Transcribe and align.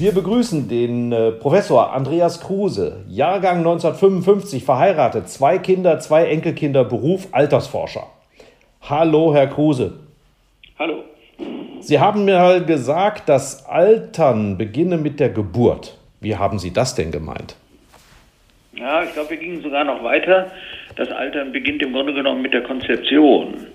Wir 0.00 0.12
begrüßen 0.12 0.66
den 0.66 1.12
äh, 1.12 1.30
Professor 1.30 1.92
Andreas 1.92 2.40
Kruse, 2.40 3.04
Jahrgang 3.06 3.58
1955, 3.58 4.64
verheiratet, 4.64 5.28
zwei 5.28 5.58
Kinder, 5.58 5.98
zwei 5.98 6.24
Enkelkinder, 6.24 6.84
Beruf 6.84 7.28
Altersforscher. 7.32 8.06
Hallo, 8.80 9.34
Herr 9.34 9.48
Kruse. 9.48 10.00
Hallo. 10.78 11.04
Sie 11.80 11.98
haben 11.98 12.24
mir 12.24 12.38
halt 12.38 12.66
gesagt, 12.66 13.28
das 13.28 13.66
Altern 13.66 14.56
beginne 14.56 14.96
mit 14.96 15.20
der 15.20 15.28
Geburt. 15.28 15.98
Wie 16.22 16.34
haben 16.34 16.58
Sie 16.58 16.72
das 16.72 16.94
denn 16.94 17.10
gemeint? 17.10 17.56
Ja, 18.72 19.02
ich 19.02 19.12
glaube, 19.12 19.28
wir 19.28 19.36
gingen 19.36 19.60
sogar 19.60 19.84
noch 19.84 20.02
weiter. 20.02 20.50
Das 20.96 21.10
Altern 21.10 21.52
beginnt 21.52 21.82
im 21.82 21.92
Grunde 21.92 22.14
genommen 22.14 22.40
mit 22.40 22.54
der 22.54 22.62
Konzeption. 22.62 23.66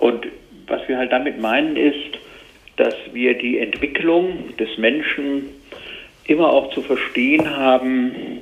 Und 0.00 0.26
was 0.66 0.80
wir 0.88 0.98
halt 0.98 1.12
damit 1.12 1.40
meinen 1.40 1.76
ist, 1.76 2.18
dass 2.76 2.94
wir 3.12 3.38
die 3.38 3.58
Entwicklung 3.58 4.56
des 4.56 4.76
Menschen 4.76 5.59
immer 6.26 6.50
auch 6.50 6.70
zu 6.72 6.82
verstehen 6.82 7.56
haben 7.56 8.40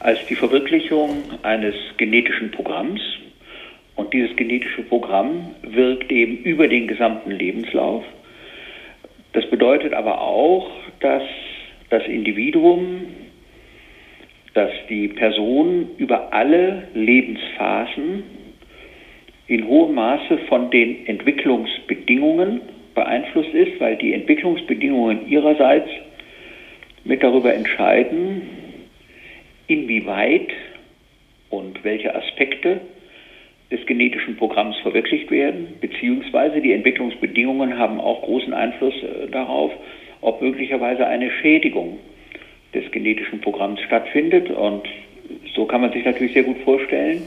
als 0.00 0.18
die 0.28 0.34
Verwirklichung 0.34 1.22
eines 1.42 1.74
genetischen 1.96 2.50
Programms. 2.50 3.00
Und 3.96 4.12
dieses 4.14 4.34
genetische 4.36 4.82
Programm 4.82 5.54
wirkt 5.62 6.10
eben 6.10 6.38
über 6.38 6.68
den 6.68 6.88
gesamten 6.88 7.30
Lebenslauf. 7.32 8.02
Das 9.32 9.48
bedeutet 9.50 9.92
aber 9.92 10.20
auch, 10.20 10.70
dass 11.00 11.22
das 11.90 12.04
Individuum, 12.06 13.06
dass 14.54 14.70
die 14.88 15.08
Person 15.08 15.90
über 15.98 16.32
alle 16.32 16.88
Lebensphasen 16.94 18.22
in 19.46 19.66
hohem 19.66 19.94
Maße 19.94 20.38
von 20.48 20.70
den 20.70 21.06
Entwicklungsbedingungen 21.06 22.62
beeinflusst 22.94 23.52
ist, 23.52 23.80
weil 23.80 23.96
die 23.96 24.14
Entwicklungsbedingungen 24.14 25.28
ihrerseits 25.28 25.90
mit 27.04 27.22
darüber 27.22 27.54
entscheiden, 27.54 28.42
inwieweit 29.66 30.48
und 31.48 31.82
welche 31.84 32.14
Aspekte 32.14 32.80
des 33.70 33.84
genetischen 33.86 34.36
Programms 34.36 34.76
verwirklicht 34.78 35.30
werden, 35.30 35.74
beziehungsweise 35.80 36.60
die 36.60 36.72
Entwicklungsbedingungen 36.72 37.78
haben 37.78 38.00
auch 38.00 38.22
großen 38.22 38.52
Einfluss 38.52 38.94
äh, 39.02 39.28
darauf, 39.30 39.72
ob 40.20 40.42
möglicherweise 40.42 41.06
eine 41.06 41.30
Schädigung 41.30 41.98
des 42.74 42.90
genetischen 42.90 43.40
Programms 43.40 43.80
stattfindet. 43.82 44.50
Und 44.50 44.86
so 45.54 45.66
kann 45.66 45.80
man 45.80 45.92
sich 45.92 46.04
natürlich 46.04 46.32
sehr 46.32 46.42
gut 46.42 46.58
vorstellen, 46.58 47.22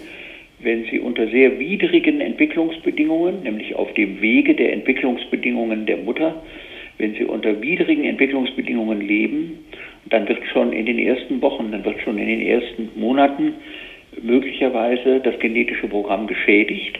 wenn 0.60 0.86
Sie 0.86 1.00
unter 1.00 1.28
sehr 1.28 1.60
widrigen 1.60 2.22
Entwicklungsbedingungen, 2.22 3.44
nämlich 3.44 3.76
auf 3.76 3.94
dem 3.94 4.22
Wege 4.22 4.54
der 4.54 4.74
Entwicklungsbedingungen 4.74 5.86
der 5.86 5.98
Mutter, 5.98 6.42
wenn 6.98 7.16
sie 7.16 7.26
unter 7.26 7.62
widrigen 7.62 8.04
Entwicklungsbedingungen 8.06 9.02
leben, 9.02 9.66
dann 10.06 10.28
wird 10.28 10.40
schon 10.52 10.74
in 10.74 10.86
den 10.86 11.00
ersten 11.00 11.42
Wochen, 11.42 11.72
dann 11.72 11.84
wird 11.86 12.02
schon 12.02 12.18
in 12.18 12.28
den 12.28 12.42
ersten 12.42 12.90
Monaten 12.96 13.54
möglicherweise 14.22 15.20
das 15.22 15.40
genetische 15.40 15.88
Programm 15.88 16.28
geschädigt, 16.28 17.00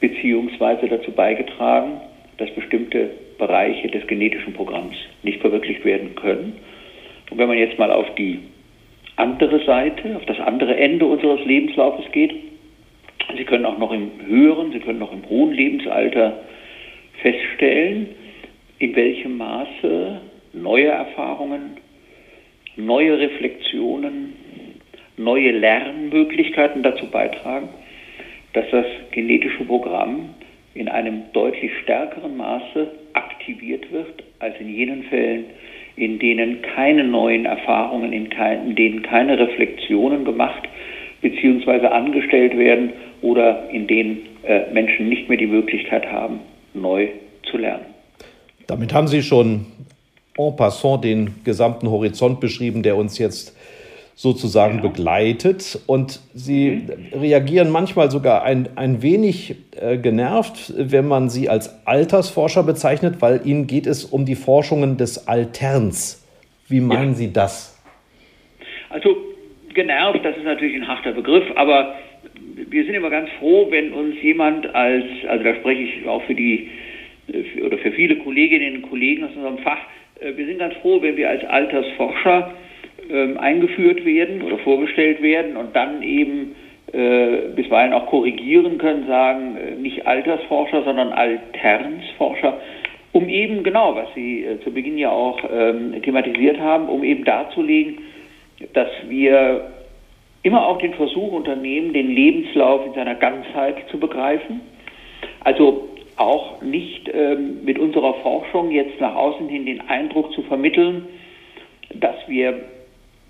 beziehungsweise 0.00 0.88
dazu 0.88 1.12
beigetragen, 1.12 2.00
dass 2.38 2.50
bestimmte 2.54 3.10
Bereiche 3.36 3.88
des 3.88 4.06
genetischen 4.06 4.52
Programms 4.52 4.96
nicht 5.22 5.40
verwirklicht 5.40 5.84
werden 5.84 6.14
können. 6.14 6.54
Und 7.30 7.38
wenn 7.38 7.48
man 7.48 7.58
jetzt 7.58 7.78
mal 7.78 7.90
auf 7.92 8.14
die 8.14 8.38
andere 9.16 9.64
Seite, 9.64 10.16
auf 10.16 10.24
das 10.26 10.38
andere 10.40 10.76
Ende 10.76 11.04
unseres 11.04 11.44
Lebenslaufes 11.44 12.10
geht, 12.12 12.34
Sie 13.36 13.44
können 13.44 13.66
auch 13.66 13.78
noch 13.78 13.92
im 13.92 14.10
höheren, 14.26 14.72
Sie 14.72 14.78
können 14.78 14.98
noch 14.98 15.12
im 15.12 15.28
hohen 15.28 15.52
Lebensalter 15.52 16.44
feststellen, 17.20 18.08
in 18.78 18.94
welchem 18.94 19.36
Maße 19.36 20.20
neue 20.52 20.86
Erfahrungen, 20.86 21.78
neue 22.76 23.18
Reflexionen, 23.18 24.34
neue 25.16 25.50
Lernmöglichkeiten 25.50 26.82
dazu 26.82 27.06
beitragen, 27.10 27.68
dass 28.52 28.66
das 28.70 28.86
genetische 29.10 29.64
Programm 29.64 30.34
in 30.74 30.88
einem 30.88 31.24
deutlich 31.32 31.72
stärkeren 31.82 32.36
Maße 32.36 32.88
aktiviert 33.14 33.90
wird 33.90 34.22
als 34.38 34.54
in 34.60 34.72
jenen 34.72 35.02
Fällen, 35.04 35.46
in 35.96 36.20
denen 36.20 36.62
keine 36.62 37.02
neuen 37.02 37.46
Erfahrungen, 37.46 38.12
in, 38.12 38.26
in 38.66 38.76
denen 38.76 39.02
keine 39.02 39.38
Reflexionen 39.38 40.24
gemacht 40.24 40.68
bzw. 41.20 41.86
angestellt 41.88 42.56
werden 42.56 42.92
oder 43.22 43.68
in 43.70 43.88
denen 43.88 44.20
äh, 44.44 44.72
Menschen 44.72 45.08
nicht 45.08 45.28
mehr 45.28 45.38
die 45.38 45.48
Möglichkeit 45.48 46.06
haben, 46.06 46.40
neu 46.74 47.08
zu 47.50 47.58
lernen. 47.58 47.97
Damit 48.68 48.92
haben 48.92 49.08
Sie 49.08 49.22
schon 49.22 49.64
en 50.36 50.56
passant 50.56 51.02
den 51.02 51.42
gesamten 51.42 51.90
Horizont 51.90 52.38
beschrieben, 52.38 52.82
der 52.82 52.96
uns 52.96 53.18
jetzt 53.18 53.56
sozusagen 54.14 54.76
ja. 54.76 54.82
begleitet. 54.82 55.80
Und 55.86 56.20
Sie 56.34 56.82
mhm. 57.12 57.18
reagieren 57.18 57.70
manchmal 57.70 58.10
sogar 58.10 58.44
ein, 58.44 58.68
ein 58.76 59.00
wenig 59.00 59.56
äh, 59.80 59.96
genervt, 59.96 60.74
wenn 60.76 61.08
man 61.08 61.30
Sie 61.30 61.48
als 61.48 61.86
Altersforscher 61.86 62.62
bezeichnet, 62.62 63.16
weil 63.20 63.40
Ihnen 63.44 63.66
geht 63.66 63.86
es 63.86 64.04
um 64.04 64.26
die 64.26 64.34
Forschungen 64.34 64.98
des 64.98 65.26
Alterns. 65.26 66.26
Wie 66.68 66.80
meinen 66.80 67.12
ja. 67.12 67.16
Sie 67.16 67.32
das? 67.32 67.82
Also 68.90 69.16
genervt, 69.72 70.20
das 70.24 70.36
ist 70.36 70.44
natürlich 70.44 70.76
ein 70.76 70.86
harter 70.86 71.12
Begriff, 71.12 71.44
aber 71.56 71.94
wir 72.68 72.84
sind 72.84 72.94
immer 72.94 73.10
ganz 73.10 73.30
froh, 73.38 73.68
wenn 73.70 73.94
uns 73.94 74.16
jemand 74.20 74.66
als, 74.74 75.04
also 75.26 75.42
da 75.42 75.54
spreche 75.54 75.82
ich 75.82 76.06
auch 76.06 76.22
für 76.24 76.34
die 76.34 76.68
äh, 77.32 77.62
oder 77.62 77.78
für 77.78 77.92
viele 77.92 78.16
Kolleginnen 78.16 78.76
und 78.76 78.90
Kollegen 78.90 79.24
aus 79.24 79.34
unserem 79.34 79.58
Fach, 79.58 79.80
äh, 80.20 80.36
wir 80.36 80.46
sind 80.46 80.58
ganz 80.58 80.74
froh, 80.76 81.00
wenn 81.02 81.16
wir 81.16 81.28
als 81.28 81.44
Altersforscher 81.44 82.54
ähm, 83.10 83.38
eingeführt 83.38 84.04
werden 84.04 84.42
oder 84.42 84.58
vorgestellt 84.58 85.22
werden 85.22 85.56
und 85.56 85.74
dann 85.74 86.02
eben 86.02 86.54
äh, 86.92 87.48
bisweilen 87.54 87.92
auch 87.92 88.06
korrigieren 88.06 88.78
können, 88.78 89.06
sagen 89.06 89.56
nicht 89.82 90.06
Altersforscher, 90.06 90.84
sondern 90.84 91.12
Alternsforscher, 91.12 92.60
um 93.12 93.28
eben 93.28 93.62
genau, 93.62 93.94
was 93.94 94.08
Sie 94.14 94.46
zu 94.64 94.72
Beginn 94.72 94.98
ja 94.98 95.10
auch 95.10 95.38
ähm, 95.50 96.00
thematisiert 96.02 96.58
haben, 96.58 96.88
um 96.88 97.04
eben 97.04 97.24
darzulegen, 97.24 97.98
dass 98.74 98.88
wir 99.08 99.70
immer 100.42 100.66
auch 100.66 100.78
den 100.78 100.94
Versuch 100.94 101.32
unternehmen, 101.32 101.92
den 101.92 102.10
Lebenslauf 102.10 102.86
in 102.86 102.94
seiner 102.94 103.14
Ganzheit 103.16 103.76
zu 103.90 103.98
begreifen. 103.98 104.60
Also 105.44 105.88
auch 106.18 106.60
nicht 106.62 107.08
ähm, 107.12 107.64
mit 107.64 107.78
unserer 107.78 108.14
Forschung 108.14 108.70
jetzt 108.70 109.00
nach 109.00 109.14
außen 109.14 109.48
hin 109.48 109.66
den 109.66 109.80
Eindruck 109.88 110.32
zu 110.32 110.42
vermitteln, 110.42 111.06
dass 111.94 112.16
wir 112.26 112.60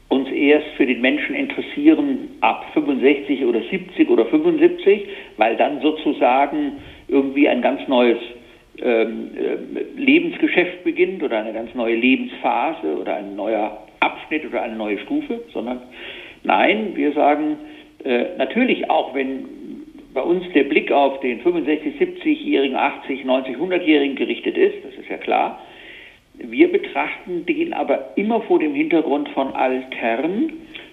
uns 0.09 0.31
erst 0.31 0.69
für 0.77 0.87
den 0.87 1.01
Menschen 1.01 1.35
interessieren 1.35 2.31
ab 2.41 2.65
65 2.73 3.45
oder 3.45 3.61
70 3.61 4.09
oder 4.09 4.25
75, 4.27 5.07
weil 5.37 5.57
dann 5.57 5.83
sozusagen 5.83 6.79
irgendwie 7.09 7.49
ein 7.49 7.61
ganz 7.61 7.87
neues 7.89 8.19
ähm, 8.81 9.31
äh, 9.37 10.01
Lebensgeschäft 10.01 10.85
beginnt 10.85 11.23
oder 11.23 11.39
eine 11.39 11.53
ganz 11.53 11.75
neue 11.75 11.97
Lebensphase 11.97 12.97
oder 12.97 13.17
ein 13.17 13.37
neuer 13.37 13.87
Abschnitt 14.01 14.47
oder 14.47 14.63
eine 14.63 14.77
neue 14.77 14.99
Stufe, 15.01 15.41
sondern 15.53 15.83
nein, 16.43 16.93
wir 16.95 17.13
sagen 17.13 17.59
äh, 18.05 18.37
natürlich 18.39 18.89
auch, 18.89 19.15
wenn 19.15 19.58
bei 20.15 20.23
uns 20.23 20.45
der 20.55 20.65
Blick 20.65 20.91
auf 20.91 21.21
den 21.21 21.41
65, 21.41 21.95
70-Jährigen, 22.01 22.77
80, 22.77 23.25
90, 23.25 23.57
100-Jährigen 23.57 24.17
gerichtet 24.17 24.57
ist, 24.57 24.85
das 24.85 24.95
ist 24.95 25.09
ja 25.09 25.19
klar. 25.19 25.63
Wir 26.35 26.71
betrachten 26.71 27.45
den 27.47 27.73
aber 27.73 28.17
immer 28.17 28.41
vor 28.43 28.59
dem 28.59 28.75
Hintergrund 28.75 29.29
von 29.31 29.55
Altern. 29.55 30.53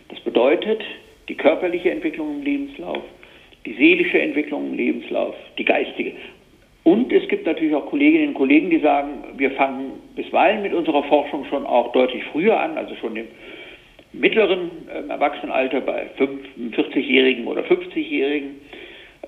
Das 0.10 0.20
bedeutet 0.22 0.82
die 1.30 1.36
körperliche 1.36 1.92
Entwicklung 1.92 2.38
im 2.38 2.44
Lebenslauf, 2.44 3.04
die 3.66 3.74
seelische 3.74 4.20
Entwicklung 4.20 4.72
im 4.72 4.74
Lebenslauf, 4.76 5.36
die 5.58 5.66
geistige. 5.66 6.14
Und 6.84 7.12
es 7.12 7.28
gibt 7.30 7.48
natürlich 7.48 7.74
auch 7.74 7.88
Kolleginnen 7.88 8.30
und 8.30 8.34
Kollegen, 8.36 8.70
die 8.70 8.80
sagen, 8.80 9.24
wir 9.38 9.52
fangen 9.52 9.94
bisweilen 10.16 10.62
mit 10.62 10.74
unserer 10.74 11.04
Forschung 11.04 11.46
schon 11.46 11.66
auch 11.66 11.92
deutlich 11.94 12.24
früher 12.26 12.60
an, 12.60 12.78
also 12.78 12.96
schon 12.96 13.16
im 13.16 13.26
mittleren 14.14 14.70
äh, 14.88 15.10
Erwachsenenalter 15.10 15.82
bei 15.82 16.08
45-Jährigen 16.18 17.48
oder 17.48 17.64
50-Jährigen, 17.64 18.62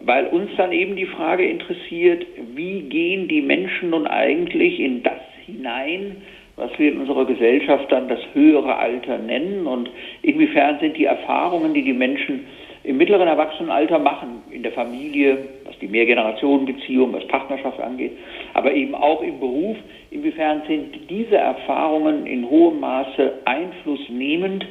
weil 0.03 0.27
uns 0.27 0.49
dann 0.57 0.71
eben 0.71 0.95
die 0.95 1.05
Frage 1.05 1.45
interessiert, 1.45 2.25
wie 2.55 2.81
gehen 2.81 3.27
die 3.27 3.41
Menschen 3.41 3.89
nun 3.91 4.07
eigentlich 4.07 4.79
in 4.79 5.03
das 5.03 5.19
hinein, 5.45 6.17
was 6.55 6.71
wir 6.77 6.91
in 6.91 6.99
unserer 6.99 7.25
Gesellschaft 7.25 7.91
dann 7.91 8.07
das 8.07 8.19
höhere 8.33 8.75
Alter 8.77 9.17
nennen? 9.17 9.67
Und 9.67 9.89
inwiefern 10.21 10.79
sind 10.79 10.97
die 10.97 11.05
Erfahrungen, 11.05 11.73
die 11.73 11.83
die 11.83 11.93
Menschen 11.93 12.45
im 12.83 12.97
mittleren 12.97 13.27
Erwachsenenalter 13.27 13.99
machen, 13.99 14.43
in 14.49 14.63
der 14.63 14.71
Familie, 14.71 15.37
was 15.65 15.77
die 15.79 15.87
Mehrgenerationenbeziehung, 15.87 17.11
was 17.11 17.27
Partnerschaft 17.27 17.79
angeht, 17.81 18.13
aber 18.53 18.73
eben 18.73 18.95
auch 18.95 19.21
im 19.21 19.39
Beruf, 19.39 19.75
inwiefern 20.09 20.61
sind 20.67 20.97
diese 21.09 21.35
Erfahrungen 21.35 22.25
in 22.25 22.49
hohem 22.49 22.79
Maße 22.79 23.39
einflussnehmend 23.43 24.65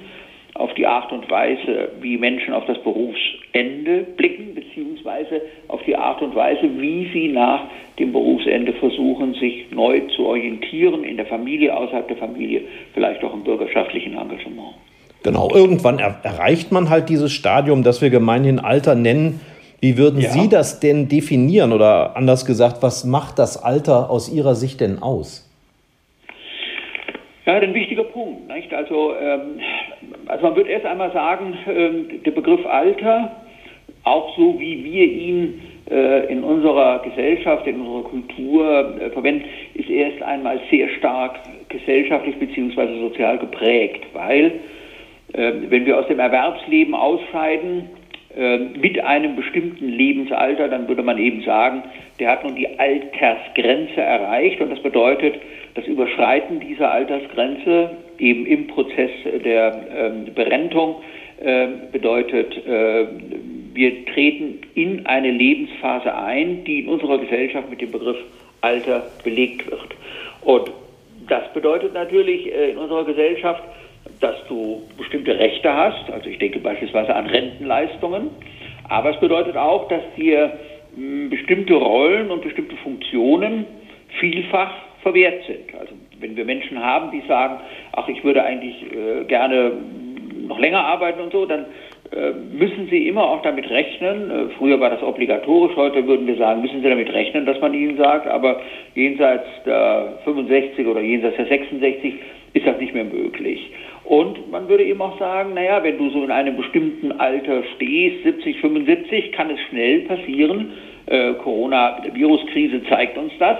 auf 0.58 0.72
die 0.74 0.86
Art 0.86 1.12
und 1.12 1.30
Weise, 1.30 1.90
wie 2.00 2.16
Menschen 2.16 2.54
auf 2.54 2.64
das 2.66 2.78
Berufsende 2.82 4.04
blicken, 4.16 4.54
beziehungsweise 4.54 5.42
auf 5.68 5.82
die 5.84 5.96
Art 5.96 6.22
und 6.22 6.34
Weise, 6.34 6.62
wie 6.78 7.08
sie 7.12 7.28
nach 7.28 7.64
dem 7.98 8.12
Berufsende 8.12 8.72
versuchen, 8.74 9.34
sich 9.34 9.70
neu 9.70 10.00
zu 10.14 10.26
orientieren, 10.26 11.04
in 11.04 11.16
der 11.16 11.26
Familie, 11.26 11.76
außerhalb 11.76 12.08
der 12.08 12.16
Familie, 12.16 12.62
vielleicht 12.94 13.22
auch 13.24 13.34
im 13.34 13.44
bürgerschaftlichen 13.44 14.12
Engagement. 14.12 14.74
Genau, 15.22 15.50
irgendwann 15.52 15.98
er 15.98 16.20
erreicht 16.22 16.72
man 16.72 16.88
halt 16.88 17.08
dieses 17.08 17.32
Stadium, 17.32 17.82
das 17.82 18.00
wir 18.00 18.10
gemeinhin 18.10 18.58
Alter 18.58 18.94
nennen. 18.94 19.40
Wie 19.80 19.98
würden 19.98 20.20
ja. 20.20 20.30
Sie 20.30 20.48
das 20.48 20.80
denn 20.80 21.08
definieren 21.08 21.72
oder 21.72 22.16
anders 22.16 22.46
gesagt, 22.46 22.82
was 22.82 23.04
macht 23.04 23.38
das 23.38 23.62
Alter 23.62 24.08
aus 24.10 24.32
Ihrer 24.32 24.54
Sicht 24.54 24.80
denn 24.80 25.02
aus? 25.02 25.42
Ja, 27.46 27.54
ein 27.54 27.74
wichtiger 27.74 28.02
Punkt. 28.04 28.48
Nicht? 28.48 28.74
Also, 28.74 29.14
ähm, 29.14 29.60
also 30.26 30.46
man 30.46 30.56
würde 30.56 30.70
erst 30.70 30.86
einmal 30.86 31.12
sagen, 31.12 31.56
ähm, 31.66 32.22
der 32.24 32.30
Begriff 32.30 32.64
Alter, 32.66 33.32
auch 34.04 34.36
so 34.36 34.58
wie 34.58 34.84
wir 34.84 35.04
ihn 35.04 35.62
äh, 35.90 36.32
in 36.32 36.42
unserer 36.42 37.00
Gesellschaft, 37.00 37.66
in 37.66 37.80
unserer 37.80 38.10
Kultur 38.10 39.00
äh, 39.00 39.10
verwenden, 39.10 39.44
ist 39.74 39.88
erst 39.88 40.22
einmal 40.22 40.60
sehr 40.70 40.88
stark 40.90 41.38
gesellschaftlich 41.68 42.36
bzw. 42.36 43.00
sozial 43.00 43.38
geprägt, 43.38 44.04
weil 44.12 44.60
ähm, 45.34 45.66
wenn 45.68 45.86
wir 45.86 45.98
aus 45.98 46.06
dem 46.06 46.18
Erwerbsleben 46.18 46.94
ausscheiden, 46.94 47.90
ähm, 48.36 48.74
mit 48.80 49.02
einem 49.02 49.34
bestimmten 49.34 49.88
Lebensalter, 49.88 50.68
dann 50.68 50.88
würde 50.88 51.02
man 51.02 51.18
eben 51.18 51.42
sagen, 51.42 51.82
der 52.20 52.32
hat 52.32 52.44
nun 52.44 52.54
die 52.54 52.78
Altersgrenze 52.78 54.00
erreicht 54.00 54.60
und 54.60 54.70
das 54.70 54.80
bedeutet, 54.80 55.36
das 55.74 55.86
Überschreiten 55.86 56.60
dieser 56.60 56.90
Altersgrenze 56.90 57.96
eben 58.18 58.46
im 58.46 58.66
Prozess 58.68 59.10
der 59.44 59.86
ähm, 59.94 60.34
Berentung 60.34 61.02
bedeutet, 61.92 62.56
wir 62.64 64.06
treten 64.06 64.60
in 64.74 65.04
eine 65.04 65.30
Lebensphase 65.30 66.14
ein, 66.14 66.64
die 66.64 66.80
in 66.80 66.88
unserer 66.88 67.18
Gesellschaft 67.18 67.68
mit 67.68 67.82
dem 67.82 67.92
Begriff 67.92 68.16
Alter 68.62 69.06
belegt 69.22 69.70
wird. 69.70 69.94
Und 70.40 70.70
das 71.28 71.52
bedeutet 71.52 71.94
natürlich 71.94 72.46
äh, 72.46 72.70
in 72.70 72.78
unserer 72.78 73.04
Gesellschaft, 73.04 73.62
dass 74.20 74.36
du 74.48 74.82
bestimmte 74.96 75.38
Rechte 75.38 75.72
hast, 75.72 76.10
also 76.10 76.28
ich 76.28 76.38
denke 76.38 76.60
beispielsweise 76.60 77.14
an 77.14 77.26
Rentenleistungen, 77.26 78.30
aber 78.88 79.10
es 79.10 79.20
bedeutet 79.20 79.56
auch, 79.56 79.88
dass 79.88 80.02
dir 80.16 80.52
hm, 80.94 81.28
bestimmte 81.28 81.74
Rollen 81.74 82.30
und 82.30 82.42
bestimmte 82.42 82.76
Funktionen 82.76 83.66
vielfach 84.20 84.72
verwehrt 85.02 85.44
sind. 85.46 85.74
Also 85.78 85.92
wenn 86.20 86.36
wir 86.36 86.44
Menschen 86.44 86.82
haben, 86.82 87.10
die 87.10 87.26
sagen, 87.26 87.60
ach, 87.96 88.08
ich 88.08 88.22
würde 88.24 88.42
eigentlich 88.44 88.82
äh, 88.92 89.24
gerne 89.24 89.72
noch 90.46 90.58
länger 90.58 90.84
arbeiten 90.84 91.20
und 91.20 91.32
so, 91.32 91.44
dann 91.46 91.66
äh, 92.12 92.32
müssen 92.56 92.88
Sie 92.88 93.08
immer 93.08 93.24
auch 93.24 93.42
damit 93.42 93.68
rechnen, 93.68 94.30
äh, 94.30 94.48
früher 94.58 94.78
war 94.78 94.90
das 94.90 95.02
obligatorisch, 95.02 95.74
heute 95.76 96.06
würden 96.06 96.26
wir 96.26 96.36
sagen, 96.36 96.62
müssen 96.62 96.82
Sie 96.82 96.88
damit 96.88 97.12
rechnen, 97.12 97.46
dass 97.46 97.60
man 97.60 97.74
Ihnen 97.74 97.96
sagt, 97.96 98.28
aber 98.28 98.60
jenseits 98.94 99.46
der 99.64 100.18
65 100.24 100.86
oder 100.86 101.00
jenseits 101.00 101.36
der 101.36 101.46
66 101.46 102.14
ist 102.52 102.66
das 102.66 102.78
nicht 102.78 102.94
mehr 102.94 103.04
möglich. 103.04 103.72
Und 104.04 104.50
man 104.52 104.68
würde 104.68 104.84
eben 104.84 105.02
auch 105.02 105.18
sagen, 105.18 105.54
naja, 105.54 105.82
wenn 105.82 105.98
du 105.98 106.10
so 106.10 106.22
in 106.22 106.30
einem 106.30 106.56
bestimmten 106.56 107.12
Alter 107.12 107.64
stehst, 107.74 108.22
70, 108.22 108.60
75, 108.60 109.32
kann 109.32 109.50
es 109.50 109.60
schnell 109.68 110.02
passieren, 110.02 110.72
äh, 111.06 111.34
Corona-Viruskrise 111.34 112.84
zeigt 112.84 113.18
uns 113.18 113.32
das, 113.38 113.58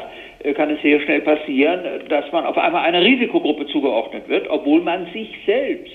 kann 0.55 0.71
es 0.71 0.81
sehr 0.83 1.01
schnell 1.01 1.21
passieren, 1.23 1.81
dass 2.09 2.31
man 2.33 2.45
auf 2.45 2.57
einmal 2.59 2.85
einer 2.85 3.03
Risikogruppe 3.03 3.67
zugeordnet 3.67 4.29
wird, 4.29 4.49
obwohl 4.49 4.81
man 4.83 5.07
sich 5.13 5.29
selbst 5.47 5.93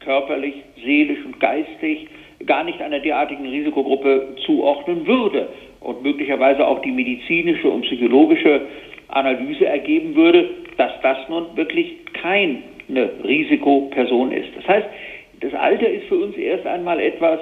körperlich, 0.00 0.54
seelisch 0.82 1.24
und 1.24 1.38
geistig 1.40 2.06
gar 2.46 2.64
nicht 2.64 2.80
einer 2.80 3.00
derartigen 3.00 3.46
Risikogruppe 3.46 4.34
zuordnen 4.46 5.06
würde 5.06 5.48
und 5.80 6.02
möglicherweise 6.02 6.66
auch 6.66 6.80
die 6.80 6.92
medizinische 6.92 7.68
und 7.68 7.82
psychologische 7.82 8.62
Analyse 9.08 9.66
ergeben 9.66 10.14
würde, 10.14 10.48
dass 10.76 10.92
das 11.02 11.18
nun 11.28 11.56
wirklich 11.56 11.96
kein 12.14 12.62
eine 12.90 13.10
Risikoperson 13.24 14.32
ist. 14.32 14.48
Das 14.56 14.66
heißt, 14.66 14.86
das 15.40 15.54
Alter 15.54 15.88
ist 15.88 16.06
für 16.08 16.16
uns 16.16 16.36
erst 16.36 16.66
einmal 16.66 17.00
etwas 17.00 17.40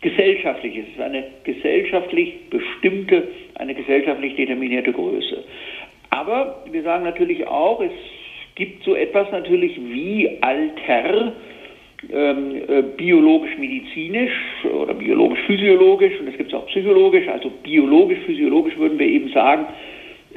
Gesellschaftliches, 0.00 0.84
es 0.88 0.94
ist 0.96 1.00
eine 1.00 1.24
gesellschaftlich 1.44 2.50
bestimmte, 2.50 3.28
eine 3.54 3.74
gesellschaftlich 3.74 4.36
determinierte 4.36 4.92
Größe. 4.92 5.44
Aber 6.14 6.62
wir 6.70 6.82
sagen 6.84 7.02
natürlich 7.02 7.44
auch, 7.48 7.80
es 7.80 7.90
gibt 8.54 8.84
so 8.84 8.94
etwas 8.94 9.32
natürlich 9.32 9.76
wie 9.76 10.38
Alter, 10.42 11.32
ähm, 12.12 12.62
äh, 12.68 12.82
biologisch-medizinisch 12.96 14.30
oder 14.80 14.94
biologisch-physiologisch 14.94 16.20
und 16.20 16.28
es 16.28 16.36
gibt 16.36 16.52
es 16.52 16.54
auch 16.54 16.66
psychologisch, 16.68 17.26
also 17.26 17.50
biologisch-physiologisch 17.64 18.76
würden 18.76 18.96
wir 18.98 19.08
eben 19.08 19.30
sagen, 19.30 19.66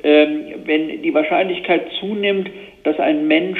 ähm, 0.03 0.45
wenn 0.65 1.03
die 1.03 1.13
Wahrscheinlichkeit 1.13 1.91
zunimmt, 1.99 2.49
dass 2.83 2.99
ein 2.99 3.27
Mensch 3.27 3.59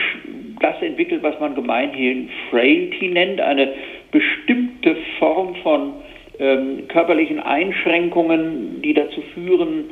das 0.60 0.82
entwickelt, 0.82 1.22
was 1.22 1.40
man 1.40 1.54
gemeinhin 1.54 2.30
Frailty 2.50 3.10
nennt, 3.10 3.42
eine 3.42 3.74
bestimmte 4.12 4.96
Form 5.20 5.54
von 5.62 5.94
ähm, 6.40 6.88
körperlichen 6.88 7.40
Einschränkungen, 7.40 8.82
die 8.82 8.96
dazu 8.96 9.22
führen, 9.36 9.92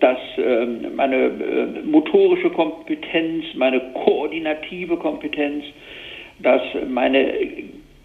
dass 0.00 0.18
ähm, 0.36 0.96
meine 0.96 1.26
äh, 1.26 1.82
motorische 1.84 2.50
Kompetenz, 2.50 3.44
meine 3.54 3.80
koordinative 3.94 4.96
Kompetenz, 4.96 5.64
dass 6.40 6.62
meine 6.88 7.32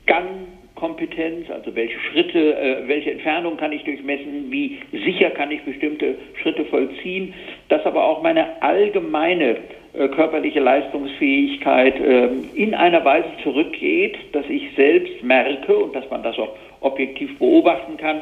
Gangkompetenz, 0.05 1.49
also 1.49 1.75
welche 1.75 1.99
Schritte, 1.99 2.55
äh, 2.55 2.87
welche 2.87 3.11
Entfernung 3.11 3.57
kann 3.57 3.71
ich 3.71 3.83
durchmessen, 3.83 4.51
wie 4.51 4.79
sicher 4.91 5.31
kann 5.31 5.49
ich 5.49 5.61
bestimmte 5.63 6.15
Schritte 6.41 6.65
vollziehen, 6.65 7.33
dass 7.69 7.85
aber 7.85 8.03
auch 8.03 8.21
meine 8.21 8.61
allgemeine 8.61 9.57
äh, 9.93 10.07
körperliche 10.09 10.59
Leistungsfähigkeit 10.59 11.95
ähm, 11.99 12.45
in 12.53 12.73
einer 12.73 13.03
Weise 13.05 13.29
zurückgeht, 13.43 14.17
dass 14.33 14.45
ich 14.49 14.69
selbst 14.75 15.23
merke 15.23 15.75
und 15.77 15.95
dass 15.95 16.09
man 16.09 16.21
das 16.23 16.37
auch 16.37 16.55
objektiv 16.81 17.37
beobachten 17.39 17.97
kann, 17.97 18.21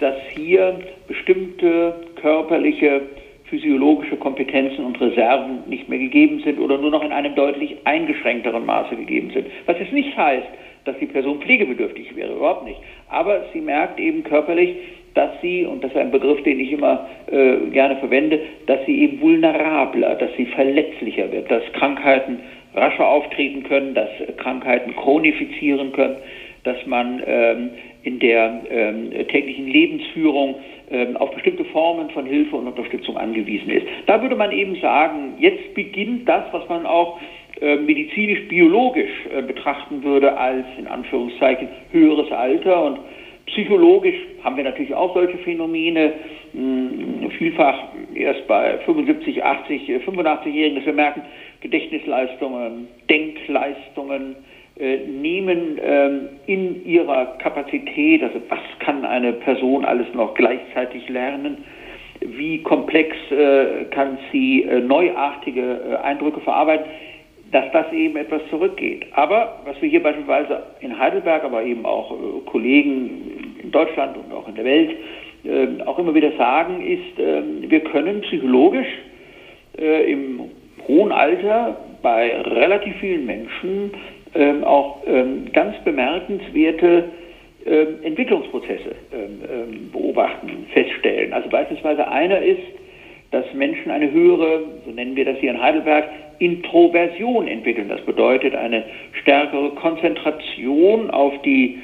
dass 0.00 0.14
hier 0.34 0.78
bestimmte 1.06 1.94
körperliche, 2.16 3.02
physiologische 3.44 4.16
Kompetenzen 4.16 4.84
und 4.84 5.00
Reserven 5.00 5.64
nicht 5.66 5.88
mehr 5.88 5.98
gegeben 5.98 6.40
sind 6.40 6.58
oder 6.58 6.78
nur 6.78 6.90
noch 6.90 7.04
in 7.04 7.12
einem 7.12 7.34
deutlich 7.34 7.76
eingeschränkteren 7.84 8.64
Maße 8.64 8.96
gegeben 8.96 9.30
sind. 9.32 9.46
Was 9.66 9.78
jetzt 9.78 9.92
nicht 9.92 10.16
heißt, 10.16 10.48
dass 10.84 10.98
die 10.98 11.06
Person 11.06 11.40
pflegebedürftig 11.40 12.14
wäre, 12.16 12.34
überhaupt 12.34 12.64
nicht. 12.64 12.78
Aber 13.08 13.44
sie 13.52 13.60
merkt 13.60 13.98
eben 13.98 14.22
körperlich, 14.24 14.76
dass 15.14 15.30
sie, 15.40 15.64
und 15.64 15.82
das 15.82 15.92
ist 15.92 15.96
ein 15.96 16.10
Begriff, 16.10 16.42
den 16.42 16.60
ich 16.60 16.72
immer 16.72 17.08
äh, 17.30 17.56
gerne 17.70 17.96
verwende, 17.96 18.40
dass 18.66 18.84
sie 18.84 19.02
eben 19.02 19.20
vulnerabler, 19.20 20.16
dass 20.16 20.30
sie 20.36 20.46
verletzlicher 20.46 21.30
wird, 21.30 21.50
dass 21.50 21.62
Krankheiten 21.74 22.40
rascher 22.74 23.06
auftreten 23.06 23.62
können, 23.62 23.94
dass 23.94 24.08
Krankheiten 24.36 24.94
chronifizieren 24.96 25.92
können, 25.92 26.16
dass 26.64 26.76
man 26.86 27.22
ähm, 27.26 27.70
in 28.02 28.18
der 28.18 28.62
ähm, 28.68 29.10
täglichen 29.28 29.68
Lebensführung 29.68 30.56
ähm, 30.90 31.16
auf 31.16 31.30
bestimmte 31.32 31.64
Formen 31.66 32.10
von 32.10 32.26
Hilfe 32.26 32.56
und 32.56 32.66
Unterstützung 32.66 33.16
angewiesen 33.16 33.70
ist. 33.70 33.86
Da 34.06 34.20
würde 34.20 34.36
man 34.36 34.52
eben 34.52 34.76
sagen, 34.80 35.34
jetzt 35.38 35.74
beginnt 35.74 36.28
das, 36.28 36.44
was 36.52 36.68
man 36.68 36.86
auch 36.86 37.20
äh, 37.60 37.76
medizinisch-biologisch 37.76 39.10
äh, 39.32 39.42
betrachten 39.42 40.02
würde 40.02 40.36
als 40.36 40.66
in 40.78 40.86
Anführungszeichen 40.86 41.68
höheres 41.92 42.30
Alter 42.32 42.84
und 42.84 42.98
Psychologisch 43.46 44.16
haben 44.42 44.56
wir 44.56 44.64
natürlich 44.64 44.94
auch 44.94 45.14
solche 45.14 45.36
Phänomene, 45.38 46.14
hm, 46.52 47.30
vielfach 47.36 47.88
erst 48.14 48.46
bei 48.46 48.78
75, 48.78 49.44
80, 49.44 49.82
85-Jährigen, 50.06 50.76
dass 50.76 50.86
wir 50.86 50.94
merken, 50.94 51.22
Gedächtnisleistungen, 51.60 52.88
Denkleistungen 53.10 54.36
nehmen 54.76 55.78
ähm, 55.80 56.28
in 56.46 56.84
ihrer 56.84 57.38
Kapazität, 57.38 58.22
also 58.22 58.40
was 58.48 58.58
kann 58.80 59.04
eine 59.04 59.32
Person 59.32 59.84
alles 59.84 60.06
noch 60.14 60.34
gleichzeitig 60.34 61.08
lernen, 61.08 61.58
wie 62.20 62.62
komplex 62.62 63.16
äh, 63.30 63.84
kann 63.90 64.18
sie 64.32 64.62
äh, 64.62 64.80
neuartige 64.80 65.80
äh, 65.90 65.96
Eindrücke 65.96 66.40
verarbeiten, 66.40 66.86
dass 67.52 67.70
das 67.72 67.92
eben 67.92 68.16
etwas 68.16 68.42
zurückgeht. 68.50 69.06
Aber 69.12 69.60
was 69.64 69.80
wir 69.80 69.88
hier 69.88 70.02
beispielsweise 70.02 70.62
in 70.80 70.98
Heidelberg, 70.98 71.44
aber 71.44 71.62
eben 71.62 71.84
auch 71.84 72.10
äh, 72.10 72.40
Kollegen 72.46 73.56
in 73.62 73.70
Deutschland 73.70 74.16
und 74.16 74.32
auch 74.32 74.48
in 74.48 74.54
der 74.54 74.64
Welt 74.64 74.90
äh, 75.44 75.82
auch 75.84 75.98
immer 75.98 76.14
wieder 76.14 76.32
sagen, 76.32 76.84
ist, 76.84 77.18
ähm, 77.18 77.70
wir 77.70 77.80
können 77.80 78.22
psychologisch 78.22 78.88
äh, 79.78 80.10
im 80.10 80.40
hohen 80.88 81.12
Alter 81.12 81.76
bei 82.02 82.40
relativ 82.40 82.96
vielen 82.96 83.26
Menschen 83.26 83.92
ähm, 84.34 84.64
auch 84.64 85.02
ähm, 85.06 85.46
ganz 85.52 85.76
bemerkenswerte 85.84 87.04
ähm, 87.66 87.86
Entwicklungsprozesse 88.02 88.94
ähm, 89.12 89.40
ähm, 89.50 89.90
beobachten, 89.90 90.66
feststellen. 90.72 91.32
Also 91.32 91.48
beispielsweise 91.48 92.06
einer 92.08 92.40
ist, 92.42 92.60
dass 93.30 93.44
Menschen 93.54 93.90
eine 93.90 94.10
höhere, 94.10 94.60
so 94.84 94.90
nennen 94.92 95.16
wir 95.16 95.24
das 95.24 95.38
hier 95.38 95.50
in 95.50 95.60
Heidelberg, 95.60 96.08
Introversion 96.38 97.48
entwickeln. 97.48 97.88
Das 97.88 98.00
bedeutet 98.02 98.54
eine 98.54 98.84
stärkere 99.22 99.70
Konzentration 99.70 101.10
auf 101.10 101.40
die 101.42 101.78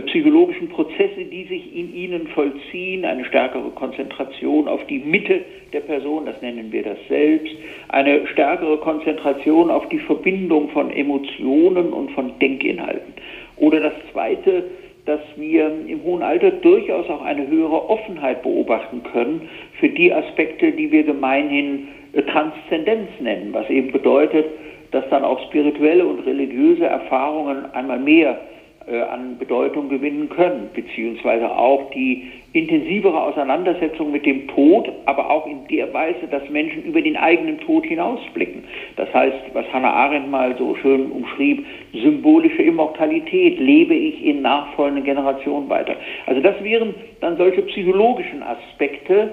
psychologischen 0.00 0.70
Prozesse, 0.70 1.24
die 1.30 1.44
sich 1.44 1.76
in 1.76 1.94
ihnen 1.94 2.26
vollziehen, 2.28 3.04
eine 3.04 3.26
stärkere 3.26 3.70
Konzentration 3.70 4.66
auf 4.66 4.84
die 4.86 4.98
Mitte 4.98 5.42
der 5.74 5.80
Person, 5.80 6.24
das 6.24 6.40
nennen 6.40 6.72
wir 6.72 6.82
das 6.82 6.96
Selbst, 7.08 7.54
eine 7.88 8.26
stärkere 8.28 8.78
Konzentration 8.78 9.70
auf 9.70 9.86
die 9.90 9.98
Verbindung 9.98 10.70
von 10.70 10.90
Emotionen 10.90 11.92
und 11.92 12.10
von 12.12 12.38
Denkinhalten. 12.38 13.12
Oder 13.58 13.80
das 13.80 13.92
Zweite, 14.12 14.64
dass 15.04 15.20
wir 15.36 15.70
im 15.86 16.02
hohen 16.04 16.22
Alter 16.22 16.50
durchaus 16.52 17.08
auch 17.10 17.22
eine 17.22 17.46
höhere 17.46 17.90
Offenheit 17.90 18.42
beobachten 18.42 19.02
können 19.12 19.48
für 19.78 19.90
die 19.90 20.12
Aspekte, 20.12 20.72
die 20.72 20.90
wir 20.90 21.02
gemeinhin 21.02 21.88
äh, 22.14 22.22
Transzendenz 22.22 23.08
nennen, 23.20 23.52
was 23.52 23.68
eben 23.68 23.92
bedeutet, 23.92 24.46
dass 24.90 25.06
dann 25.10 25.24
auch 25.24 25.42
spirituelle 25.48 26.06
und 26.06 26.20
religiöse 26.20 26.84
Erfahrungen 26.84 27.66
einmal 27.72 27.98
mehr 27.98 28.32
äh, 28.32 28.52
an 28.86 29.38
Bedeutung 29.38 29.88
gewinnen 29.88 30.28
können, 30.28 30.70
beziehungsweise 30.74 31.50
auch 31.50 31.90
die 31.90 32.32
intensivere 32.52 33.18
Auseinandersetzung 33.22 34.12
mit 34.12 34.26
dem 34.26 34.48
Tod, 34.48 34.90
aber 35.06 35.30
auch 35.30 35.46
in 35.46 35.66
der 35.68 35.92
Weise, 35.94 36.26
dass 36.30 36.48
Menschen 36.50 36.82
über 36.84 37.00
den 37.00 37.16
eigenen 37.16 37.58
Tod 37.60 37.86
hinausblicken. 37.86 38.64
Das 38.96 39.12
heißt, 39.14 39.36
was 39.54 39.64
Hannah 39.72 39.92
Arendt 39.92 40.30
mal 40.30 40.54
so 40.58 40.74
schön 40.76 41.10
umschrieb, 41.10 41.64
symbolische 41.94 42.62
Immortalität, 42.62 43.58
lebe 43.58 43.94
ich 43.94 44.24
in 44.24 44.42
nachfolgenden 44.42 45.04
Generationen 45.04 45.68
weiter. 45.70 45.96
Also 46.26 46.42
das 46.42 46.62
wären 46.62 46.94
dann 47.20 47.36
solche 47.38 47.62
psychologischen 47.62 48.42
Aspekte, 48.42 49.32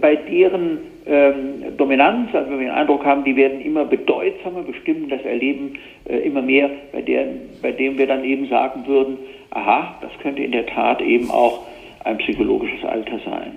bei 0.00 0.16
deren 0.16 0.78
ähm, 1.06 1.76
Dominanz, 1.76 2.34
also 2.34 2.50
wenn 2.50 2.60
wir 2.60 2.66
den 2.66 2.74
Eindruck 2.74 3.04
haben, 3.04 3.24
die 3.24 3.36
werden 3.36 3.60
immer 3.60 3.84
bedeutsamer, 3.84 4.62
bestimmen 4.62 5.08
das 5.08 5.22
Erleben 5.22 5.76
äh, 6.04 6.18
immer 6.18 6.42
mehr, 6.42 6.70
bei, 6.92 7.02
der, 7.02 7.26
bei 7.62 7.72
dem 7.72 7.98
wir 7.98 8.06
dann 8.06 8.24
eben 8.24 8.48
sagen 8.48 8.86
würden, 8.86 9.18
aha, 9.50 9.96
das 10.00 10.10
könnte 10.22 10.42
in 10.42 10.52
der 10.52 10.66
Tat 10.66 11.00
eben 11.00 11.30
auch 11.30 11.60
ein 12.04 12.18
psychologisches 12.18 12.84
Alter 12.84 13.18
sein. 13.24 13.52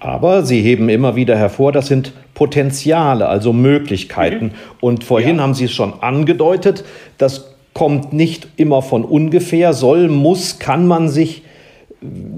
Aber 0.00 0.42
Sie 0.42 0.60
heben 0.60 0.88
immer 0.88 1.14
wieder 1.14 1.36
hervor, 1.36 1.72
das 1.72 1.86
sind 1.86 2.12
Potenziale, 2.34 3.28
also 3.28 3.52
Möglichkeiten. 3.52 4.46
Mhm. 4.46 4.52
Und 4.80 5.04
vorhin 5.04 5.36
ja. 5.36 5.42
haben 5.42 5.54
Sie 5.54 5.66
es 5.66 5.72
schon 5.72 5.92
angedeutet, 6.00 6.84
das 7.18 7.54
kommt 7.72 8.12
nicht 8.12 8.48
immer 8.56 8.82
von 8.82 9.04
ungefähr, 9.04 9.72
soll, 9.72 10.08
muss, 10.08 10.58
kann 10.58 10.86
man 10.86 11.08
sich 11.08 11.43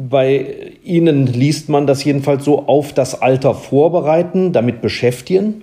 bei 0.08 0.72
Ihnen 0.84 1.26
liest 1.26 1.68
man 1.68 1.86
das 1.86 2.04
jedenfalls 2.04 2.44
so 2.44 2.66
auf 2.66 2.92
das 2.92 3.20
Alter 3.20 3.54
vorbereiten, 3.54 4.52
damit 4.52 4.80
beschäftigen? 4.82 5.62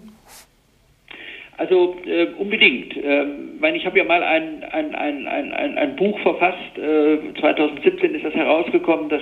Also 1.57 1.95
äh, 2.05 2.27
unbedingt. 2.37 2.97
Äh, 2.97 3.25
meine, 3.63 3.77
ich 3.77 3.85
habe 3.85 3.97
ja 3.97 4.03
mal 4.03 4.21
ein, 4.21 4.63
ein, 4.65 4.93
ein, 4.93 5.25
ein, 5.25 5.77
ein 5.77 5.95
Buch 5.95 6.19
verfasst, 6.19 6.77
äh, 6.77 7.17
2017 7.39 8.15
ist 8.15 8.25
das 8.25 8.33
herausgekommen, 8.33 9.07
das 9.07 9.21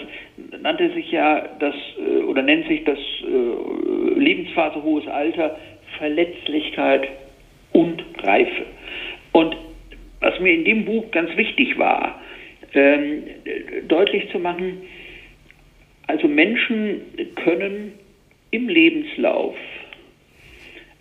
nannte 0.61 0.91
sich 0.93 1.11
ja 1.11 1.47
das 1.59 1.75
äh, 1.99 2.23
oder 2.23 2.41
nennt 2.41 2.67
sich 2.67 2.83
das 2.83 2.97
äh, 2.97 4.19
Lebensphase 4.19 4.81
hohes 4.81 5.07
Alter, 5.07 5.57
Verletzlichkeit 5.99 7.07
und 7.73 8.03
Reife. 8.23 8.65
Und 9.33 9.55
was 10.21 10.39
mir 10.39 10.53
in 10.53 10.65
dem 10.65 10.85
Buch 10.85 11.11
ganz 11.11 11.35
wichtig 11.37 11.77
war, 11.77 12.20
ähm, 12.73 13.23
deutlich 13.87 14.29
zu 14.31 14.39
machen, 14.39 14.81
also 16.07 16.27
Menschen 16.27 17.01
können 17.35 17.93
im 18.51 18.67
Lebenslauf 18.67 19.55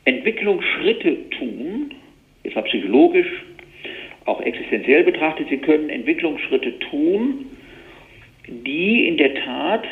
Entwicklungsschritte 0.05 1.31
tun, 1.31 1.95
jetzt 2.45 2.57
mal 2.57 2.63
psychologisch, 2.63 3.27
auch 4.25 4.41
existenziell 4.41 5.05
betrachtet, 5.05 5.49
sie 5.49 5.59
können 5.59 5.91
Entwicklungsschritte 5.91 6.79
tun, 6.79 7.47
die 8.47 9.09
in 9.09 9.17
der 9.17 9.35
Tat 9.35 9.85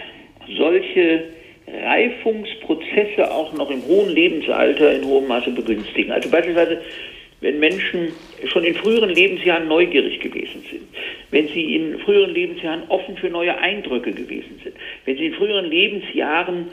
solche 0.57 1.25
Reifungsprozesse 1.67 3.31
auch 3.31 3.53
noch 3.53 3.71
im 3.71 3.85
hohen 3.85 4.11
Lebensalter 4.11 4.95
in 4.95 5.05
hohem 5.05 5.29
Maße 5.29 5.51
begünstigen. 5.51 6.13
Also 6.13 6.31
beispielsweise 6.31 6.81
wenn 7.41 7.61
Menschen 7.61 8.13
schon 8.47 8.65
in 8.65 8.75
früheren 8.75 9.11
Lebensjahren 9.11 9.69
neugierig 9.69 10.21
gewesen 10.21 10.65
sind, 10.71 10.83
wenn 11.31 11.49
sie 11.49 11.77
in 11.77 11.99
früheren 12.01 12.35
Lebensjahren 12.35 12.83
offen 12.89 13.17
für 13.17 13.31
neue 13.31 13.57
Eindrücke 13.59 14.13
gewesen 14.13 14.61
sind, 14.63 14.75
wenn 15.05 15.17
sie 15.17 15.27
in 15.27 15.35
früheren 15.35 15.67
Lebensjahren 15.67 16.69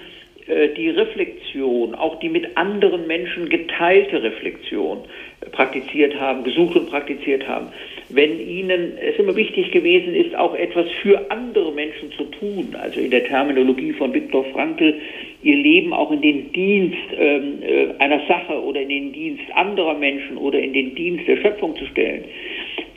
äh, 0.48 0.69
die 0.69 0.89
Reflexion, 0.89 1.95
auch 1.95 2.19
die 2.19 2.29
mit 2.29 2.57
anderen 2.57 3.07
Menschen 3.07 3.50
geteilte 3.50 4.22
Reflexion 4.22 5.00
äh, 5.41 5.50
praktiziert 5.50 6.19
haben, 6.19 6.43
gesucht 6.43 6.75
und 6.75 6.89
praktiziert 6.89 7.48
haben, 7.48 7.67
wenn 8.09 8.39
ihnen 8.39 8.97
es 8.97 9.17
immer 9.17 9.35
wichtig 9.35 9.71
gewesen 9.71 10.13
ist, 10.13 10.35
auch 10.35 10.55
etwas 10.55 10.85
für 11.01 11.31
andere 11.31 11.71
Menschen 11.71 12.12
zu 12.12 12.25
tun, 12.25 12.75
also 12.79 13.00
in 13.00 13.09
der 13.09 13.25
Terminologie 13.25 13.93
von 13.93 14.13
Viktor 14.13 14.45
Frankl, 14.53 14.95
ihr 15.41 15.55
Leben 15.55 15.93
auch 15.93 16.12
in 16.12 16.21
den 16.21 16.51
Dienst 16.51 16.97
ähm, 17.17 17.59
äh, 17.62 17.88
einer 18.00 18.21
Sache 18.27 18.62
oder 18.62 18.81
in 18.81 18.89
den 18.89 19.13
Dienst 19.13 19.43
anderer 19.53 19.95
Menschen 19.95 20.38
oder 20.38 20.59
in 20.59 20.74
den 20.74 20.93
Dienst 20.95 21.27
der 21.27 21.38
Schöpfung 21.38 21.75
zu 21.77 21.85
stellen, 21.88 22.25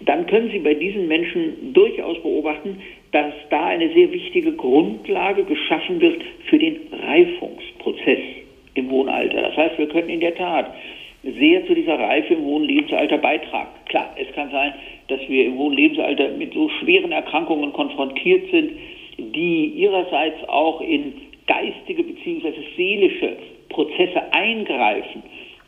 dann 0.00 0.26
können 0.26 0.50
Sie 0.50 0.58
bei 0.58 0.74
diesen 0.74 1.08
Menschen 1.08 1.72
durchaus 1.72 2.20
beobachten, 2.22 2.80
dass 3.12 3.32
da 3.50 3.66
eine 3.66 3.92
sehr 3.92 4.12
wichtige 4.12 4.52
Grundlage 4.52 5.44
geschaffen 5.44 6.00
wird 6.00 6.22
für 6.48 6.58
den 6.58 6.76
Reifungsprozess 6.92 8.20
im 8.74 8.90
hohen 8.90 9.08
Alter. 9.08 9.42
Das 9.42 9.56
heißt, 9.56 9.78
wir 9.78 9.88
können 9.88 10.08
in 10.08 10.20
der 10.20 10.34
Tat 10.34 10.72
sehr 11.22 11.66
zu 11.66 11.74
dieser 11.74 11.98
Reife 11.98 12.34
im 12.34 12.44
hohen 12.44 12.64
Lebensalter 12.64 13.18
beitragen. 13.18 13.70
Klar, 13.86 14.14
es 14.16 14.32
kann 14.34 14.50
sein, 14.50 14.74
dass 15.08 15.20
wir 15.28 15.46
im 15.46 15.58
hohen 15.58 15.74
Lebensalter 15.74 16.28
mit 16.30 16.54
so 16.54 16.68
schweren 16.80 17.12
Erkrankungen 17.12 17.72
konfrontiert 17.72 18.50
sind, 18.50 18.72
die 19.18 19.66
ihrerseits 19.66 20.48
auch 20.48 20.80
in 20.80 21.14
geistige 21.46 22.04
bzw. 22.04 22.52
seelische 22.76 23.36
Prozesse 23.68 24.32
eingreifen, 24.32 25.22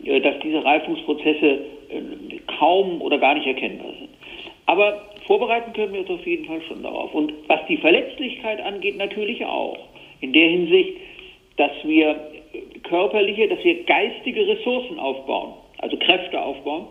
äh, 0.05 0.21
dass 0.21 0.39
diese 0.41 0.65
Reifungsprozesse 0.65 1.47
äh, 1.89 2.37
kaum 2.59 3.03
oder 3.03 3.19
gar 3.19 3.35
nicht 3.35 3.47
erkennbar 3.47 3.93
sind. 3.99 4.11
Aber 4.67 5.03
vorbereiten 5.27 5.73
können 5.73 5.93
wir 5.93 6.01
uns 6.01 6.11
auf 6.11 6.25
jeden 6.27 6.45
Fall 6.45 6.63
schon 6.69 6.83
darauf. 6.83 7.13
Und 7.13 7.33
was 7.49 7.61
die 7.67 7.79
Verletzlichkeit 7.79 8.61
angeht, 8.61 8.97
natürlich 8.97 9.45
auch. 9.45 9.79
In 10.21 10.33
der 10.33 10.49
Hinsicht, 10.49 10.97
dass 11.57 11.73
wir 11.83 12.15
körperliche, 12.83 13.49
dass 13.49 13.63
wir 13.65 13.85
geistige 13.85 14.47
Ressourcen 14.47 14.99
aufbauen, 14.99 15.55
also 15.79 15.97
Kräfte 15.97 16.41
aufbauen, 16.41 16.87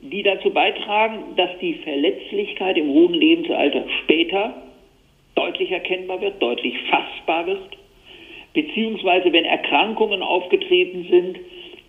die 0.00 0.22
dazu 0.22 0.50
beitragen, 0.50 1.36
dass 1.36 1.50
die 1.60 1.74
Verletzlichkeit 1.74 2.76
im 2.76 2.88
hohen 2.88 3.14
Lebensalter 3.14 3.84
später 4.02 4.62
deutlich 5.34 5.70
erkennbar 5.70 6.20
wird, 6.20 6.40
deutlich 6.40 6.74
fassbar 6.90 7.46
wird. 7.46 7.76
Beziehungsweise 8.54 9.32
wenn 9.32 9.44
Erkrankungen 9.44 10.22
aufgetreten 10.22 11.06
sind, 11.10 11.38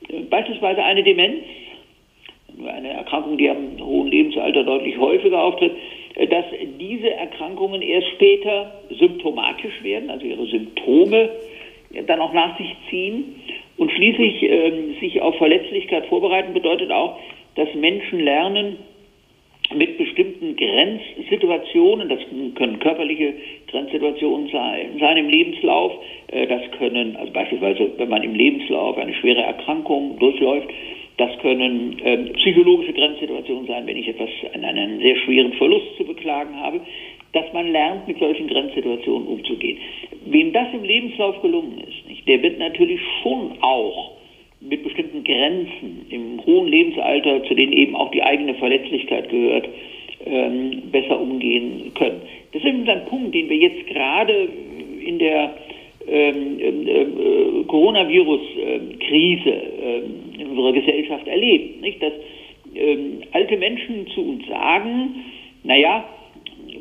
äh, 0.10 0.22
beispielsweise 0.30 0.84
eine 0.84 1.04
Demenz, 1.04 1.44
eine 2.66 2.90
Erkrankung, 2.90 3.38
die 3.38 3.50
am 3.50 3.80
hohen 3.80 4.08
Lebensalter 4.08 4.64
deutlich 4.64 4.98
häufiger 4.98 5.42
auftritt, 5.42 5.72
äh, 6.16 6.28
dass 6.28 6.46
diese 6.80 7.12
Erkrankungen 7.12 7.82
erst 7.82 8.08
später 8.10 8.82
symptomatisch 8.90 9.82
werden, 9.84 10.10
also 10.10 10.26
ihre 10.26 10.46
Symptome 10.48 11.30
dann 12.06 12.20
auch 12.20 12.34
nach 12.34 12.58
sich 12.58 12.76
ziehen. 12.90 13.36
Und 13.78 13.92
schließlich 13.92 14.44
äh, 14.44 14.72
sich 15.00 15.22
auf 15.22 15.36
Verletzlichkeit 15.38 16.08
vorbereiten 16.08 16.54
bedeutet 16.54 16.92
auch, 16.92 17.20
dass 17.56 17.74
Menschen 17.76 18.20
lernen, 18.20 18.78
mit 19.76 19.98
bestimmten 19.98 20.56
Grenzsituationen, 20.56 22.08
das 22.08 22.20
können 22.56 22.80
körperliche 22.80 23.34
Grenzsituationen 23.70 24.50
sein, 24.50 24.98
sein 25.00 25.18
im 25.18 25.30
Lebenslauf, 25.30 25.92
äh, 26.28 26.48
das 26.48 26.62
können, 26.78 27.16
also 27.18 27.34
beispielsweise, 27.34 27.92
wenn 27.98 28.10
man 28.10 28.24
im 28.24 28.34
Lebenslauf 28.34 28.98
eine 28.98 29.14
schwere 29.16 29.42
Erkrankung 29.42 30.18
durchläuft, 30.20 30.70
das 31.18 31.38
können 31.40 32.00
äh, 32.00 32.18
psychologische 32.34 32.94
Grenzsituationen 32.94 33.68
sein, 33.68 33.88
wenn 33.88 33.98
ich 33.98 34.08
etwas, 34.08 34.30
einen, 34.54 34.64
einen 34.64 35.00
sehr 35.00 35.16
schweren 35.18 35.54
Verlust 35.54 35.98
zu 35.98 36.06
beklagen 36.06 36.56
habe. 36.60 36.80
Dass 37.34 37.52
man 37.54 37.72
lernt, 37.72 38.08
mit 38.08 38.20
solchen 38.20 38.48
Grenzsituationen 38.48 39.28
umzugehen. 39.28 39.78
Wem 40.26 40.54
das 40.54 40.68
im 40.74 40.84
Lebenslauf 40.84 41.42
gelungen 41.42 41.80
ist, 41.88 42.08
nicht, 42.08 42.28
der 42.28 42.42
wird 42.42 42.60
natürlich 42.60 43.02
schon 43.22 43.54
auch 43.62 44.12
mit 44.60 44.84
bestimmten 44.84 45.24
Grenzen 45.24 46.06
im 46.10 46.46
hohen 46.46 46.68
Lebensalter, 46.68 47.44
zu 47.44 47.54
denen 47.54 47.74
eben 47.74 47.96
auch 47.96 48.12
die 48.12 48.24
eigene 48.24 48.56
Verletzlichkeit 48.56 49.30
gehört, 49.30 49.70
ähm, 50.26 50.82
besser 50.92 51.20
umgehen 51.20 51.92
können. 51.94 52.22
Das 52.54 52.64
ist 52.64 52.90
ein 52.90 53.06
Punkt, 53.06 53.36
den 53.36 53.50
wir 53.50 53.58
jetzt 53.58 53.86
gerade 53.88 54.50
in 55.06 55.20
der 55.20 55.54
ähm, 56.08 56.60
äh, 56.60 57.64
Coronavirus-Krise 57.68 59.50
äh, 59.50 60.02
in 60.42 60.48
unserer 60.48 60.74
Gesellschaft 60.74 61.28
erleben. 61.28 61.82
Nicht? 61.82 62.02
Dass 62.02 62.14
ähm, 62.76 63.22
alte 63.32 63.58
Menschen 63.58 64.08
zu 64.08 64.22
uns 64.22 64.48
sagen, 64.48 65.24
naja, 65.64 66.06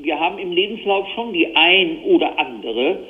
wir 0.06 0.20
haben 0.20 0.38
im 0.38 0.52
Lebenslauf 0.52 1.08
schon 1.16 1.32
die 1.32 1.54
ein 1.56 1.98
oder 2.04 2.38
andere 2.38 3.00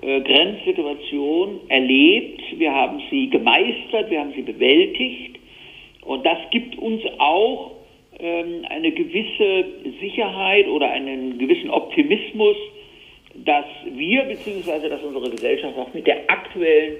äh, 0.00 0.20
Grenzsituation 0.22 1.60
erlebt, 1.68 2.40
wir 2.56 2.74
haben 2.74 3.02
sie 3.10 3.28
gemeistert, 3.28 4.10
wir 4.10 4.20
haben 4.20 4.32
sie 4.34 4.42
bewältigt 4.42 5.38
und 6.06 6.24
das 6.24 6.38
gibt 6.50 6.78
uns 6.78 7.02
auch 7.18 7.72
ähm, 8.18 8.64
eine 8.70 8.90
gewisse 8.92 9.66
Sicherheit 10.00 10.66
oder 10.68 10.90
einen 10.90 11.36
gewissen 11.38 11.68
Optimismus, 11.68 12.56
dass 13.44 13.66
wir 13.94 14.22
bzw. 14.24 14.88
dass 14.88 15.02
unsere 15.02 15.30
Gesellschaft 15.30 15.76
auch 15.76 15.92
mit 15.92 16.06
der 16.06 16.30
aktuellen 16.30 16.96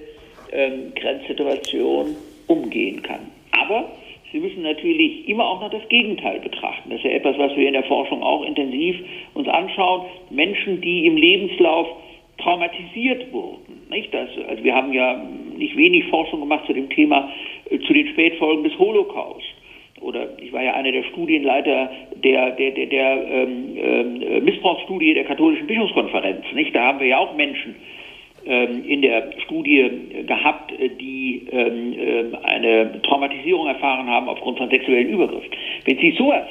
ähm, 0.53 0.93
Grenzsituation 0.95 2.17
umgehen 2.49 3.03
kann. 3.03 3.33
Aber 3.53 3.93
Sie 4.33 4.41
müssen 4.41 4.63
natürlich 4.63 5.27
immer 5.29 5.47
auch 5.47 5.61
noch 5.61 5.71
das 5.71 5.89
Gegenteil 5.89 6.41
betrachten. 6.41 6.91
Das 6.91 6.99
ist 6.99 7.05
ja 7.05 7.13
etwas, 7.13 7.39
was 7.39 7.57
wir 7.57 7.67
in 7.67 7.73
der 7.73 7.85
Forschung 7.85 8.23
auch 8.23 8.45
intensiv 8.45 8.97
uns 9.35 9.49
anschauen. 9.49 10.07
Menschen, 10.31 10.81
die 10.81 11.07
im 11.07 11.17
Lebenslauf 11.17 11.89
traumatisiert 12.39 13.33
wurden. 13.33 13.87
Nicht? 13.91 14.13
Das, 14.13 14.29
also 14.49 14.63
wir 14.63 14.75
haben 14.75 14.93
ja 14.93 15.23
nicht 15.57 15.77
wenig 15.77 16.05
Forschung 16.07 16.41
gemacht 16.41 16.67
zu 16.67 16.73
dem 16.73 16.91
Thema, 16.91 17.33
äh, 17.71 17.79
zu 17.81 17.93
den 17.93 18.09
Spätfolgen 18.09 18.65
des 18.65 18.79
Holocaust. 18.79 19.47
Oder 20.01 20.29
ich 20.41 20.53
war 20.53 20.63
ja 20.63 20.75
einer 20.75 20.93
der 20.93 21.03
Studienleiter 21.05 21.91
der, 22.23 22.53
der, 22.53 22.71
der, 22.71 22.87
der 22.87 23.29
ähm, 23.31 23.77
äh, 23.77 24.41
Missbrauchsstudie 24.41 25.15
der 25.15 25.25
katholischen 25.25 25.67
Bischofskonferenz. 25.67 26.45
Nicht? 26.55 26.75
Da 26.75 26.85
haben 26.85 27.01
wir 27.01 27.09
ja 27.09 27.19
auch 27.19 27.35
Menschen 27.35 27.75
ähm, 27.75 27.98
in 28.49 29.03
der 29.03 29.31
Studie 29.45 29.91
gehabt, 30.27 30.73
die 31.01 31.47
ähm, 31.53 31.95
ähm, 31.99 32.37
eine 32.43 33.03
Traumatisierung 33.03 33.67
erfahren 33.67 34.07
haben 34.07 34.27
aufgrund 34.27 34.57
von 34.57 34.71
sexuellen 34.71 35.11
Übergriffen. 35.11 35.51
Wenn 35.85 35.99
Sie 35.99 36.13
sowas 36.13 36.47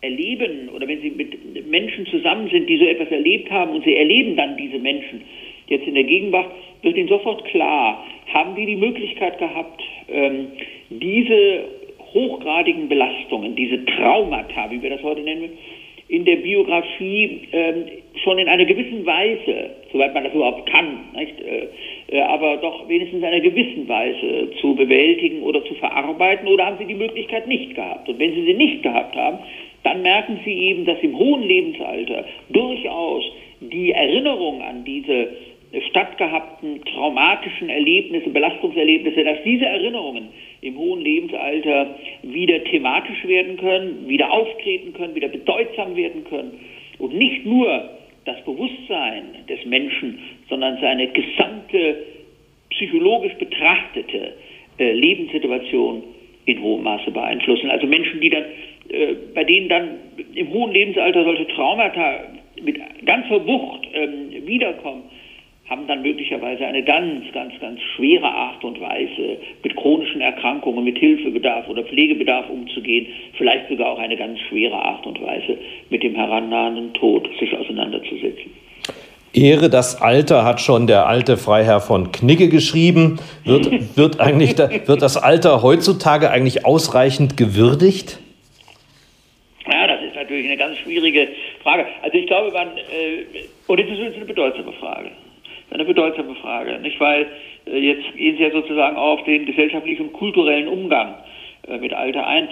erleben 0.00 0.68
oder 0.74 0.88
wenn 0.88 1.00
Sie 1.00 1.10
mit 1.10 1.70
Menschen 1.70 2.06
zusammen 2.06 2.50
sind, 2.50 2.68
die 2.68 2.78
so 2.78 2.86
etwas 2.86 3.08
erlebt 3.12 3.50
haben 3.52 3.72
und 3.72 3.84
Sie 3.84 3.94
erleben 3.94 4.34
dann 4.34 4.56
diese 4.56 4.78
Menschen 4.78 5.22
jetzt 5.68 5.86
in 5.86 5.94
der 5.94 6.04
Gegenwart, 6.04 6.50
wird 6.82 6.96
Ihnen 6.96 7.08
sofort 7.08 7.44
klar, 7.44 8.04
haben 8.34 8.56
die 8.56 8.66
die 8.66 8.76
Möglichkeit 8.76 9.38
gehabt, 9.38 9.82
diese 10.90 11.64
hochgradigen 12.14 12.88
Belastungen, 12.88 13.54
diese 13.54 13.84
Traumata, 13.84 14.70
wie 14.70 14.82
wir 14.82 14.90
das 14.90 15.02
heute 15.02 15.20
nennen, 15.20 15.50
in 16.08 16.24
der 16.24 16.36
Biografie 16.36 17.48
ähm, 17.52 17.84
schon 18.24 18.38
in 18.38 18.48
einer 18.48 18.64
gewissen 18.64 19.04
Weise, 19.04 19.70
soweit 19.92 20.14
man 20.14 20.24
das 20.24 20.32
überhaupt 20.32 20.68
kann, 20.70 21.00
äh, 21.14 21.68
äh, 22.08 22.20
aber 22.22 22.56
doch 22.56 22.88
wenigstens 22.88 23.20
in 23.20 23.24
einer 23.26 23.40
gewissen 23.40 23.86
Weise 23.86 24.50
zu 24.60 24.74
bewältigen 24.74 25.42
oder 25.42 25.62
zu 25.64 25.74
verarbeiten 25.74 26.48
oder 26.48 26.66
haben 26.66 26.78
sie 26.78 26.86
die 26.86 26.94
Möglichkeit 26.94 27.46
nicht 27.46 27.74
gehabt. 27.74 28.08
Und 28.08 28.18
wenn 28.18 28.34
sie 28.34 28.44
sie 28.44 28.54
nicht 28.54 28.82
gehabt 28.82 29.14
haben, 29.16 29.38
dann 29.84 30.02
merken 30.02 30.40
sie 30.44 30.52
eben, 30.52 30.86
dass 30.86 30.98
im 31.02 31.16
hohen 31.16 31.42
Lebensalter 31.42 32.24
durchaus 32.48 33.24
die 33.60 33.92
Erinnerung 33.92 34.62
an 34.62 34.84
diese 34.84 35.28
stattgehabten 35.90 36.82
traumatischen 36.84 37.68
Erlebnisse, 37.68 38.30
Belastungserlebnisse, 38.30 39.22
dass 39.22 39.42
diese 39.44 39.66
Erinnerungen 39.66 40.28
im 40.62 40.76
hohen 40.78 41.02
Lebensalter 41.02 41.94
wieder 42.22 42.64
thematisch 42.64 43.24
werden 43.26 43.58
können, 43.58 44.08
wieder 44.08 44.32
auftreten 44.32 44.94
können, 44.94 45.14
wieder 45.14 45.28
bedeutsam 45.28 45.94
werden 45.94 46.24
können 46.24 46.58
und 46.98 47.14
nicht 47.14 47.44
nur 47.44 47.90
das 48.24 48.42
Bewusstsein 48.44 49.46
des 49.48 49.64
Menschen, 49.66 50.18
sondern 50.48 50.78
seine 50.80 51.08
gesamte 51.08 52.04
psychologisch 52.70 53.34
betrachtete 53.34 54.34
äh, 54.78 54.92
Lebenssituation 54.92 56.02
in 56.46 56.62
hohem 56.62 56.82
Maße 56.82 57.10
beeinflussen. 57.10 57.70
Also 57.70 57.86
Menschen, 57.86 58.20
die 58.20 58.30
dann, 58.30 58.44
äh, 58.88 59.14
bei 59.34 59.44
denen 59.44 59.68
dann 59.68 59.88
im 60.34 60.50
hohen 60.50 60.72
Lebensalter 60.72 61.24
solche 61.24 61.46
Traumata 61.48 62.20
mit 62.62 62.78
ganzer 63.04 63.46
Wucht 63.46 63.86
ähm, 63.92 64.46
wiederkommen, 64.46 65.04
haben 65.68 65.86
dann 65.86 66.00
möglicherweise 66.02 66.64
eine 66.64 66.82
ganz, 66.82 67.24
ganz, 67.32 67.52
ganz 67.60 67.78
schwere 67.94 68.26
Art 68.26 68.64
und 68.64 68.80
Weise, 68.80 69.36
mit 69.62 69.76
chronischen 69.76 70.22
Erkrankungen, 70.22 70.82
mit 70.82 70.96
Hilfebedarf 70.98 71.68
oder 71.68 71.82
Pflegebedarf 71.82 72.48
umzugehen, 72.48 73.06
vielleicht 73.36 73.68
sogar 73.68 73.90
auch 73.90 73.98
eine 73.98 74.16
ganz 74.16 74.38
schwere 74.48 74.76
Art 74.76 75.06
und 75.06 75.20
Weise, 75.20 75.58
mit 75.90 76.02
dem 76.02 76.14
herannahenden 76.14 76.94
Tod 76.94 77.28
sich 77.38 77.54
auseinanderzusetzen. 77.54 78.50
Ehre 79.34 79.68
das 79.68 80.00
Alter 80.00 80.44
hat 80.44 80.62
schon 80.62 80.86
der 80.86 81.06
alte 81.06 81.36
Freiherr 81.36 81.80
von 81.80 82.12
Knigge 82.12 82.48
geschrieben. 82.48 83.18
Wird, 83.44 83.70
wird, 83.96 84.20
eigentlich 84.20 84.56
wird 84.56 85.02
das 85.02 85.18
Alter 85.18 85.62
heutzutage 85.62 86.30
eigentlich 86.30 86.64
ausreichend 86.64 87.36
gewürdigt? 87.36 88.20
Ja, 89.70 89.86
das 89.86 90.02
ist 90.02 90.14
natürlich 90.14 90.46
eine 90.46 90.56
ganz 90.56 90.78
schwierige 90.78 91.28
Frage. 91.62 91.84
Also 92.00 92.16
ich 92.16 92.26
glaube, 92.26 92.52
man, 92.52 92.68
äh, 92.68 93.44
und 93.66 93.78
es 93.78 93.86
ist 93.86 94.16
eine 94.16 94.24
bedeutsame 94.24 94.72
Frage 94.72 95.10
eine 95.70 95.84
bedeutsame 95.84 96.34
Frage, 96.36 96.78
nicht? 96.80 96.98
Weil 97.00 97.26
äh, 97.66 97.78
jetzt 97.78 98.16
gehen 98.16 98.36
Sie 98.36 98.42
ja 98.42 98.50
sozusagen 98.50 98.96
auf 98.96 99.22
den 99.24 99.46
gesellschaftlichen 99.46 100.06
und 100.06 100.12
kulturellen 100.12 100.68
Umgang 100.68 101.14
äh, 101.68 101.78
mit 101.78 101.92
Alter 101.92 102.26
ein. 102.26 102.48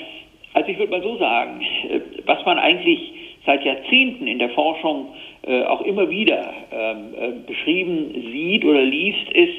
Also 0.53 0.71
ich 0.71 0.79
würde 0.79 0.91
mal 0.91 1.03
so 1.03 1.17
sagen, 1.17 1.61
äh, 1.89 2.01
was 2.25 2.45
man 2.45 2.59
eigentlich 2.59 3.13
seit 3.45 3.65
Jahrzehnten 3.65 4.27
in 4.27 4.39
der 4.39 4.51
Forschung 4.51 5.15
äh, 5.47 5.63
auch 5.63 5.83
immer 5.83 6.11
wieder 6.11 6.53
ähm, 6.73 7.15
äh, 7.19 7.33
beschrieben 7.47 8.13
sieht 8.33 8.65
oder 8.65 8.83
liest, 8.83 9.31
ist, 9.33 9.55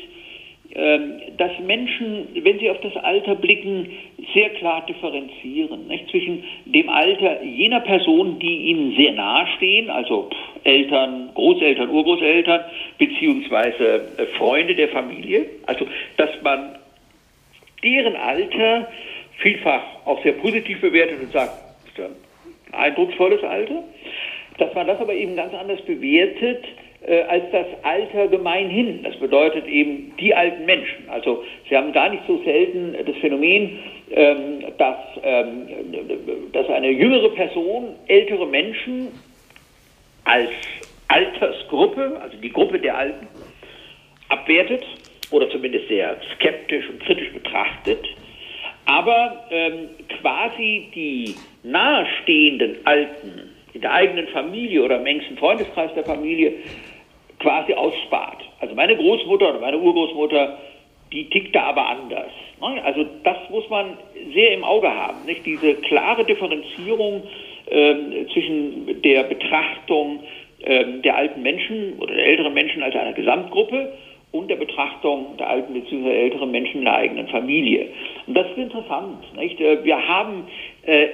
dass 0.77 1.51
Menschen, 1.65 2.27
wenn 2.43 2.59
sie 2.59 2.69
auf 2.69 2.79
das 2.81 2.95
Alter 2.97 3.33
blicken, 3.33 3.89
sehr 4.35 4.51
klar 4.51 4.85
differenzieren 4.85 5.87
nicht? 5.87 6.07
zwischen 6.11 6.43
dem 6.65 6.87
Alter 6.89 7.41
jener 7.43 7.79
Personen, 7.79 8.37
die 8.37 8.69
ihnen 8.69 8.95
sehr 8.95 9.13
nahestehen, 9.13 9.89
also 9.89 10.29
Eltern, 10.63 11.31
Großeltern, 11.33 11.89
Urgroßeltern, 11.89 12.61
beziehungsweise 12.99 14.07
äh, 14.17 14.25
Freunde 14.37 14.75
der 14.75 14.89
Familie, 14.89 15.47
also 15.65 15.87
dass 16.17 16.29
man 16.43 16.77
deren 17.83 18.15
Alter 18.15 18.87
vielfach 19.37 19.81
auch 20.05 20.21
sehr 20.21 20.33
positiv 20.33 20.79
bewertet 20.81 21.21
und 21.21 21.31
sagt, 21.31 21.53
ist 21.87 21.99
ein 21.99 22.11
eindrucksvolles 22.71 23.43
Alter, 23.43 23.83
dass 24.59 24.75
man 24.75 24.85
das 24.85 24.99
aber 24.99 25.13
eben 25.13 25.35
ganz 25.35 25.53
anders 25.55 25.81
bewertet, 25.81 26.65
als 27.29 27.43
das 27.51 27.67
Alter 27.83 28.27
gemeinhin. 28.27 29.03
Das 29.03 29.15
bedeutet 29.17 29.65
eben 29.67 30.13
die 30.19 30.33
alten 30.33 30.65
Menschen. 30.65 31.07
Also 31.10 31.43
Sie 31.69 31.77
haben 31.77 31.93
gar 31.93 32.10
nicht 32.10 32.23
so 32.27 32.41
selten 32.43 32.95
das 33.05 33.15
Phänomen, 33.17 33.79
ähm, 34.12 34.63
dass, 34.77 34.97
ähm, 35.21 35.67
dass 36.53 36.67
eine 36.69 36.89
jüngere 36.89 37.29
Person 37.29 37.95
ältere 38.07 38.47
Menschen 38.47 39.10
als 40.23 40.49
Altersgruppe, 41.07 42.19
also 42.21 42.38
die 42.38 42.51
Gruppe 42.51 42.79
der 42.79 42.97
Alten, 42.97 43.27
abwertet 44.29 44.86
oder 45.31 45.49
zumindest 45.49 45.88
sehr 45.88 46.17
skeptisch 46.36 46.89
und 46.89 46.99
kritisch 47.01 47.31
betrachtet, 47.33 48.03
aber 48.86 49.45
ähm, 49.51 49.89
quasi 50.19 50.88
die 50.95 51.36
nahestehenden 51.63 52.77
Alten 52.86 53.53
in 53.73 53.81
der 53.81 53.91
eigenen 53.91 54.27
Familie 54.29 54.83
oder 54.83 54.99
im 54.99 55.05
engsten 55.05 55.38
Freundeskreis 55.38 55.93
der 55.93 56.05
Familie 56.05 56.53
quasi 57.39 57.73
ausspart. 57.73 58.43
Also 58.60 58.76
meine 58.76 58.95
Großmutter 58.95 59.50
oder 59.50 59.60
meine 59.60 59.78
Urgroßmutter, 59.78 60.58
die 61.12 61.30
tickt 61.30 61.56
da 61.56 61.63
aber 61.63 61.88
anders. 61.88 62.32
Ne? 62.60 62.84
Also 62.84 63.06
das 63.23 63.38
muss 63.50 63.69
man 63.69 63.97
sehr 64.34 64.54
im 64.54 64.63
Auge 64.63 64.93
haben. 64.93 65.26
Nicht? 65.26 65.45
Diese 65.45 65.76
klare 65.76 66.26
Differenzierung 66.26 67.23
ähm, 67.69 68.28
zwischen 68.34 69.02
der 69.02 69.23
Betrachtung 69.23 70.23
ähm, 70.63 71.02
der 71.02 71.15
alten 71.15 71.41
Menschen 71.41 72.00
oder 72.00 72.15
der 72.15 72.26
älteren 72.26 72.54
Menschen 72.54 72.82
als 72.82 72.95
einer 72.95 73.13
Gesamtgruppe 73.13 73.93
und 74.32 74.50
der 74.50 74.56
Betrachtung 74.56 75.38
der 75.38 75.50
alten 75.50 75.73
bzw. 75.73 76.10
älteren 76.10 76.52
Menschen 76.52 76.80
in 76.80 76.86
der 76.86 76.95
eigenen 76.95 77.28
Familie. 77.28 77.88
Und 78.26 78.36
das 78.36 78.47
ist 78.52 78.58
interessant. 78.58 79.36
Nicht? 79.36 79.60
Äh, 79.62 79.84
wir 79.84 80.08
haben 80.08 80.47
äh, 80.84 81.08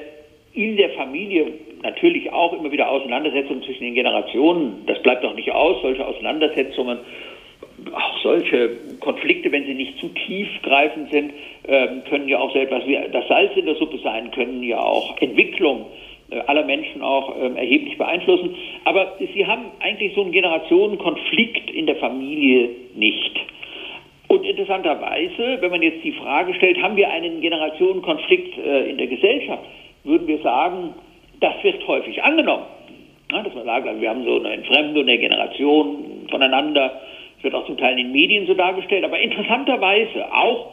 in 0.53 0.77
der 0.77 0.91
Familie 0.91 1.51
natürlich 1.83 2.31
auch 2.31 2.53
immer 2.53 2.71
wieder 2.71 2.89
Auseinandersetzungen 2.89 3.63
zwischen 3.63 3.83
den 3.83 3.93
Generationen. 3.93 4.83
Das 4.87 5.01
bleibt 5.03 5.23
auch 5.23 5.35
nicht 5.35 5.51
aus, 5.51 5.81
solche 5.81 6.05
Auseinandersetzungen, 6.05 6.99
auch 7.91 8.17
solche 8.21 8.71
Konflikte, 8.99 9.51
wenn 9.51 9.65
sie 9.65 9.73
nicht 9.73 9.99
zu 9.99 10.07
tiefgreifend 10.07 11.11
sind, 11.11 11.33
ähm, 11.67 12.03
können 12.09 12.27
ja 12.27 12.39
auch 12.39 12.51
so 12.53 12.59
etwas 12.59 12.85
wie 12.87 12.97
das 13.11 13.27
Salz 13.27 13.55
in 13.55 13.65
der 13.65 13.75
Suppe 13.75 13.99
sein, 13.99 14.31
können 14.31 14.63
ja 14.63 14.79
auch 14.79 15.17
Entwicklung 15.21 15.85
äh, 16.31 16.39
aller 16.47 16.63
Menschen 16.65 17.01
auch 17.01 17.35
ähm, 17.41 17.55
erheblich 17.55 17.97
beeinflussen. 17.97 18.55
Aber 18.85 19.17
Sie 19.19 19.45
haben 19.45 19.65
eigentlich 19.79 20.13
so 20.15 20.21
einen 20.21 20.31
Generationenkonflikt 20.31 21.71
in 21.71 21.85
der 21.85 21.97
Familie 21.97 22.69
nicht. 22.95 23.39
Und 24.27 24.45
interessanterweise, 24.45 25.57
wenn 25.59 25.69
man 25.69 25.81
jetzt 25.81 26.03
die 26.03 26.13
Frage 26.13 26.53
stellt, 26.55 26.81
haben 26.81 26.95
wir 26.95 27.09
einen 27.09 27.41
Generationenkonflikt 27.41 28.57
äh, 28.57 28.89
in 28.89 28.97
der 28.97 29.07
Gesellschaft, 29.07 29.63
würden 30.03 30.27
wir 30.27 30.39
sagen, 30.39 30.93
das 31.43 31.61
wird 31.61 31.85
häufig 31.87 32.23
angenommen. 32.23 32.65
Ja, 33.31 33.43
dass 33.43 33.53
man 33.53 33.65
sagt, 33.65 33.87
also 33.87 33.99
wir 33.99 34.09
haben 34.09 34.23
so 34.23 34.39
eine 34.39 34.53
Entfremdung 34.53 35.05
der 35.05 35.17
Generation 35.17 36.27
voneinander. 36.29 37.01
Das 37.35 37.43
wird 37.43 37.55
auch 37.55 37.65
zum 37.65 37.77
Teil 37.77 37.99
in 37.99 38.05
den 38.05 38.11
Medien 38.13 38.47
so 38.47 38.53
dargestellt. 38.53 39.03
Aber 39.03 39.19
interessanterweise 39.19 40.33
auch, 40.33 40.71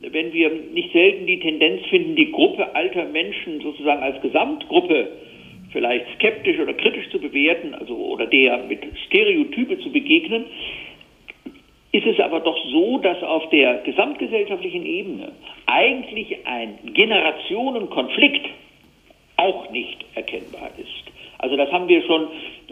wenn 0.00 0.32
wir 0.32 0.50
nicht 0.74 0.92
selten 0.92 1.26
die 1.26 1.40
Tendenz 1.40 1.86
finden, 1.86 2.16
die 2.16 2.30
Gruppe 2.30 2.74
alter 2.74 3.04
Menschen 3.06 3.60
sozusagen 3.62 4.02
als 4.02 4.20
Gesamtgruppe 4.20 5.08
vielleicht 5.70 6.04
skeptisch 6.16 6.58
oder 6.58 6.74
kritisch 6.74 7.08
zu 7.10 7.18
bewerten, 7.18 7.74
also 7.74 7.94
oder 7.94 8.26
der 8.26 8.58
mit 8.64 8.80
Stereotype 9.06 9.78
zu 9.78 9.90
begegnen, 9.90 10.44
ist 11.92 12.06
es 12.06 12.20
aber 12.20 12.40
doch 12.40 12.58
so, 12.70 12.98
dass 12.98 13.22
auf 13.22 13.48
der 13.50 13.78
gesamtgesellschaftlichen 13.84 14.84
Ebene 14.84 15.32
eigentlich 15.66 16.46
ein 16.46 16.78
Generationenkonflikt 16.92 18.46
auch 19.42 19.70
nicht 19.70 20.04
erkennbar 20.14 20.70
ist. 20.78 20.88
Also 21.38 21.56
das 21.56 21.72
haben 21.72 21.88
wir 21.88 22.02
schon 22.02 22.28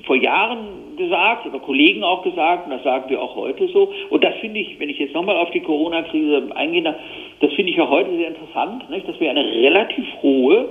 vor 0.06 0.14
Jahren 0.14 0.96
gesagt 0.96 1.44
oder 1.44 1.58
Kollegen 1.58 2.04
auch 2.04 2.22
gesagt 2.22 2.66
und 2.66 2.70
das 2.70 2.84
sagen 2.84 3.10
wir 3.10 3.20
auch 3.20 3.34
heute 3.34 3.66
so. 3.68 3.92
Und 4.10 4.22
das 4.22 4.36
finde 4.36 4.60
ich, 4.60 4.78
wenn 4.78 4.88
ich 4.88 4.98
jetzt 4.98 5.12
nochmal 5.12 5.36
auf 5.36 5.50
die 5.50 5.60
Corona-Krise 5.60 6.50
eingehe, 6.54 6.94
das 7.40 7.52
finde 7.54 7.72
ich 7.72 7.76
ja 7.76 7.88
heute 7.88 8.16
sehr 8.16 8.28
interessant, 8.28 8.88
nicht? 8.88 9.08
dass 9.08 9.18
wir 9.18 9.28
eine 9.28 9.44
relativ 9.44 10.06
hohe 10.22 10.68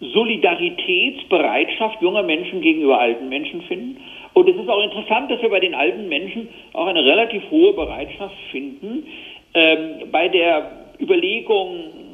Solidaritätsbereitschaft 0.00 2.00
junger 2.00 2.22
Menschen 2.22 2.62
gegenüber 2.62 2.98
alten 2.98 3.28
Menschen 3.28 3.60
finden. 3.62 3.98
Und 4.32 4.48
es 4.48 4.56
ist 4.56 4.70
auch 4.70 4.82
interessant, 4.82 5.30
dass 5.30 5.42
wir 5.42 5.50
bei 5.50 5.60
den 5.60 5.74
alten 5.74 6.08
Menschen 6.08 6.48
auch 6.72 6.86
eine 6.86 7.04
relativ 7.04 7.42
hohe 7.50 7.74
Bereitschaft 7.74 8.36
finden, 8.50 9.06
ähm, 9.52 10.08
bei 10.10 10.28
der 10.28 10.70
Überlegung, 10.98 12.09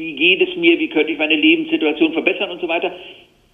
wie 0.00 0.14
geht 0.14 0.48
es 0.48 0.56
mir, 0.56 0.78
wie 0.78 0.88
könnte 0.88 1.12
ich 1.12 1.18
meine 1.18 1.36
Lebenssituation 1.36 2.12
verbessern 2.12 2.50
und 2.50 2.60
so 2.60 2.68
weiter, 2.68 2.90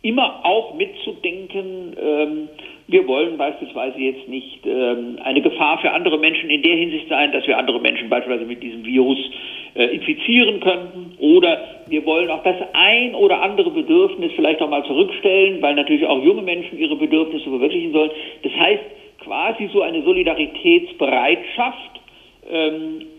immer 0.03 0.45
auch 0.45 0.75
mitzudenken, 0.75 1.97
ähm, 2.01 2.49
wir 2.89 3.09
wollen 3.09 3.37
beispielsweise 3.37 3.99
jetzt 3.99 4.29
nicht 4.29 4.65
ähm, 4.65 5.19
eine 5.25 5.41
Gefahr 5.41 5.79
für 5.79 5.91
andere 5.91 6.19
Menschen 6.19 6.49
in 6.51 6.63
der 6.63 6.77
Hinsicht 6.77 7.09
sein, 7.09 7.33
dass 7.33 7.45
wir 7.49 7.59
andere 7.59 7.81
Menschen 7.81 8.09
beispielsweise 8.09 8.47
mit 8.47 8.63
diesem 8.63 8.85
Virus 8.85 9.19
äh, 9.75 9.87
infizieren 9.87 10.61
könnten. 10.61 11.17
Oder 11.19 11.83
wir 11.89 12.07
wollen 12.07 12.31
auch 12.31 12.45
das 12.45 12.55
ein 12.75 13.17
oder 13.17 13.43
andere 13.43 13.73
Bedürfnis 13.73 14.31
vielleicht 14.37 14.63
auch 14.63 14.71
mal 14.71 14.85
zurückstellen, 14.85 15.61
weil 15.63 15.75
natürlich 15.75 16.07
auch 16.07 16.23
junge 16.23 16.43
Menschen 16.43 16.79
ihre 16.79 16.95
Bedürfnisse 16.95 17.51
verwirklichen 17.51 17.91
sollen. 17.93 18.13
Das 18.45 18.53
heißt, 18.53 18.85
quasi 19.25 19.69
so 19.73 19.83
eine 19.83 20.03
Solidaritätsbereitschaft 20.03 22.01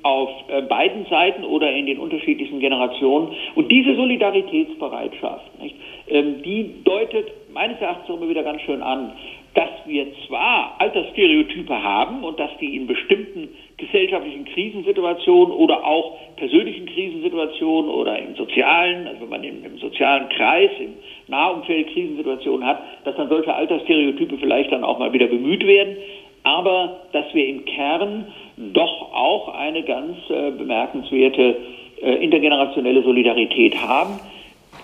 auf 0.03 0.29
äh, 0.47 0.61
beiden 0.61 1.05
Seiten 1.07 1.43
oder 1.43 1.71
in 1.71 1.85
den 1.85 1.99
unterschiedlichen 1.99 2.59
Generationen. 2.59 3.35
Und 3.55 3.71
diese 3.71 3.95
Solidaritätsbereitschaft, 3.95 5.59
nicht, 5.61 5.75
ähm, 6.07 6.41
die 6.43 6.83
deutet 6.83 7.31
meines 7.51 7.79
Erachtens 7.81 8.15
immer 8.15 8.29
wieder 8.29 8.43
ganz 8.43 8.61
schön 8.61 8.81
an, 8.81 9.13
dass 9.53 9.69
wir 9.87 10.05
zwar 10.27 10.75
Altersstereotype 10.79 11.81
haben 11.81 12.23
und 12.23 12.39
dass 12.39 12.51
die 12.61 12.75
in 12.75 12.85
bestimmten 12.85 13.49
gesellschaftlichen 13.77 14.45
Krisensituationen 14.45 15.51
oder 15.51 15.83
auch 15.83 16.15
persönlichen 16.35 16.85
Krisensituationen 16.85 17.89
oder 17.89 18.19
im 18.19 18.35
sozialen, 18.35 19.07
also 19.07 19.21
wenn 19.21 19.29
man 19.29 19.43
im, 19.43 19.65
im 19.65 19.77
sozialen 19.79 20.29
Kreis, 20.29 20.69
im 20.79 20.93
Nahumfeld 21.27 21.87
Krisensituationen 21.87 22.67
hat, 22.67 22.81
dass 23.03 23.15
dann 23.15 23.29
solche 23.29 23.53
Altersstereotype 23.53 24.37
vielleicht 24.37 24.71
dann 24.71 24.83
auch 24.83 24.99
mal 24.99 25.11
wieder 25.11 25.27
bemüht 25.27 25.65
werden, 25.65 25.97
aber 26.47 27.01
dass 27.11 27.25
wir 27.33 27.45
im 27.45 27.65
Kern 27.65 28.27
doch 28.57 29.13
auch 29.13 29.49
eine 29.49 29.83
ganz 29.83 30.17
äh, 30.29 30.51
bemerkenswerte 30.51 31.57
äh, 32.01 32.23
intergenerationelle 32.23 33.03
Solidarität 33.03 33.75
haben. 33.81 34.19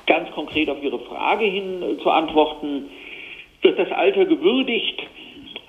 Ganz 0.06 0.30
konkret 0.32 0.70
auf 0.70 0.84
Ihre 0.84 1.00
Frage 1.00 1.46
hin 1.46 1.82
äh, 1.82 2.02
zu 2.04 2.10
antworten, 2.10 2.90
wird 3.62 3.80
das 3.80 3.92
Alter 3.92 4.26
gewürdigt? 4.26 5.04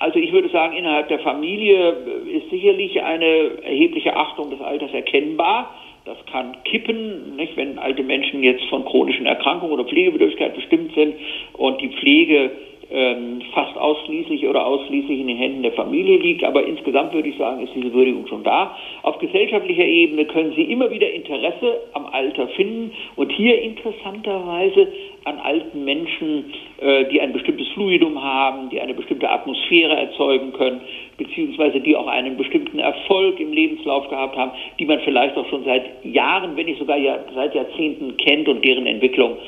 Also 0.01 0.19
ich 0.19 0.33
würde 0.33 0.49
sagen, 0.49 0.77
innerhalb 0.77 1.09
der 1.09 1.21
Familie 1.21 1.91
äh, 1.91 2.39
ist 2.39 2.51
sicherlich 2.51 3.01
eine 3.01 3.63
erhebliche 3.63 4.17
Achtung 4.17 4.51
des 4.51 4.61
Alters 4.61 4.93
erkennbar. 4.93 5.75
Das 6.05 6.19
kann 6.31 6.57
kippen, 6.65 7.37
nicht? 7.37 7.57
wenn 7.57 7.79
alte 7.79 8.03
Menschen 8.03 8.43
jetzt 8.43 8.65
von 8.65 8.85
chronischen 8.85 9.27
Erkrankungen 9.27 9.73
oder 9.73 9.85
Pflegebedürftigkeit 9.85 10.55
bestimmt 10.55 10.93
sind 10.95 11.15
und 11.55 11.81
die 11.81 11.89
Pflege 11.89 12.51
ähm, 12.91 13.43
fast 13.53 13.77
ausschließlich 13.77 14.47
oder 14.47 14.67
ausschließlich 14.67 15.21
in 15.21 15.27
den 15.27 15.37
Händen 15.37 15.63
der 15.63 15.73
Familie 15.73 16.19
liegt. 16.19 16.45
Aber 16.45 16.65
insgesamt 16.65 17.13
würde 17.13 17.29
ich 17.29 17.37
sagen, 17.37 17.63
ist 17.63 17.75
diese 17.75 17.93
Würdigung 17.93 18.27
schon 18.27 18.45
da. 18.45 18.77
Auf 19.03 19.19
gesellschaftlicher 19.19 19.85
Ebene 19.85 20.25
können 20.27 20.53
Sie 20.55 20.63
immer 20.63 20.91
wieder 20.91 21.11
Interesse 21.11 21.81
am 21.93 22.07
Alter 22.07 22.49
finden 22.49 22.93
und 23.17 23.31
hier 23.33 23.61
interessanterweise 23.63 24.89
an 25.25 25.39
alten 25.39 25.85
Menschen, 25.85 26.53
äh, 26.81 27.07
die 27.07 27.21
ein 27.21 27.33
bestimmtes 27.33 27.69
Fluidum 27.69 28.23
haben, 28.23 28.69
die 28.71 28.81
eine 28.81 28.95
bestimmte 28.95 29.31
Atmosphäre 29.31 29.97
erzeugen 29.97 30.53
können, 30.53 30.81
beziehungsweise 31.17 31.81
die 31.81 31.97
auch 31.97 32.07
einen 32.07 32.37
bestimmten 32.37 32.79
Erfolg 32.79 33.41
im 33.41 33.53
Lebenslauf 33.53 34.09
gehabt 34.09 34.37
haben, 34.37 34.53
die 34.79 34.85
man 34.85 35.01
vielleicht 35.01 35.37
auch 35.37 35.49
schon 35.49 35.65
seit 35.65 36.05
Jahren, 36.05 36.57
wenn 36.57 36.67
nicht 36.67 36.79
sogar 36.79 36.99
seit 37.35 37.55
Jahrzehnten 37.55 38.17
kennt 38.19 38.49
und 38.49 38.65
deren 38.65 38.87
Entwicklung 38.87 39.39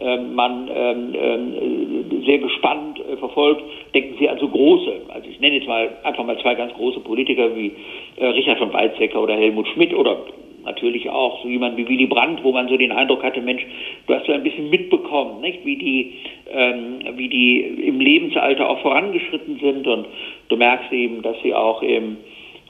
man 0.00 0.70
ähm, 0.74 1.14
ähm, 1.14 2.22
sehr 2.26 2.38
gespannt 2.38 3.00
äh, 3.00 3.16
verfolgt. 3.16 3.62
Denken 3.94 4.16
Sie 4.18 4.28
an 4.28 4.38
so 4.38 4.48
große, 4.48 4.92
also 5.08 5.28
ich 5.28 5.40
nenne 5.40 5.56
jetzt 5.56 5.68
mal 5.68 5.88
einfach 6.02 6.24
mal 6.24 6.38
zwei 6.38 6.54
ganz 6.54 6.72
große 6.74 7.00
Politiker 7.00 7.54
wie 7.56 7.72
äh, 8.16 8.26
Richard 8.26 8.58
von 8.58 8.72
Weizsäcker 8.72 9.22
oder 9.22 9.34
Helmut 9.34 9.66
Schmidt 9.68 9.94
oder 9.94 10.18
natürlich 10.64 11.08
auch 11.08 11.42
so 11.42 11.48
jemand 11.48 11.76
wie 11.76 11.88
Willy 11.88 12.06
Brandt, 12.06 12.42
wo 12.42 12.52
man 12.52 12.68
so 12.68 12.76
den 12.76 12.92
Eindruck 12.92 13.22
hatte, 13.22 13.40
Mensch, 13.40 13.64
du 14.06 14.14
hast 14.14 14.26
so 14.26 14.32
ein 14.32 14.42
bisschen 14.42 14.68
mitbekommen, 14.68 15.40
nicht, 15.40 15.64
wie 15.64 15.76
die, 15.76 16.12
ähm, 16.50 16.98
wie 17.16 17.28
die 17.28 17.60
im 17.60 18.00
Lebensalter 18.00 18.68
auch 18.68 18.80
vorangeschritten 18.80 19.58
sind 19.60 19.86
und 19.86 20.06
du 20.48 20.56
merkst 20.56 20.92
eben, 20.92 21.22
dass 21.22 21.36
sie 21.42 21.54
auch 21.54 21.82
im 21.82 22.18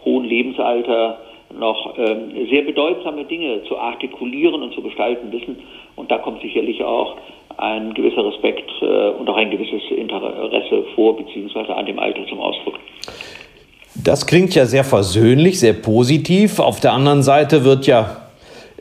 hohen 0.04 0.26
Lebensalter 0.26 1.20
noch 1.54 1.94
ähm, 1.98 2.32
sehr 2.50 2.62
bedeutsame 2.62 3.24
Dinge 3.24 3.62
zu 3.64 3.78
artikulieren 3.78 4.62
und 4.62 4.74
zu 4.74 4.82
gestalten 4.82 5.30
wissen. 5.32 5.56
Und 5.94 6.10
da 6.10 6.18
kommt 6.18 6.42
sicherlich 6.42 6.82
auch 6.82 7.16
ein 7.56 7.94
gewisser 7.94 8.24
Respekt 8.24 8.70
äh, 8.82 9.10
und 9.10 9.28
auch 9.28 9.36
ein 9.36 9.50
gewisses 9.50 9.82
Interesse 9.90 10.84
vor, 10.94 11.16
beziehungsweise 11.16 11.74
an 11.74 11.86
dem 11.86 11.98
Alter 11.98 12.26
zum 12.28 12.40
Ausdruck. 12.40 12.74
Das 14.04 14.26
klingt 14.26 14.54
ja 14.54 14.66
sehr 14.66 14.84
versöhnlich, 14.84 15.58
sehr 15.58 15.72
positiv. 15.72 16.58
Auf 16.60 16.80
der 16.80 16.92
anderen 16.92 17.22
Seite 17.22 17.64
wird 17.64 17.86
ja 17.86 18.28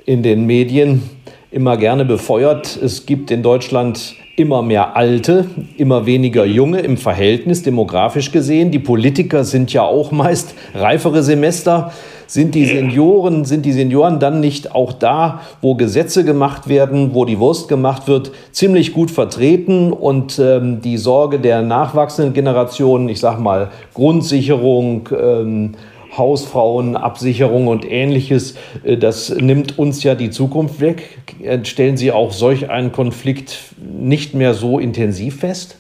in 0.05 0.23
den 0.23 0.45
Medien 0.45 1.03
immer 1.51 1.77
gerne 1.77 2.03
befeuert, 2.03 2.75
es 2.75 3.05
gibt 3.05 3.31
in 3.31 3.41
Deutschland 3.41 4.15
immer 4.35 4.61
mehr 4.61 4.97
Alte, 4.97 5.45
immer 5.77 6.05
weniger 6.05 6.45
Junge 6.45 6.81
im 6.81 6.97
Verhältnis, 6.97 7.63
demografisch 7.63 8.31
gesehen. 8.31 8.71
Die 8.71 8.79
Politiker 8.79 9.45
sind 9.45 9.71
ja 9.71 9.83
auch 9.83 10.11
meist 10.11 10.55
reifere 10.73 11.23
Semester. 11.23 11.93
Sind 12.27 12.55
die 12.55 12.65
Senioren, 12.65 13.45
sind 13.45 13.65
die 13.65 13.71
Senioren 13.71 14.19
dann 14.19 14.39
nicht 14.39 14.73
auch 14.73 14.93
da, 14.93 15.41
wo 15.61 15.75
Gesetze 15.75 16.25
gemacht 16.25 16.67
werden, 16.67 17.13
wo 17.13 17.25
die 17.25 17.39
Wurst 17.39 17.67
gemacht 17.67 18.07
wird, 18.07 18.31
ziemlich 18.51 18.93
gut 18.93 19.11
vertreten 19.11 19.91
und 19.91 20.39
ähm, 20.39 20.81
die 20.81 20.97
Sorge 20.97 21.39
der 21.39 21.61
nachwachsenden 21.61 22.33
Generationen, 22.33 23.09
ich 23.09 23.19
sag 23.19 23.39
mal 23.39 23.71
Grundsicherung, 23.93 25.09
ähm, 25.19 25.75
Hausfrauenabsicherung 26.17 27.67
und 27.67 27.89
ähnliches, 27.89 28.57
äh, 28.83 28.97
das 28.97 29.29
nimmt 29.29 29.77
uns 29.77 30.03
ja 30.03 30.15
die 30.15 30.29
Zukunft 30.29 30.79
weg. 30.81 31.19
Äh, 31.43 31.63
stellen 31.65 31.97
Sie 31.97 32.11
auch 32.11 32.31
solch 32.31 32.69
einen 32.69 32.91
Konflikt 32.91 33.73
nicht 33.77 34.33
mehr 34.33 34.53
so 34.53 34.79
intensiv 34.79 35.39
fest? 35.39 35.79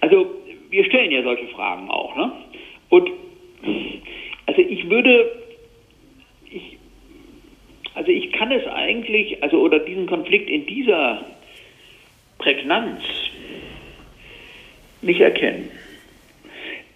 Also 0.00 0.26
wir 0.70 0.84
stellen 0.84 1.10
ja 1.10 1.22
solche 1.22 1.46
Fragen 1.48 1.90
auch. 1.90 2.16
Ne? 2.16 2.32
Und 2.88 3.10
also 4.50 4.62
ich 4.62 4.90
würde, 4.90 5.30
ich, 6.50 6.76
also 7.94 8.10
ich 8.10 8.32
kann 8.32 8.50
es 8.50 8.66
eigentlich, 8.66 9.40
also 9.44 9.60
oder 9.60 9.78
diesen 9.78 10.06
Konflikt 10.06 10.50
in 10.50 10.66
dieser 10.66 11.24
Prägnanz 12.38 13.00
nicht 15.02 15.20
erkennen. 15.20 15.70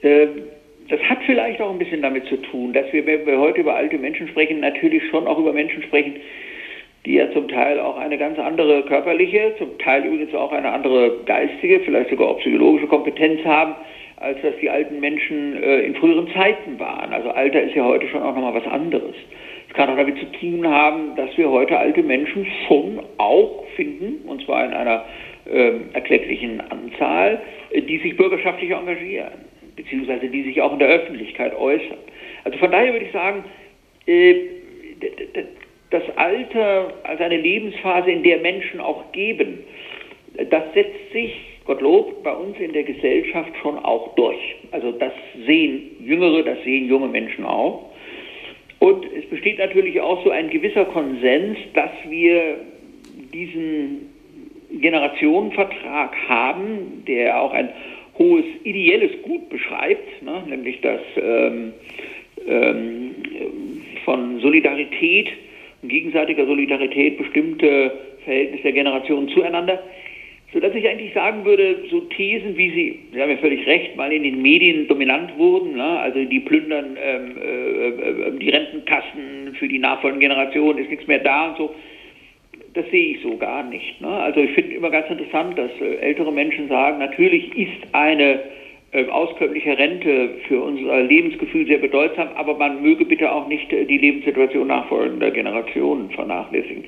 Ähm, 0.03 0.31
das 0.89 1.01
hat 1.03 1.19
vielleicht 1.27 1.61
auch 1.61 1.71
ein 1.71 1.79
bisschen 1.79 2.03
damit 2.03 2.27
zu 2.27 2.39
tun, 2.39 2.73
dass 2.73 2.93
wir, 2.93 3.07
wenn 3.07 3.25
wir 3.25 3.39
heute 3.39 3.61
über 3.61 3.77
alte 3.77 3.99
Menschen 3.99 4.27
sprechen, 4.27 4.59
natürlich 4.59 5.05
schon 5.09 5.29
auch 5.29 5.39
über 5.39 5.53
Menschen 5.53 5.85
sprechen, 5.85 6.17
die 7.07 7.15
ja 7.15 7.31
zum 7.31 7.47
Teil 7.47 7.79
auch 7.79 7.99
eine 7.99 8.19
ganz 8.19 8.37
andere 8.41 8.83
körperliche, 8.83 9.55
zum 9.59 9.79
Teil 9.79 10.05
übrigens 10.07 10.35
auch 10.35 10.51
eine 10.51 10.73
andere 10.73 11.21
geistige, 11.25 11.79
vielleicht 11.81 12.11
sogar 12.11 12.31
auch 12.31 12.41
psychologische 12.41 12.89
Kompetenz 12.89 13.45
haben, 13.45 13.77
als 14.25 14.39
das 14.43 14.55
die 14.61 14.71
alten 14.71 15.01
Menschen 15.01 15.63
äh, 15.63 15.81
in 15.81 15.95
früheren 15.97 16.29
Zeiten 16.33 16.79
waren. 16.79 17.13
Also 17.13 17.31
Alter 17.31 17.63
ist 17.63 17.75
ja 17.75 17.85
heute 17.85 18.09
schon 18.09 18.23
auch 18.23 18.35
nochmal 18.35 18.55
was 18.55 18.67
anderes. 18.67 19.15
Es 19.69 19.75
kann 19.75 19.91
auch 19.91 19.97
damit 19.97 20.19
zu 20.19 20.27
tun 20.33 20.67
haben, 20.67 21.15
dass 21.17 21.37
wir 21.37 21.51
heute 21.51 21.79
alte 21.79 22.03
Menschen 22.03 22.47
schon 22.67 23.01
auch 23.19 23.67
finden, 23.77 24.27
und 24.27 24.43
zwar 24.45 24.65
in 24.65 24.73
einer 24.73 25.05
äh, 25.51 25.73
erklecklichen 25.93 26.61
Anzahl, 26.63 27.41
äh, 27.71 27.83
die 27.83 27.99
sich 27.99 28.17
bürgerschaftlich 28.17 28.71
engagieren, 28.71 29.33
beziehungsweise 29.77 30.29
die 30.29 30.43
sich 30.43 30.61
auch 30.63 30.73
in 30.73 30.79
der 30.79 30.89
Öffentlichkeit 30.89 31.55
äußern. 31.55 31.99
Also 32.45 32.59
von 32.59 32.71
daher 32.71 32.93
würde 32.93 33.07
ich 33.07 33.13
sagen, 33.13 33.45
äh, 34.07 34.37
das 35.91 36.03
Alter 36.17 36.95
als 37.05 37.21
eine 37.21 37.37
Lebensphase, 37.37 38.11
in 38.11 38.23
der 38.23 38.39
Menschen 38.39 38.81
auch 38.81 39.13
geben, 39.13 39.61
das 40.51 40.65
setzt 40.75 41.13
sich, 41.13 41.54
Gottlob, 41.65 42.23
bei 42.23 42.35
uns 42.35 42.59
in 42.59 42.73
der 42.73 42.83
Gesellschaft 42.85 43.51
schon 43.63 43.79
auch 43.79 44.15
durch. 44.17 44.57
Also 44.71 44.93
das 44.93 45.13
sehen 45.47 45.97
Jüngere, 46.01 46.43
das 46.43 46.63
sehen 46.65 46.89
junge 46.89 47.09
Menschen 47.09 47.45
auch. 47.45 47.91
Und 48.81 49.07
es 49.17 49.25
besteht 49.31 49.59
natürlich 49.59 50.01
auch 50.01 50.23
so 50.25 50.31
ein 50.31 50.51
gewisser 50.51 50.85
Konsens, 50.85 51.57
dass 51.73 51.91
wir 52.09 52.57
diesen 53.33 54.11
Generationenvertrag 54.71 56.15
haben, 56.29 57.05
der 57.07 57.41
auch 57.41 57.53
ein 57.53 57.71
hohes 58.19 58.45
ideelles 58.65 59.23
Gut 59.23 59.49
beschreibt, 59.49 60.23
ne, 60.23 60.43
nämlich 60.47 60.81
das 60.83 61.01
ähm, 61.17 61.73
ähm, 62.47 63.15
von 64.05 64.41
Solidarität 64.41 65.31
gegenseitiger 65.89 66.47
Solidarität 66.47 67.19
bestimmte 67.19 67.93
Verhältnisse 68.25 68.63
der 68.63 68.73
Generationen 68.73 69.29
zueinander, 69.29 69.83
sodass 70.55 70.73
ich 70.75 70.89
eigentlich 70.89 71.13
sagen 71.13 71.45
würde, 71.45 71.85
so 71.91 72.01
Thesen, 72.03 72.57
wie 72.57 72.71
sie, 72.71 73.01
Sie 73.13 73.21
haben 73.21 73.31
ja 73.31 73.37
völlig 73.39 73.67
recht, 73.67 73.97
mal 73.97 74.13
in 74.13 74.23
den 74.23 74.41
Medien 74.41 74.87
dominant 74.87 75.37
wurden, 75.37 75.77
ne? 75.77 75.99
also 75.99 76.25
die 76.25 76.41
plündern 76.41 76.97
ähm, 76.97 77.35
äh, 77.37 77.89
äh, 77.89 78.39
die 78.39 78.51
Rentenkassen 78.51 79.57
für 79.59 79.67
die 79.67 79.81
nachfolgenden 79.81 80.31
Generationen, 80.31 80.79
ist 80.79 80.91
nichts 80.91 81.09
mehr 81.09 81.19
da 81.19 81.49
und 81.49 81.57
so, 81.59 81.75
das 82.75 82.89
sehe 82.91 83.17
ich 83.17 83.23
so 83.23 83.37
gar 83.37 83.65
nicht. 83.65 84.01
Ne? 84.01 84.09
Also 84.09 84.41
ich 84.41 84.53
finde 84.53 84.77
immer 84.77 84.91
ganz 84.91 85.11
interessant, 85.11 85.59
dass 85.59 85.71
äh, 85.81 85.97
ältere 85.97 86.33
Menschen 86.33 86.69
sagen, 86.69 86.99
natürlich 86.99 87.57
ist 87.57 87.93
eine 87.93 88.41
äh, 88.93 89.09
auskömmliche 89.09 89.77
Rente 89.77 90.37
für 90.47 90.63
unser 90.63 91.03
Lebensgefühl 91.03 91.67
sehr 91.67 91.79
bedeutsam, 91.79 92.29
aber 92.37 92.57
man 92.57 92.81
möge 92.81 93.05
bitte 93.05 93.31
auch 93.31 93.49
nicht 93.49 93.73
äh, 93.73 93.85
die 93.87 93.99
Lebenssituation 93.99 94.69
nachfolgender 94.69 95.33
Generationen 95.33 96.11
vernachlässigen. 96.11 96.85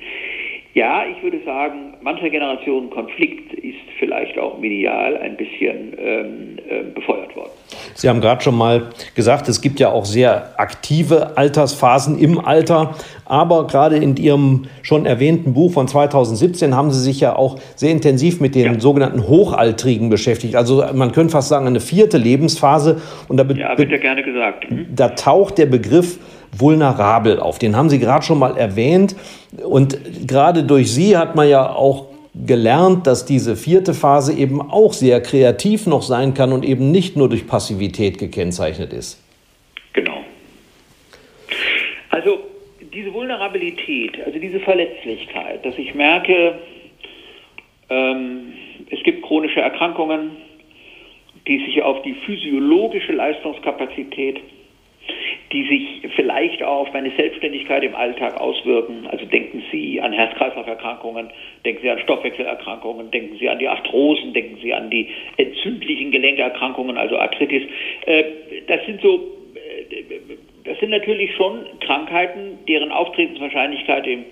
Ja, 0.73 1.03
ich 1.07 1.23
würde 1.23 1.39
sagen, 1.43 1.95
mancher 2.01 2.29
Generationen 2.29 2.89
Konflikt 2.89 3.53
ist 3.53 3.77
vielleicht 3.97 4.37
auch 4.37 4.59
medial 4.59 5.17
ein 5.17 5.35
bisschen 5.35 5.93
ähm, 5.97 6.57
äh, 6.69 6.83
befeuert 6.93 7.35
worden. 7.35 7.49
Sie 7.95 8.07
haben 8.07 8.21
gerade 8.21 8.41
schon 8.41 8.55
mal 8.55 8.89
gesagt, 9.15 9.49
es 9.49 9.61
gibt 9.61 9.79
ja 9.79 9.91
auch 9.91 10.05
sehr 10.05 10.53
aktive 10.59 11.35
Altersphasen 11.35 12.19
im 12.19 12.39
Alter. 12.39 12.95
Aber 13.25 13.67
gerade 13.67 13.97
in 13.97 14.15
Ihrem 14.15 14.67
schon 14.83 15.05
erwähnten 15.05 15.53
Buch 15.53 15.73
von 15.73 15.87
2017 15.87 16.75
haben 16.75 16.91
Sie 16.91 17.01
sich 17.01 17.19
ja 17.19 17.35
auch 17.35 17.59
sehr 17.75 17.91
intensiv 17.91 18.39
mit 18.39 18.55
den 18.55 18.73
ja. 18.73 18.79
sogenannten 18.79 19.27
Hochaltrigen 19.27 20.09
beschäftigt. 20.09 20.55
Also 20.55 20.83
man 20.93 21.11
könnte 21.11 21.31
fast 21.31 21.49
sagen, 21.49 21.67
eine 21.67 21.79
vierte 21.79 22.17
Lebensphase. 22.17 23.01
Und 23.27 23.37
da 23.37 23.43
ja, 23.43 23.77
wird 23.77 23.91
ja 23.91 23.97
gerne 23.97 24.23
gesagt. 24.23 24.69
Hm? 24.69 24.87
Da 24.95 25.09
taucht 25.09 25.57
der 25.57 25.65
Begriff 25.65 26.19
vulnerabel 26.51 27.39
auf. 27.39 27.59
Den 27.59 27.75
haben 27.75 27.89
Sie 27.89 27.99
gerade 27.99 28.25
schon 28.25 28.39
mal 28.39 28.57
erwähnt. 28.57 29.15
Und 29.63 30.27
gerade 30.27 30.63
durch 30.63 30.91
Sie 30.91 31.17
hat 31.17 31.35
man 31.35 31.49
ja 31.49 31.69
auch 31.69 32.07
gelernt, 32.45 33.07
dass 33.07 33.25
diese 33.25 33.55
vierte 33.55 33.93
Phase 33.93 34.37
eben 34.37 34.61
auch 34.61 34.93
sehr 34.93 35.21
kreativ 35.21 35.87
noch 35.87 36.01
sein 36.01 36.33
kann 36.33 36.51
und 36.53 36.63
eben 36.63 36.91
nicht 36.91 37.15
nur 37.15 37.29
durch 37.29 37.47
Passivität 37.47 38.19
gekennzeichnet 38.19 38.93
ist. 38.93 39.23
Genau. 39.93 40.23
Also 42.09 42.39
diese 42.93 43.13
Vulnerabilität, 43.13 44.19
also 44.25 44.37
diese 44.37 44.59
Verletzlichkeit, 44.59 45.65
dass 45.65 45.77
ich 45.77 45.95
merke, 45.95 46.59
ähm, 47.89 48.53
es 48.91 49.01
gibt 49.03 49.23
chronische 49.23 49.61
Erkrankungen, 49.61 50.31
die 51.47 51.65
sich 51.65 51.81
auf 51.81 52.01
die 52.03 52.13
physiologische 52.13 53.13
Leistungskapazität 53.13 54.41
die 55.51 55.63
sich 55.63 56.11
vielleicht 56.15 56.61
auf 56.61 56.91
meine 56.91 57.11
Selbstständigkeit 57.15 57.83
im 57.83 57.95
Alltag 57.95 58.39
auswirken. 58.39 59.07
Also 59.07 59.25
denken 59.25 59.63
Sie 59.71 60.01
an 60.01 60.11
Herz-Kreislauf-Erkrankungen, 60.11 61.29
denken 61.63 61.81
Sie 61.81 61.89
an 61.89 61.99
Stoffwechselerkrankungen, 61.99 63.11
denken 63.11 63.37
Sie 63.37 63.47
an 63.47 63.59
die 63.59 63.67
Arthrosen, 63.67 64.33
denken 64.33 64.57
Sie 64.61 64.73
an 64.73 64.89
die 64.89 65.07
entzündlichen 65.37 66.11
Gelenkerkrankungen, 66.11 66.97
also 66.97 67.17
Arthritis. 67.17 67.63
Äh, 68.05 68.23
das 68.67 68.85
sind 68.85 69.01
so, 69.01 69.15
äh, 69.55 70.05
das 70.65 70.77
sind 70.79 70.89
natürlich 70.89 71.33
schon 71.35 71.65
Krankheiten, 71.79 72.59
deren 72.67 72.91
Auftretenswahrscheinlichkeit 72.91 74.05
im 74.05 74.25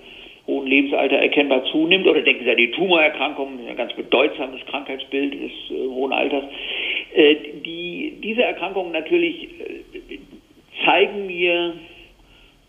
hohen 0.46 0.66
Lebensalter 0.66 1.16
erkennbar 1.16 1.64
zunimmt. 1.72 2.06
Oder 2.06 2.20
denken 2.20 2.44
Sie 2.44 2.50
an 2.50 2.56
die 2.58 2.70
Tumorerkrankungen, 2.72 3.66
ein 3.66 3.76
ganz 3.76 3.94
bedeutsames 3.94 4.60
Krankheitsbild 4.66 5.32
des 5.32 5.50
äh, 5.70 5.88
hohen 5.88 6.12
Alters. 6.12 6.44
die, 7.64 8.18
diese 8.22 8.42
Erkrankungen 8.42 8.92
natürlich 8.92 9.48
zeigen 10.84 11.26
mir, 11.26 11.74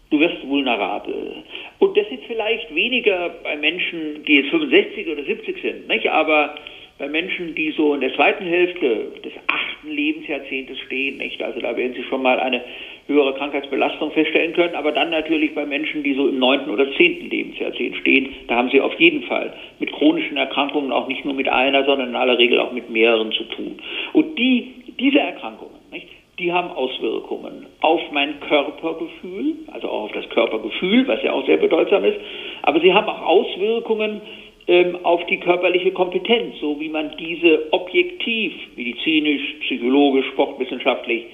du 0.10 0.20
wirst 0.20 0.48
vulnerabel. 0.48 1.44
Und 1.80 1.98
das 1.98 2.08
ist 2.08 2.24
vielleicht 2.28 2.74
weniger 2.74 3.30
bei 3.44 3.56
Menschen, 3.56 4.24
die 4.26 4.38
jetzt 4.38 4.50
65 4.50 5.08
oder 5.08 5.24
70 5.24 5.62
sind, 5.62 5.88
nicht? 5.88 6.10
aber 6.10 6.56
bei 6.98 7.08
Menschen, 7.08 7.54
die 7.54 7.72
so 7.72 7.94
in 7.94 8.02
der 8.02 8.14
zweiten 8.16 8.46
Hälfte 8.46 9.12
des 9.24 9.34
achten 9.46 9.92
Lebensjahrzehntes 9.92 10.80
stehen, 10.80 11.18
nicht? 11.18 11.42
also 11.44 11.60
da 11.60 11.78
werden 11.78 11.94
Sie 11.94 12.04
schon 12.04 12.24
mal 12.24 12.40
eine 12.40 12.64
höhere 13.06 13.36
Krankheitsbelastung 13.36 14.12
feststellen 14.12 14.54
können, 14.54 14.76
aber 14.76 14.92
dann 14.92 15.12
natürlich 15.12 15.54
bei 15.54 15.66
Menschen, 15.66 16.04
die 16.04 16.14
so 16.16 16.28
im 16.28 16.40
neunten 16.40 16.72
oder 16.72 16.92
zehnten 16.96 17.30
Lebensjahrzehnt 17.30 17.98
stehen, 17.98 18.34
da 18.48 18.56
haben 18.56 18.70
Sie 18.72 18.82
auf 18.82 19.00
jeden 19.00 19.24
Fall 19.24 19.54
mit 19.80 19.92
chronischen 19.92 20.38
Erkrankungen 20.38 20.92
auch 20.92 21.08
nicht 21.08 21.24
nur 21.24 21.36
mit 21.36 21.48
einer, 21.48 21.86
sondern 21.86 22.10
in 22.10 22.16
aller 22.16 22.38
Regel 22.38 22.60
auch 22.60 22.72
mit 22.72 22.90
mehreren 22.90 23.32
zu 23.32 23.44
tun. 23.44 23.80
Und 24.14 24.38
die, 24.40 24.74
diese 25.00 25.20
Erkrankungen, 25.20 25.76
nicht? 25.92 26.08
Die 26.40 26.54
haben 26.54 26.70
Auswirkungen 26.70 27.66
auf 27.82 28.02
mein 28.12 28.40
Körpergefühl, 28.42 29.56
also 29.72 29.90
auch 29.90 30.04
auf 30.04 30.12
das 30.12 30.30
Körpergefühl, 30.30 31.08
was 31.08 31.22
ja 31.24 31.34
auch 31.34 31.46
sehr 31.48 31.58
bedeutsam 31.58 32.04
ist, 32.04 32.18
aber 32.62 32.80
sie 32.80 32.94
haben 32.94 33.08
auch 33.08 33.22
Auswirkungen 33.24 34.22
ähm, 34.68 34.98
auf 35.04 35.26
die 35.26 35.40
körperliche 35.40 35.92
Kompetenz, 35.92 36.60
so 36.62 36.80
wie 36.80 36.90
man 36.90 37.16
diese 37.18 37.72
objektiv, 37.72 38.54
medizinisch, 38.76 39.42
psychologisch, 39.62 40.28
sportwissenschaftlich 40.28 41.26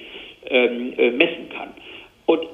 ähm, 0.48 0.94
äh, 0.96 1.10
messen 1.10 1.50
kann. 1.54 1.74
Und 2.24 2.46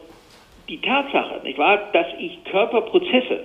die 0.69 0.79
Tatsache, 0.79 1.41
nicht 1.45 1.59
wahr, 1.59 1.91
dass 1.93 2.07
ich 2.19 2.43
Körperprozesse 2.45 3.45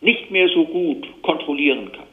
nicht 0.00 0.30
mehr 0.30 0.48
so 0.48 0.64
gut 0.64 1.06
kontrollieren 1.22 1.92
kann, 1.92 2.06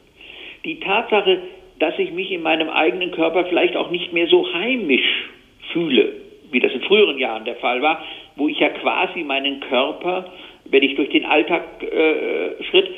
die 0.65 0.79
Tatsache, 0.79 1.41
dass 1.79 1.97
ich 1.97 2.11
mich 2.11 2.31
in 2.31 2.43
meinem 2.43 2.69
eigenen 2.69 3.11
Körper 3.11 3.45
vielleicht 3.45 3.75
auch 3.75 3.89
nicht 3.89 4.13
mehr 4.13 4.27
so 4.27 4.51
heimisch 4.53 5.29
fühle, 5.71 6.26
wie 6.51 6.59
das 6.59 6.71
in 6.71 6.81
früheren 6.81 7.17
Jahren 7.17 7.45
der 7.45 7.55
Fall 7.55 7.81
war, 7.81 8.03
wo 8.35 8.47
ich 8.47 8.59
ja 8.59 8.69
quasi 8.69 9.23
meinen 9.23 9.59
Körper, 9.61 10.31
wenn 10.65 10.83
ich 10.83 10.95
durch 10.95 11.09
den 11.09 11.25
Alltag 11.25 11.83
äh, 11.83 12.63
schritt, 12.63 12.89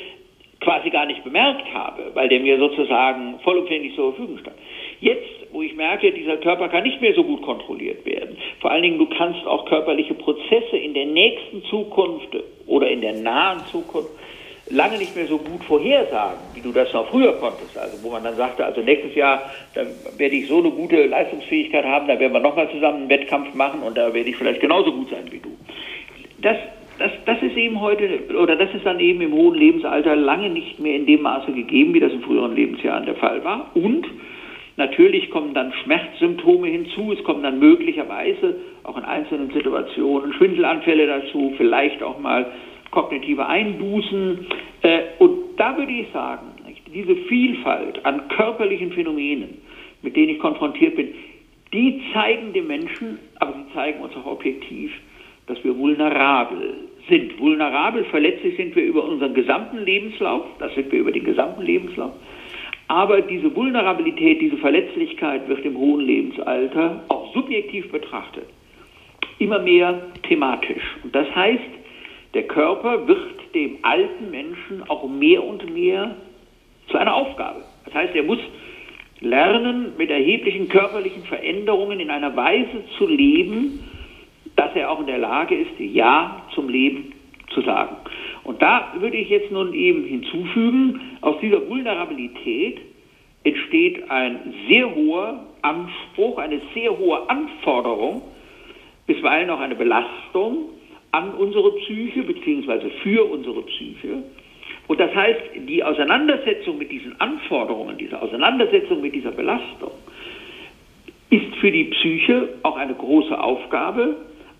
quasi 0.60 0.90
gar 0.90 1.06
nicht 1.06 1.24
bemerkt 1.24 1.72
habe, 1.72 2.10
weil 2.14 2.28
der 2.28 2.40
mir 2.40 2.58
sozusagen 2.58 3.40
vollumfänglich 3.42 3.94
zur 3.94 4.12
Verfügung 4.12 4.38
stand. 4.38 4.56
Jetzt, 5.00 5.52
wo 5.52 5.62
ich 5.62 5.74
merke, 5.74 6.12
dieser 6.12 6.36
Körper 6.36 6.68
kann 6.68 6.82
nicht 6.82 7.00
mehr 7.00 7.14
so 7.14 7.24
gut 7.24 7.40
kontrolliert 7.42 8.04
werden, 8.04 8.36
vor 8.60 8.70
allen 8.70 8.82
Dingen 8.82 8.98
du 8.98 9.06
kannst 9.06 9.46
auch 9.46 9.64
körperliche 9.64 10.14
Prozesse 10.14 10.76
in 10.76 10.92
der 10.92 11.06
nächsten 11.06 11.64
Zukunft 11.64 12.36
oder 12.66 12.90
in 12.90 13.00
der 13.00 13.14
nahen 13.14 13.60
Zukunft 13.66 14.10
lange 14.70 14.98
nicht 14.98 15.14
mehr 15.16 15.26
so 15.26 15.38
gut 15.38 15.64
vorhersagen, 15.64 16.38
wie 16.54 16.60
du 16.60 16.72
das 16.72 16.92
noch 16.92 17.08
früher 17.08 17.32
konntest. 17.34 17.76
Also 17.76 18.02
wo 18.02 18.10
man 18.10 18.22
dann 18.22 18.36
sagte, 18.36 18.64
also 18.64 18.80
nächstes 18.80 19.14
Jahr, 19.14 19.50
da 19.74 19.82
werde 20.16 20.36
ich 20.36 20.46
so 20.46 20.58
eine 20.58 20.70
gute 20.70 21.06
Leistungsfähigkeit 21.06 21.84
haben, 21.84 22.06
da 22.06 22.18
werden 22.18 22.32
wir 22.32 22.40
nochmal 22.40 22.70
zusammen 22.70 22.98
einen 22.98 23.10
Wettkampf 23.10 23.54
machen 23.54 23.82
und 23.82 23.96
da 23.98 24.14
werde 24.14 24.30
ich 24.30 24.36
vielleicht 24.36 24.60
genauso 24.60 24.92
gut 24.92 25.10
sein 25.10 25.24
wie 25.30 25.38
du. 25.38 25.50
Das, 26.40 26.56
das, 26.98 27.10
das 27.26 27.42
ist 27.42 27.56
eben 27.56 27.80
heute, 27.80 28.20
oder 28.40 28.56
das 28.56 28.72
ist 28.74 28.86
dann 28.86 29.00
eben 29.00 29.20
im 29.20 29.32
hohen 29.32 29.58
Lebensalter 29.58 30.14
lange 30.14 30.50
nicht 30.50 30.78
mehr 30.78 30.94
in 30.94 31.06
dem 31.06 31.22
Maße 31.22 31.52
gegeben, 31.52 31.92
wie 31.94 32.00
das 32.00 32.12
in 32.12 32.22
früheren 32.22 32.54
Lebensjahren 32.54 33.06
der 33.06 33.16
Fall 33.16 33.42
war. 33.44 33.70
Und 33.74 34.06
natürlich 34.76 35.30
kommen 35.30 35.52
dann 35.52 35.72
Schmerzsymptome 35.82 36.68
hinzu, 36.68 37.12
es 37.12 37.22
kommen 37.24 37.42
dann 37.42 37.58
möglicherweise 37.58 38.54
auch 38.84 38.96
in 38.96 39.04
einzelnen 39.04 39.50
Situationen 39.50 40.32
Schwindelanfälle 40.34 41.06
dazu, 41.06 41.54
vielleicht 41.56 42.02
auch 42.02 42.18
mal 42.20 42.46
kognitive 42.90 43.46
Einbußen. 43.46 44.46
Äh, 44.82 45.00
und 45.18 45.56
da 45.56 45.76
würde 45.76 45.92
ich 45.92 46.06
sagen, 46.12 46.48
diese 46.92 47.14
Vielfalt 47.28 48.04
an 48.04 48.28
körperlichen 48.28 48.92
Phänomenen, 48.92 49.58
mit 50.02 50.16
denen 50.16 50.30
ich 50.30 50.38
konfrontiert 50.38 50.96
bin, 50.96 51.08
die 51.72 52.02
zeigen 52.12 52.52
dem 52.52 52.66
Menschen, 52.66 53.18
aber 53.38 53.52
sie 53.52 53.74
zeigen 53.74 54.00
uns 54.00 54.14
auch 54.16 54.26
objektiv, 54.26 54.90
dass 55.46 55.62
wir 55.62 55.76
vulnerabel 55.76 56.74
sind. 57.08 57.38
Vulnerabel, 57.38 58.04
verletzlich 58.06 58.56
sind 58.56 58.74
wir 58.74 58.84
über 58.84 59.04
unseren 59.04 59.34
gesamten 59.34 59.84
Lebenslauf, 59.84 60.46
das 60.58 60.74
sind 60.74 60.90
wir 60.90 61.00
über 61.00 61.12
den 61.12 61.24
gesamten 61.24 61.62
Lebenslauf. 61.62 62.12
Aber 62.88 63.20
diese 63.20 63.54
Vulnerabilität, 63.54 64.40
diese 64.40 64.56
Verletzlichkeit 64.56 65.48
wird 65.48 65.64
im 65.64 65.76
hohen 65.76 66.04
Lebensalter 66.04 67.04
auch 67.08 67.32
subjektiv 67.34 67.90
betrachtet 67.92 68.46
immer 69.40 69.58
mehr 69.58 70.02
thematisch. 70.28 70.82
Und 71.02 71.14
das 71.14 71.34
heißt, 71.34 71.60
Der 72.34 72.44
Körper 72.44 73.08
wird 73.08 73.54
dem 73.54 73.78
alten 73.82 74.30
Menschen 74.30 74.88
auch 74.88 75.08
mehr 75.08 75.42
und 75.42 75.72
mehr 75.72 76.16
zu 76.88 76.98
einer 76.98 77.14
Aufgabe. 77.14 77.62
Das 77.84 77.94
heißt, 77.94 78.14
er 78.14 78.22
muss 78.22 78.38
lernen, 79.20 79.92
mit 79.98 80.10
erheblichen 80.10 80.68
körperlichen 80.68 81.24
Veränderungen 81.24 82.00
in 82.00 82.10
einer 82.10 82.34
Weise 82.36 82.84
zu 82.96 83.06
leben, 83.06 83.80
dass 84.56 84.74
er 84.74 84.90
auch 84.90 85.00
in 85.00 85.06
der 85.06 85.18
Lage 85.18 85.56
ist, 85.56 85.78
Ja 85.78 86.46
zum 86.54 86.68
Leben 86.68 87.12
zu 87.52 87.62
sagen. 87.62 87.96
Und 88.44 88.62
da 88.62 88.94
würde 88.98 89.16
ich 89.16 89.28
jetzt 89.28 89.50
nun 89.50 89.74
eben 89.74 90.04
hinzufügen, 90.04 91.00
aus 91.20 91.36
dieser 91.40 91.68
Vulnerabilität 91.68 92.80
entsteht 93.44 94.10
ein 94.10 94.54
sehr 94.68 94.94
hoher 94.94 95.46
Anspruch, 95.62 96.38
eine 96.38 96.60
sehr 96.74 96.96
hohe 96.96 97.28
Anforderung, 97.28 98.22
bisweilen 99.06 99.50
auch 99.50 99.60
eine 99.60 99.74
Belastung 99.74 100.70
an 101.12 101.34
unsere 101.34 101.72
Psyche 101.72 102.22
bzw. 102.22 102.90
für 103.02 103.24
unsere 103.24 103.62
Psyche. 103.62 104.22
Und 104.86 104.98
das 104.98 105.14
heißt, 105.14 105.40
die 105.68 105.84
Auseinandersetzung 105.84 106.78
mit 106.78 106.90
diesen 106.90 107.20
Anforderungen, 107.20 107.96
diese 107.98 108.20
Auseinandersetzung 108.20 109.00
mit 109.00 109.14
dieser 109.14 109.30
Belastung 109.30 109.92
ist 111.30 111.54
für 111.60 111.70
die 111.70 111.84
Psyche 111.84 112.48
auch 112.62 112.76
eine 112.76 112.94
große 112.94 113.40
Aufgabe, 113.40 114.16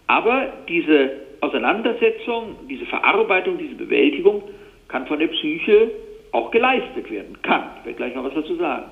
aber 0.07 0.53
diese 0.69 1.11
Auseinandersetzung, 1.41 2.57
diese 2.69 2.87
Verarbeitung, 2.87 3.59
diese 3.59 3.75
Bewältigung 3.75 4.43
kann 4.89 5.07
von 5.07 5.19
der 5.19 5.29
Psyche 5.29 5.91
auch 6.33 6.51
geleistet 6.51 7.11
werden. 7.11 7.41
Kann. 7.43 7.65
Ich 7.81 7.87
werde 7.87 7.97
gleich 7.97 8.15
noch 8.15 8.25
was 8.25 8.35
dazu 8.35 8.55
sagen. 8.57 8.85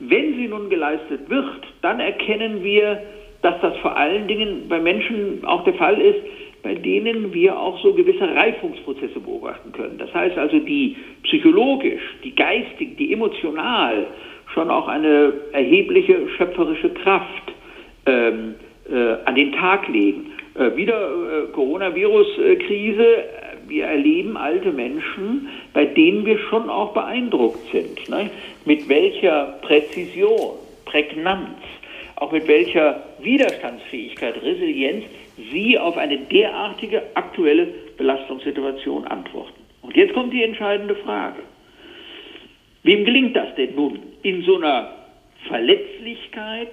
Wenn 0.00 0.36
sie 0.36 0.48
nun 0.48 0.70
geleistet 0.70 1.28
wird, 1.28 1.66
dann 1.82 2.00
erkennen 2.00 2.62
wir, 2.62 3.02
dass 3.42 3.60
das 3.60 3.76
vor 3.78 3.96
allen 3.96 4.26
Dingen 4.28 4.68
bei 4.68 4.80
Menschen 4.80 5.44
auch 5.44 5.64
der 5.64 5.74
Fall 5.74 6.00
ist, 6.00 6.20
bei 6.62 6.74
denen 6.74 7.34
wir 7.34 7.58
auch 7.58 7.82
so 7.82 7.92
gewisse 7.92 8.22
Reifungsprozesse 8.22 9.18
beobachten 9.18 9.72
können. 9.72 9.98
Das 9.98 10.12
heißt 10.14 10.38
also, 10.38 10.58
die 10.58 10.96
psychologisch, 11.24 12.02
die 12.22 12.34
geistig, 12.34 12.96
die 12.96 13.12
emotional 13.12 14.06
schon 14.54 14.70
auch 14.70 14.86
eine 14.86 15.32
erhebliche 15.52 16.28
schöpferische 16.36 16.90
Kraft 16.90 17.52
ähm, 18.06 18.54
äh, 18.90 19.16
an 19.24 19.34
den 19.34 19.52
Tag 19.52 19.88
legen. 19.88 20.32
Äh, 20.54 20.76
wieder 20.76 21.10
äh, 21.10 21.52
Coronavirus-Krise. 21.52 23.06
Wir 23.66 23.84
erleben 23.86 24.36
alte 24.36 24.70
Menschen, 24.72 25.48
bei 25.72 25.86
denen 25.86 26.26
wir 26.26 26.38
schon 26.50 26.68
auch 26.68 26.92
beeindruckt 26.92 27.70
sind. 27.72 28.08
Ne? 28.08 28.30
Mit 28.64 28.88
welcher 28.88 29.58
Präzision, 29.62 30.58
Prägnanz, 30.84 31.58
auch 32.16 32.32
mit 32.32 32.46
welcher 32.46 33.02
Widerstandsfähigkeit, 33.20 34.42
Resilienz 34.42 35.04
Sie 35.36 35.78
auf 35.78 35.96
eine 35.96 36.18
derartige 36.18 37.02
aktuelle 37.14 37.68
Belastungssituation 37.96 39.06
antworten. 39.06 39.60
Und 39.82 39.96
jetzt 39.96 40.14
kommt 40.14 40.32
die 40.32 40.42
entscheidende 40.42 40.94
Frage. 40.96 41.42
Wem 42.82 43.04
gelingt 43.04 43.36
das 43.36 43.54
denn 43.54 43.74
nun, 43.74 44.00
in 44.22 44.42
so 44.42 44.56
einer 44.56 44.92
Verletzlichkeit 45.48 46.72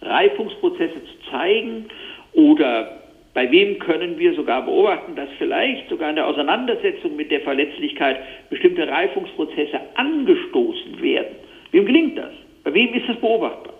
Reifungsprozesse 0.00 1.04
zu 1.04 1.30
zeigen 1.30 1.86
oder 2.32 3.02
bei 3.34 3.50
wem 3.50 3.78
können 3.78 4.18
wir 4.18 4.34
sogar 4.34 4.64
beobachten, 4.64 5.14
dass 5.14 5.28
vielleicht 5.38 5.88
sogar 5.88 6.10
in 6.10 6.16
der 6.16 6.26
Auseinandersetzung 6.26 7.14
mit 7.14 7.30
der 7.30 7.40
Verletzlichkeit 7.42 8.18
bestimmte 8.50 8.88
Reifungsprozesse 8.88 9.80
angestoßen 9.94 11.00
werden? 11.00 11.36
Wem 11.70 11.86
gelingt 11.86 12.18
das? 12.18 12.32
Bei 12.64 12.72
wem 12.74 12.92
ist 12.94 13.08
das 13.08 13.16
beobachtbar? 13.16 13.74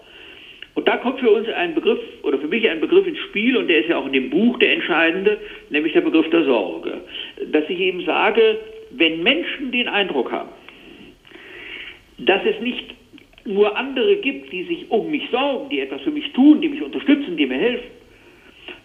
Und 0.79 0.87
da 0.87 0.97
kommt 0.97 1.19
für 1.19 1.29
uns 1.29 1.49
ein 1.49 1.75
Begriff 1.75 1.99
oder 2.23 2.39
für 2.39 2.47
mich 2.47 2.71
ein 2.71 2.81
Begriff 2.81 3.05
ins 3.05 3.19
Spiel 3.19 3.57
und 3.57 3.67
der 3.67 3.81
ist 3.81 3.89
ja 3.89 3.99
auch 3.99 4.07
in 4.07 4.13
dem 4.13 4.31
Buch 4.31 4.61
der 4.61 4.75
entscheidende, 4.75 5.37
nämlich 5.71 5.93
der 5.93 6.03
Begriff 6.03 6.31
der 6.31 6.45
Sorge. 6.45 7.01
Dass 7.51 7.65
ich 7.69 7.81
eben 7.81 8.05
sage, 8.05 8.59
wenn 8.93 9.25
Menschen 9.25 9.73
den 9.73 9.89
Eindruck 9.89 10.31
haben, 10.31 10.51
dass 12.19 12.43
es 12.45 12.61
nicht 12.61 12.95
nur 13.45 13.77
andere 13.77 14.19
gibt, 14.19 14.53
die 14.53 14.63
sich 14.67 14.89
um 14.89 15.11
mich 15.11 15.29
sorgen, 15.33 15.69
die 15.69 15.81
etwas 15.81 16.01
für 16.03 16.13
mich 16.13 16.33
tun, 16.33 16.61
die 16.61 16.69
mich 16.69 16.83
unterstützen, 16.83 17.37
die 17.37 17.47
mir 17.47 17.59
helfen, 17.59 17.91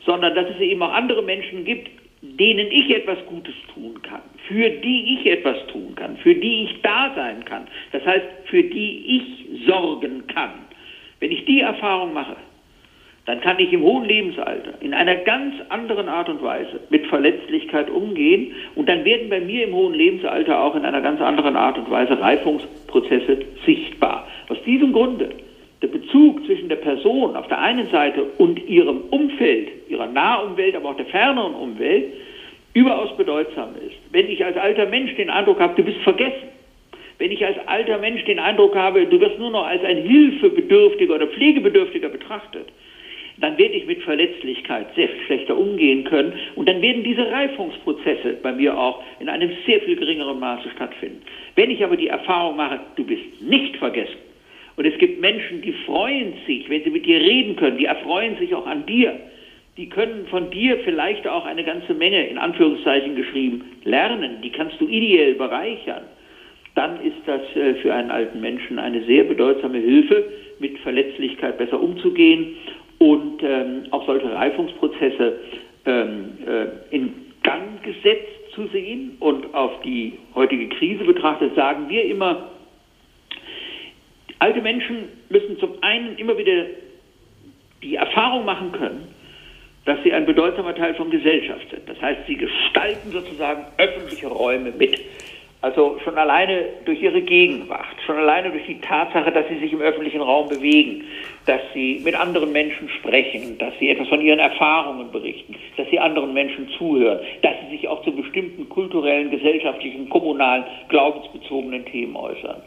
sondern 0.04 0.34
dass 0.34 0.50
es 0.50 0.62
eben 0.62 0.82
auch 0.82 0.94
andere 0.94 1.22
Menschen 1.22 1.64
gibt, 1.64 1.92
denen 2.24 2.72
ich 2.72 2.90
etwas 2.90 3.20
Gutes 3.28 3.54
tun 3.72 4.02
kann, 4.02 4.24
für 4.48 4.68
die 4.68 5.20
ich 5.20 5.28
etwas 5.28 5.68
tun 5.68 5.94
kann, 5.96 6.18
für 6.18 6.34
die 6.34 6.64
ich 6.64 6.82
da 6.82 7.14
sein 7.16 7.46
kann, 7.46 7.68
das 7.92 8.04
heißt, 8.04 8.26
für 8.46 8.64
die 8.64 9.20
ich 9.20 9.68
sorgen 9.68 10.26
kann 10.26 10.63
wenn 11.24 11.32
ich 11.32 11.46
die 11.46 11.62
Erfahrung 11.62 12.12
mache, 12.12 12.36
dann 13.26 13.40
kann 13.40 13.58
ich 13.58 13.72
im 13.72 13.82
hohen 13.82 14.04
Lebensalter 14.04 14.74
in 14.82 14.94
einer 14.94 15.16
ganz 15.16 15.56
anderen 15.70 16.10
Art 16.10 16.28
und 16.28 16.44
Weise 16.44 16.82
mit 16.90 17.08
Verletzlichkeit 17.08 17.90
umgehen 17.90 18.52
und 18.76 18.90
dann 18.90 19.06
werden 19.06 19.30
bei 19.30 19.40
mir 19.40 19.66
im 19.66 19.74
hohen 19.74 19.94
Lebensalter 19.94 20.62
auch 20.62 20.76
in 20.76 20.84
einer 20.84 21.00
ganz 21.00 21.22
anderen 21.22 21.56
Art 21.56 21.78
und 21.78 21.90
Weise 21.90 22.20
Reifungsprozesse 22.20 23.38
sichtbar. 23.66 24.28
Aus 24.50 24.58
diesem 24.66 24.92
Grunde 24.92 25.30
der 25.82 25.88
Bezug 25.88 26.46
zwischen 26.46 26.68
der 26.68 26.76
Person 26.76 27.38
auf 27.38 27.48
der 27.48 27.62
einen 27.62 27.90
Seite 27.90 28.26
und 28.38 28.62
ihrem 28.68 29.04
Umfeld, 29.10 29.70
ihrer 29.88 30.08
Nahumwelt, 30.08 30.76
aber 30.76 30.90
auch 30.90 30.98
der 30.98 31.06
ferneren 31.06 31.56
Umwelt, 31.56 32.12
überaus 32.74 33.16
bedeutsam 33.16 33.70
ist. 33.78 33.96
Wenn 34.12 34.30
ich 34.30 34.44
als 34.44 34.58
alter 34.58 34.88
Mensch 34.88 35.16
den 35.16 35.30
Eindruck 35.30 35.62
habe, 35.62 35.76
du 35.76 35.84
bist 35.84 36.00
vergessen, 36.00 36.50
wenn 37.20 37.32
ich 37.32 37.46
als 37.46 37.58
alter 37.68 38.00
Mensch 38.00 38.24
den 38.26 38.40
Eindruck 38.40 38.76
habe, 38.76 39.06
du 39.06 39.20
wirst 39.20 39.40
nur 39.40 39.52
noch 39.52 39.66
als 39.66 39.84
ein 39.84 40.04
Hilfebedürftiger 40.04 41.16
oder 41.16 41.28
Pflegebedürftiger 41.28 42.10
betrachtet, 42.10 42.68
dann 43.38 43.58
werde 43.58 43.74
ich 43.74 43.86
mit 43.86 44.04
Verletzlichkeit 44.04 44.88
sehr 44.96 45.10
viel 45.10 45.22
schlechter 45.26 45.58
umgehen 45.58 46.04
können. 46.04 46.34
Und 46.56 46.70
dann 46.70 46.82
werden 46.82 47.04
diese 47.04 47.30
Reifungsprozesse 47.32 48.38
bei 48.44 48.52
mir 48.52 48.78
auch 48.78 49.04
in 49.20 49.30
einem 49.30 49.52
sehr 49.66 49.82
viel 49.82 49.96
geringeren 49.96 50.40
Maße 50.40 50.70
stattfinden. 50.76 51.22
Wenn 51.56 51.72
ich 51.72 51.84
aber 51.84 51.98
die 51.98 52.08
Erfahrung 52.08 52.58
mache, 52.58 52.80
du 52.96 53.04
bist 53.04 53.42
nicht 53.42 53.78
vergessen. 53.78 54.18
Und 54.76 54.86
es 54.86 54.98
gibt 54.98 55.22
Menschen, 55.22 55.62
die 55.62 55.74
freuen 55.86 56.34
sich, 56.48 56.70
wenn 56.70 56.84
sie 56.84 56.90
mit 56.90 57.06
dir 57.06 57.20
reden 57.20 57.56
können, 57.56 57.78
die 57.78 57.86
erfreuen 57.86 58.38
sich 58.38 58.54
auch 58.56 58.66
an 58.66 58.86
dir, 58.86 59.20
die 59.78 59.90
können 59.90 60.28
von 60.28 60.52
dir 60.52 60.80
vielleicht 60.80 61.28
auch 61.28 61.46
eine 61.46 61.64
ganze 61.64 61.94
Menge, 61.94 62.28
in 62.28 62.38
Anführungszeichen 62.38 63.16
geschrieben, 63.16 63.64
lernen, 63.84 64.42
die 64.44 64.52
kannst 64.52 64.80
du 64.80 64.88
ideell 64.88 65.34
bereichern 65.36 66.04
dann 66.76 67.02
ist 67.02 67.18
das 67.26 67.42
äh, 67.56 67.76
für 67.76 67.94
einen 67.94 68.12
alten 68.12 68.42
Menschen 68.42 68.80
eine 68.80 69.04
sehr 69.06 69.24
bedeutsame 69.24 69.78
Hilfe, 69.78 70.26
mit 70.60 70.78
Verletzlichkeit 70.80 71.58
besser 71.58 71.82
umzugehen 71.82 72.56
und 73.00 73.44
ähm, 73.44 73.84
auch 73.92 74.06
solche 74.06 74.32
Reifungsprozesse 74.32 75.40
ähm, 75.86 76.38
äh, 76.48 76.96
in 76.96 77.14
Gang 77.44 77.84
gesetzt 77.84 78.54
zu 78.56 78.68
sehen. 78.68 79.18
Und 79.20 79.54
auf 79.54 79.82
die 79.82 80.14
heutige 80.36 80.70
Krise 80.70 81.04
betrachtet 81.04 81.56
sagen 81.56 81.90
wir 81.90 82.06
immer, 82.06 82.52
alte 84.40 84.62
Menschen 84.62 85.10
müssen 85.30 85.60
zum 85.60 85.72
einen 85.82 86.18
immer 86.18 86.38
wieder 86.38 86.66
die 87.82 87.96
Erfahrung 87.96 88.46
machen 88.46 88.72
können, 88.72 89.08
dass 89.86 90.02
sie 90.04 90.14
ein 90.14 90.26
bedeutsamer 90.26 90.74
Teil 90.76 90.96
von 90.96 91.10
Gesellschaft 91.12 91.70
sind. 91.70 91.88
Das 91.88 92.02
heißt, 92.02 92.22
sie 92.28 92.38
gestalten 92.38 93.12
sozusagen 93.12 93.66
öffentliche 93.78 94.28
Räume 94.28 94.72
mit. 94.72 95.00
Also 95.64 95.98
schon 96.04 96.18
alleine 96.18 96.66
durch 96.84 97.02
ihre 97.02 97.22
Gegenwart, 97.22 97.96
schon 98.06 98.18
alleine 98.18 98.52
durch 98.52 98.66
die 98.66 98.82
Tatsache, 98.82 99.32
dass 99.32 99.48
sie 99.48 99.60
sich 99.60 99.72
im 99.72 99.80
öffentlichen 99.80 100.20
Raum 100.20 100.50
bewegen, 100.50 101.06
dass 101.46 101.62
sie 101.74 102.02
mit 102.04 102.20
anderen 102.20 102.52
Menschen 102.52 102.90
sprechen, 102.90 103.58
dass 103.60 103.74
sie 103.80 103.90
etwas 103.90 104.10
von 104.10 104.20
ihren 104.20 104.40
Erfahrungen 104.40 105.10
berichten, 105.10 105.56
dass 105.78 105.90
sie 105.90 105.98
anderen 105.98 106.34
Menschen 106.34 106.68
zuhören, 106.78 107.22
dass 107.44 107.54
sie 107.62 107.78
sich 107.78 107.88
auch 107.88 108.04
zu 108.04 108.12
bestimmten 108.12 108.68
kulturellen, 108.68 109.32
gesellschaftlichen, 109.32 110.10
kommunalen, 110.10 110.66
glaubensbezogenen 110.90 111.86
Themen 111.86 112.18
äußern. 112.18 112.62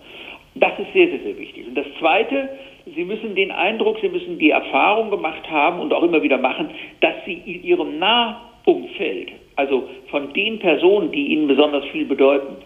Das 0.54 0.72
ist 0.78 0.90
sehr, 0.94 1.08
sehr, 1.08 1.20
sehr 1.20 1.38
wichtig. 1.38 1.66
Und 1.68 1.74
das 1.74 1.86
Zweite, 1.98 2.48
Sie 2.94 3.04
müssen 3.04 3.34
den 3.34 3.50
Eindruck, 3.50 3.98
Sie 4.00 4.08
müssen 4.08 4.38
die 4.38 4.52
Erfahrung 4.52 5.10
gemacht 5.10 5.50
haben 5.50 5.80
und 5.80 5.92
auch 5.92 6.02
immer 6.02 6.22
wieder 6.22 6.38
machen, 6.38 6.70
dass 7.02 7.16
Sie 7.26 7.42
in 7.44 7.62
Ihrem 7.62 7.98
Nahumfeld, 7.98 9.32
also 9.56 9.86
von 10.10 10.32
den 10.32 10.60
Personen, 10.60 11.12
die 11.12 11.26
Ihnen 11.26 11.46
besonders 11.46 11.84
viel 11.92 12.06
bedeuten, 12.06 12.56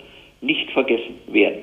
nicht 0.41 0.71
vergessen 0.71 1.19
werden. 1.27 1.61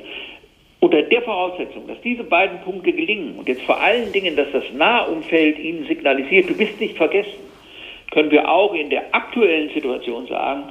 Unter 0.80 1.02
der 1.02 1.22
Voraussetzung, 1.24 1.88
dass 1.88 2.00
diese 2.02 2.24
beiden 2.24 2.60
Punkte 2.62 2.94
gelingen 2.94 3.40
und 3.40 3.48
jetzt 3.48 3.64
vor 3.64 3.82
allen 3.82 4.12
Dingen, 4.12 4.36
dass 4.36 4.52
das 4.52 4.64
Nahumfeld 4.76 5.58
Ihnen 5.58 5.88
signalisiert, 5.88 6.50
du 6.50 6.56
bist 6.56 6.80
nicht 6.80 6.96
vergessen, 6.96 7.48
können 8.12 8.32
wir 8.32 8.50
auch 8.50 8.74
in 8.74 8.90
der 8.90 9.14
aktuellen 9.14 9.70
Situation 9.70 10.28
sagen, 10.28 10.64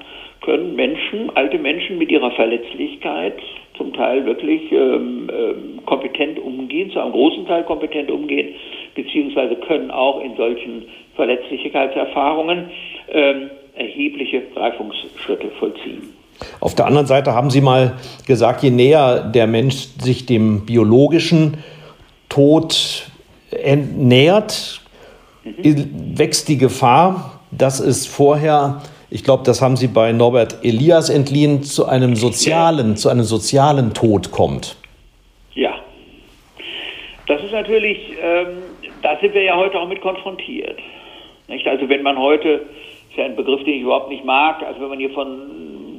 können 0.42 0.76
Menschen, 0.76 1.30
alte 1.34 1.58
Menschen 1.58 1.98
mit 1.98 2.10
ihrer 2.10 2.30
Verletzlichkeit 2.30 3.34
zum 3.76 3.92
Teil 3.92 4.24
wirklich 4.24 4.70
ähm, 4.70 5.28
ähm, 5.30 5.80
kompetent 5.84 6.38
umgehen, 6.38 6.90
zu 6.90 7.00
einem 7.00 7.12
großen 7.12 7.46
Teil 7.46 7.64
kompetent 7.64 8.10
umgehen, 8.10 8.54
beziehungsweise 8.94 9.56
können 9.56 9.90
auch 9.90 10.22
in 10.22 10.36
solchen 10.36 10.84
Verletzlichkeitserfahrungen 11.16 12.70
ähm, 13.10 13.50
erhebliche 13.74 14.42
Reifungsschritte 14.54 15.50
vollziehen. 15.58 16.15
Auf 16.60 16.74
der 16.74 16.86
anderen 16.86 17.06
Seite 17.06 17.34
haben 17.34 17.50
Sie 17.50 17.60
mal 17.60 17.94
gesagt, 18.26 18.62
je 18.62 18.70
näher 18.70 19.20
der 19.20 19.46
Mensch 19.46 19.88
sich 20.00 20.26
dem 20.26 20.66
biologischen 20.66 21.58
Tod 22.28 23.10
nähert, 23.96 24.80
mhm. 25.44 26.18
wächst 26.18 26.48
die 26.48 26.58
Gefahr, 26.58 27.40
dass 27.50 27.80
es 27.80 28.06
vorher 28.06 28.82
ich 29.08 29.22
glaube, 29.22 29.44
das 29.44 29.62
haben 29.62 29.76
Sie 29.76 29.86
bei 29.86 30.12
Norbert 30.12 30.64
Elias 30.64 31.10
entliehen, 31.10 31.62
zu 31.62 31.86
einem 31.86 32.16
sozialen, 32.16 32.90
ja. 32.90 32.94
zu 32.96 33.08
einem 33.08 33.22
sozialen 33.22 33.94
Tod 33.94 34.32
kommt. 34.32 34.76
Ja. 35.54 35.76
Das 37.28 37.42
ist 37.42 37.52
natürlich, 37.52 37.98
ähm, 38.20 38.62
da 39.02 39.16
sind 39.20 39.32
wir 39.32 39.42
ja 39.42 39.56
heute 39.56 39.78
auch 39.78 39.88
mit 39.88 40.00
konfrontiert. 40.00 40.78
Nicht? 41.48 41.66
Also 41.66 41.88
wenn 41.88 42.02
man 42.02 42.18
heute, 42.18 42.66
ist 43.10 43.16
ja 43.16 43.24
ein 43.24 43.36
Begriff, 43.36 43.62
den 43.64 43.74
ich 43.74 43.82
überhaupt 43.82 44.08
nicht 44.08 44.24
mag, 44.24 44.62
also 44.62 44.80
wenn 44.80 44.88
man 44.88 44.98
hier 44.98 45.10
von 45.10 45.26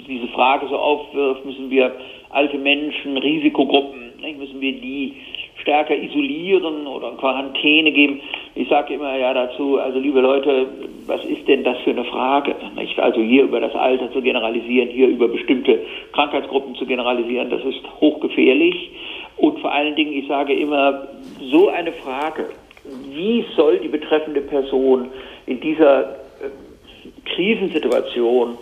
diese 0.07 0.27
Frage 0.27 0.67
so 0.67 0.77
aufwirft, 0.77 1.45
müssen 1.45 1.69
wir 1.69 1.95
alte 2.29 2.57
Menschen, 2.57 3.17
Risikogruppen, 3.17 4.13
nicht? 4.21 4.39
müssen 4.39 4.61
wir 4.61 4.73
die 4.73 5.13
stärker 5.61 5.95
isolieren 5.95 6.87
oder 6.87 7.11
Quarantäne 7.11 7.91
geben. 7.91 8.21
Ich 8.55 8.69
sage 8.69 8.93
immer 8.93 9.17
ja 9.17 9.33
dazu, 9.33 9.77
also 9.77 9.99
liebe 9.99 10.21
Leute, 10.21 10.67
was 11.05 11.23
ist 11.25 11.47
denn 11.47 11.63
das 11.63 11.77
für 11.79 11.91
eine 11.91 12.05
Frage? 12.05 12.55
Nicht? 12.75 12.97
Also 12.99 13.21
hier 13.21 13.43
über 13.43 13.59
das 13.59 13.75
Alter 13.75 14.11
zu 14.13 14.21
generalisieren, 14.21 14.89
hier 14.89 15.07
über 15.07 15.27
bestimmte 15.27 15.79
Krankheitsgruppen 16.13 16.75
zu 16.75 16.85
generalisieren, 16.85 17.49
das 17.49 17.63
ist 17.63 17.81
hochgefährlich. 17.99 18.91
Und 19.37 19.59
vor 19.59 19.71
allen 19.71 19.95
Dingen, 19.95 20.13
ich 20.13 20.27
sage 20.27 20.53
immer, 20.53 21.07
so 21.51 21.69
eine 21.69 21.91
Frage, 21.91 22.49
wie 23.13 23.45
soll 23.55 23.79
die 23.79 23.89
betreffende 23.89 24.41
Person 24.41 25.07
in 25.45 25.59
dieser 25.59 26.01
äh, 26.01 26.15
Krisensituation, 27.25 28.57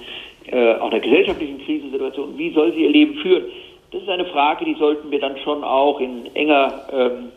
äh, 0.51 0.75
auch 0.75 0.89
der 0.89 0.99
gesellschaftlichen 0.99 1.59
Krisensituation, 1.65 2.37
wie 2.37 2.51
soll 2.51 2.73
sie 2.73 2.83
ihr 2.83 2.89
Leben 2.89 3.15
führen? 3.15 3.45
Das 3.91 4.01
ist 4.01 4.09
eine 4.09 4.25
Frage, 4.25 4.65
die 4.65 4.75
sollten 4.75 5.09
wir 5.11 5.19
dann 5.19 5.37
schon 5.43 5.63
auch 5.63 5.99
in 5.99 6.33
enger, 6.35 6.87
ähm, 6.91 7.31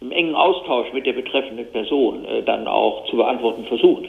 im 0.00 0.12
engen 0.12 0.34
Austausch 0.34 0.92
mit 0.92 1.06
der 1.06 1.12
betreffenden 1.12 1.66
Person 1.72 2.24
äh, 2.24 2.42
dann 2.42 2.66
auch 2.68 3.04
zu 3.06 3.16
beantworten 3.16 3.64
versuchen. 3.64 4.06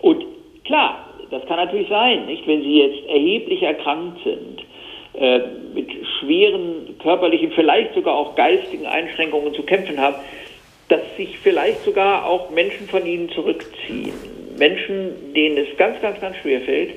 Und 0.00 0.24
klar, 0.64 1.06
das 1.30 1.44
kann 1.46 1.56
natürlich 1.56 1.88
sein, 1.88 2.26
nicht? 2.26 2.46
Wenn 2.46 2.62
Sie 2.62 2.80
jetzt 2.80 3.06
erheblich 3.08 3.62
erkrankt 3.62 4.22
sind, 4.24 4.64
äh, 5.14 5.40
mit 5.74 5.90
schweren 6.18 6.98
körperlichen, 6.98 7.52
vielleicht 7.52 7.94
sogar 7.94 8.14
auch 8.14 8.34
geistigen 8.34 8.86
Einschränkungen 8.86 9.54
zu 9.54 9.62
kämpfen 9.62 10.00
haben, 10.00 10.16
dass 10.88 11.00
sich 11.16 11.38
vielleicht 11.38 11.84
sogar 11.84 12.26
auch 12.26 12.50
Menschen 12.50 12.88
von 12.88 13.04
Ihnen 13.04 13.28
zurückziehen. 13.30 14.12
Menschen, 14.58 15.34
denen 15.34 15.58
es 15.58 15.76
ganz, 15.76 16.00
ganz, 16.00 16.20
ganz 16.20 16.36
schwer 16.38 16.60
fällt, 16.62 16.94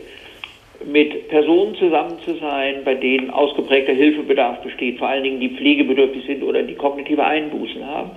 mit 0.86 1.30
Personen 1.30 1.76
zusammen 1.76 2.20
zu 2.26 2.36
sein, 2.36 2.84
bei 2.84 2.96
denen 2.96 3.30
ausgeprägter 3.30 3.94
Hilfebedarf 3.94 4.62
besteht, 4.62 5.00
vor 5.00 5.08
allen 5.08 5.24
Dingen 5.24 5.40
die 5.40 5.50
pflegebedürftig 5.50 6.26
sind 6.26 6.44
oder 6.44 6.64
die 6.64 6.76
kognitive 6.76 7.24
Einbußen 7.24 7.86
haben. 7.86 8.12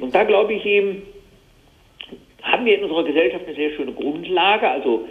Und 0.00 0.14
da 0.14 0.24
glaube 0.24 0.54
ich 0.54 0.64
eben, 0.64 1.02
haben 2.42 2.64
wir 2.64 2.76
in 2.76 2.84
unserer 2.84 3.04
Gesellschaft 3.04 3.46
eine 3.46 3.54
sehr 3.54 3.70
schöne 3.70 3.92
Grundlage. 3.92 4.68
Also 4.68 5.06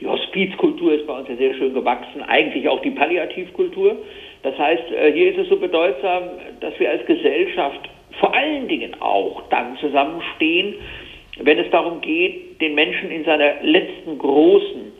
die 0.00 0.06
Hospizkultur 0.06 0.94
ist 0.94 1.06
bei 1.06 1.18
uns 1.18 1.28
ja 1.28 1.36
sehr 1.36 1.54
schön 1.54 1.74
gewachsen, 1.74 2.22
eigentlich 2.22 2.68
auch 2.68 2.80
die 2.82 2.90
Palliativkultur. 2.90 3.96
Das 4.42 4.56
heißt, 4.58 4.92
äh, 4.92 5.12
hier 5.12 5.30
ist 5.30 5.38
es 5.38 5.48
so 5.48 5.56
bedeutsam, 5.56 6.24
dass 6.60 6.78
wir 6.78 6.90
als 6.90 7.04
Gesellschaft 7.06 7.88
vor 8.20 8.34
allen 8.34 8.68
Dingen 8.68 8.94
auch 9.00 9.42
dann 9.50 9.76
zusammenstehen, 9.78 10.74
wenn 11.40 11.58
es 11.58 11.70
darum 11.70 12.00
geht, 12.00 12.60
den 12.60 12.74
Menschen 12.74 13.10
in 13.10 13.24
seiner 13.24 13.62
letzten 13.62 14.18
großen 14.18 14.92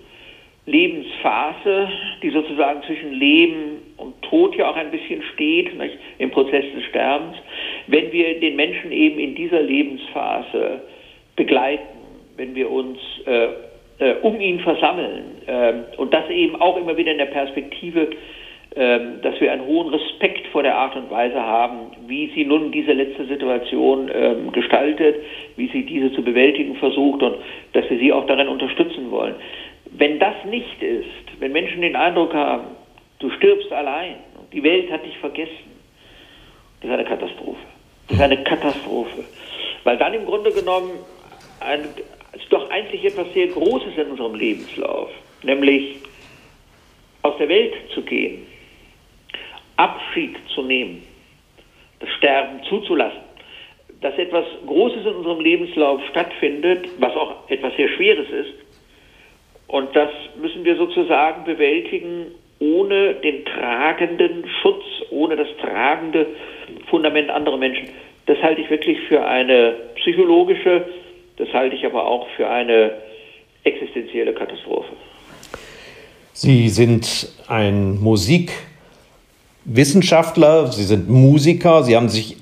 Lebensphase, 0.67 1.89
die 2.23 2.31
sozusagen 2.31 2.83
zwischen 2.83 3.13
Leben 3.13 3.95
und 3.97 4.21
Tod 4.23 4.57
ja 4.57 4.69
auch 4.69 4.77
ein 4.77 4.91
bisschen 4.91 5.23
steht, 5.35 5.79
nicht, 5.79 5.97
im 6.19 6.31
Prozess 6.31 6.65
des 6.75 6.85
Sterbens, 6.85 7.37
wenn 7.87 8.13
wir 8.13 8.41
den 8.41 8.57
Menschen 8.57 8.91
eben 8.91 9.19
in 9.19 9.35
dieser 9.37 9.63
Lebensphase 9.63 10.83
begleiten, 11.37 11.99
wenn 12.37 12.55
wir 12.55 12.71
uns 12.71 12.99
äh, 13.27 13.49
äh, 13.99 14.15
um 14.23 14.41
ihn 14.41 14.61
versammeln 14.61 15.25
äh, 15.47 15.73
und 15.97 16.13
das 16.13 16.29
eben 16.31 16.57
auch 16.57 16.77
immer 16.77 16.97
wieder 16.97 17.13
in 17.13 17.19
der 17.19 17.27
Perspektive, 17.27 18.11
ähm, 18.75 19.21
dass 19.23 19.41
wir 19.41 19.51
einen 19.53 19.65
hohen 19.65 19.89
Respekt 19.89 20.49
vor 20.49 20.63
der 20.63 20.77
Art 20.77 20.95
und 20.97 21.11
Weise 21.11 21.41
haben, 21.41 21.93
wie 22.09 22.31
sie 22.35 22.45
nun 22.45 22.73
diese 22.73 22.93
letzte 22.93 23.25
Situation 23.25 24.11
ähm, 24.13 24.53
gestaltet, 24.53 25.17
wie 25.57 25.69
sie 25.69 25.85
diese 25.85 26.13
zu 26.13 26.23
bewältigen 26.23 26.77
versucht 26.77 27.23
und 27.23 27.37
dass 27.73 27.89
wir 27.89 27.99
sie 27.99 28.13
auch 28.13 28.27
darin 28.27 28.49
unterstützen 28.49 29.11
wollen. 29.11 29.35
Wenn 29.93 30.19
das 30.19 30.35
nicht 30.45 30.83
ist, 30.83 31.41
wenn 31.41 31.53
Menschen 31.53 31.81
den 31.83 31.97
Eindruck 31.97 32.35
haben, 32.35 32.65
du 33.19 33.31
stirbst 33.31 33.73
allein 33.73 34.17
und 34.39 34.53
die 34.53 34.63
Welt 34.63 34.91
hat 34.91 35.05
dich 35.05 35.17
vergessen, 35.19 35.77
das 36.81 36.91
ist 36.91 36.95
eine 36.95 37.05
Katastrophe. 37.05 37.67
Das 38.09 38.17
ist 38.17 38.23
eine 38.23 38.45
Katastrophe. 38.45 39.25
Weil 39.85 39.97
dann 39.97 40.15
im 40.15 40.27
Grunde 40.27 40.53
genommen 40.53 40.91
ein, 41.61 41.83
ist 42.33 42.53
doch 42.53 42.69
eigentlich 42.71 43.05
etwas 43.05 43.33
sehr 43.33 43.49
Großes 43.49 43.97
in 43.97 44.11
unserem 44.11 44.35
Lebenslauf, 44.35 45.11
nämlich 45.43 45.97
aus 47.23 47.37
der 47.39 47.49
Welt 47.49 47.75
zu 47.95 48.03
gehen, 48.03 48.47
Abschied 49.77 50.37
zu 50.55 50.63
nehmen, 50.63 51.03
das 52.01 52.11
Sterben 52.19 52.63
zuzulassen. 52.69 53.21
Dass 54.01 54.17
etwas 54.19 54.45
Großes 54.67 55.07
in 55.07 55.15
unserem 55.15 55.41
Lebenslauf 55.41 56.01
stattfindet, 56.11 56.87
was 56.99 57.15
auch 57.17 57.49
etwas 57.49 57.75
sehr 57.77 57.89
Schweres 57.89 58.29
ist, 58.29 58.66
und 59.69 59.95
das 59.95 60.09
müssen 60.41 60.65
wir 60.65 60.77
sozusagen 60.77 61.45
bewältigen 61.45 62.33
ohne 62.59 63.15
den 63.15 63.45
tragenden 63.45 64.45
Schutz, 64.63 64.83
ohne 65.11 65.37
das 65.37 65.49
tragende 65.61 66.27
Fundament 66.89 67.29
anderer 67.31 67.59
Menschen. 67.59 67.89
Das 68.27 68.39
halte 68.43 68.63
ich 68.63 68.71
wirklich 68.71 68.99
für 69.09 69.25
eine 69.25 69.75
psychologische, 69.97 70.87
das 71.37 71.49
halte 71.53 71.75
ich 71.77 71.85
aber 71.85 72.07
auch 72.07 72.29
für 72.37 72.49
eine 72.49 72.93
existenzielle 73.65 74.33
Katastrophe. 74.33 74.93
Sie 76.33 76.69
sind 76.69 77.33
ein 77.49 78.01
Musikwissenschaftler, 78.01 80.69
Sie 80.69 80.85
sind 80.85 81.09
Musiker, 81.09 81.83
Sie 81.83 81.97
haben 81.97 82.09
sich 82.09 82.37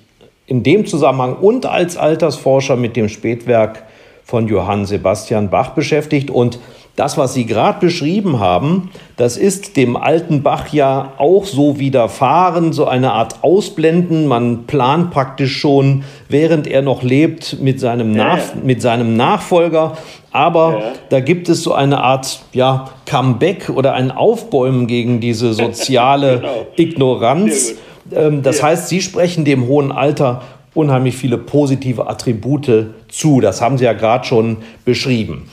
in 0.47 0.63
dem 0.63 0.85
Zusammenhang 0.87 1.37
und 1.37 1.65
als 1.67 1.97
Altersforscher 1.97 2.77
mit 2.77 2.97
dem 2.97 3.09
Spätwerk 3.09 3.85
von 4.25 4.47
Johann 4.49 4.85
Sebastian 4.85 5.49
Bach 5.51 5.75
beschäftigt 5.75 6.31
und 6.31 6.59
das, 6.97 7.19
was 7.19 7.35
Sie 7.35 7.45
gerade 7.45 7.81
beschrieben 7.81 8.39
haben, 8.39 8.91
das 9.17 9.37
ist 9.37 9.77
dem 9.77 9.97
alten 9.97 10.43
Bach 10.43 10.73
ja 10.73 11.15
auch 11.19 11.45
so 11.45 11.79
widerfahren, 11.81 12.73
so 12.73 12.87
eine 12.87 13.13
Art 13.13 13.43
Ausblenden. 13.43 14.27
Man 14.27 14.65
plant 14.67 15.11
praktisch 15.11 15.57
schon, 15.57 16.05
während 16.29 16.69
er 16.69 16.83
noch 16.83 17.03
lebt, 17.03 17.61
mit 17.61 17.81
seinem, 17.81 18.13
Nach 18.13 18.39
ja, 18.39 18.45
Mit 18.63 18.81
seinem 18.81 19.17
Nachfolger. 19.17 19.97
Aber 20.31 20.79
ja. 20.79 20.93
da 21.09 21.21
gibt 21.21 21.49
es 21.49 21.65
so 21.65 21.75
eine 21.75 22.01
Art 22.01 22.41
ja, 22.53 22.91
Comeback 23.07 23.71
oder 23.71 23.95
ein 23.95 24.13
Aufbäumen 24.13 24.87
gegen 24.87 25.21
diese 25.21 25.53
soziale 25.55 26.37
genau. 26.37 26.67
Ignoranz. 26.77 27.75
Ähm, 28.15 28.43
das 28.43 28.63
heißt, 28.63 28.89
Sie 28.89 29.01
sprechen 29.01 29.45
dem 29.45 29.67
hohen 29.67 29.91
Alter 29.91 30.43
unheimlich 30.75 31.17
viele 31.17 31.39
positive 31.39 32.09
Attribute 32.09 32.87
zu. 33.09 33.41
Das 33.41 33.61
haben 33.61 33.79
Sie 33.79 33.85
ja 33.85 33.93
gerade 33.95 34.25
schon 34.25 34.59
beschrieben. 34.85 35.49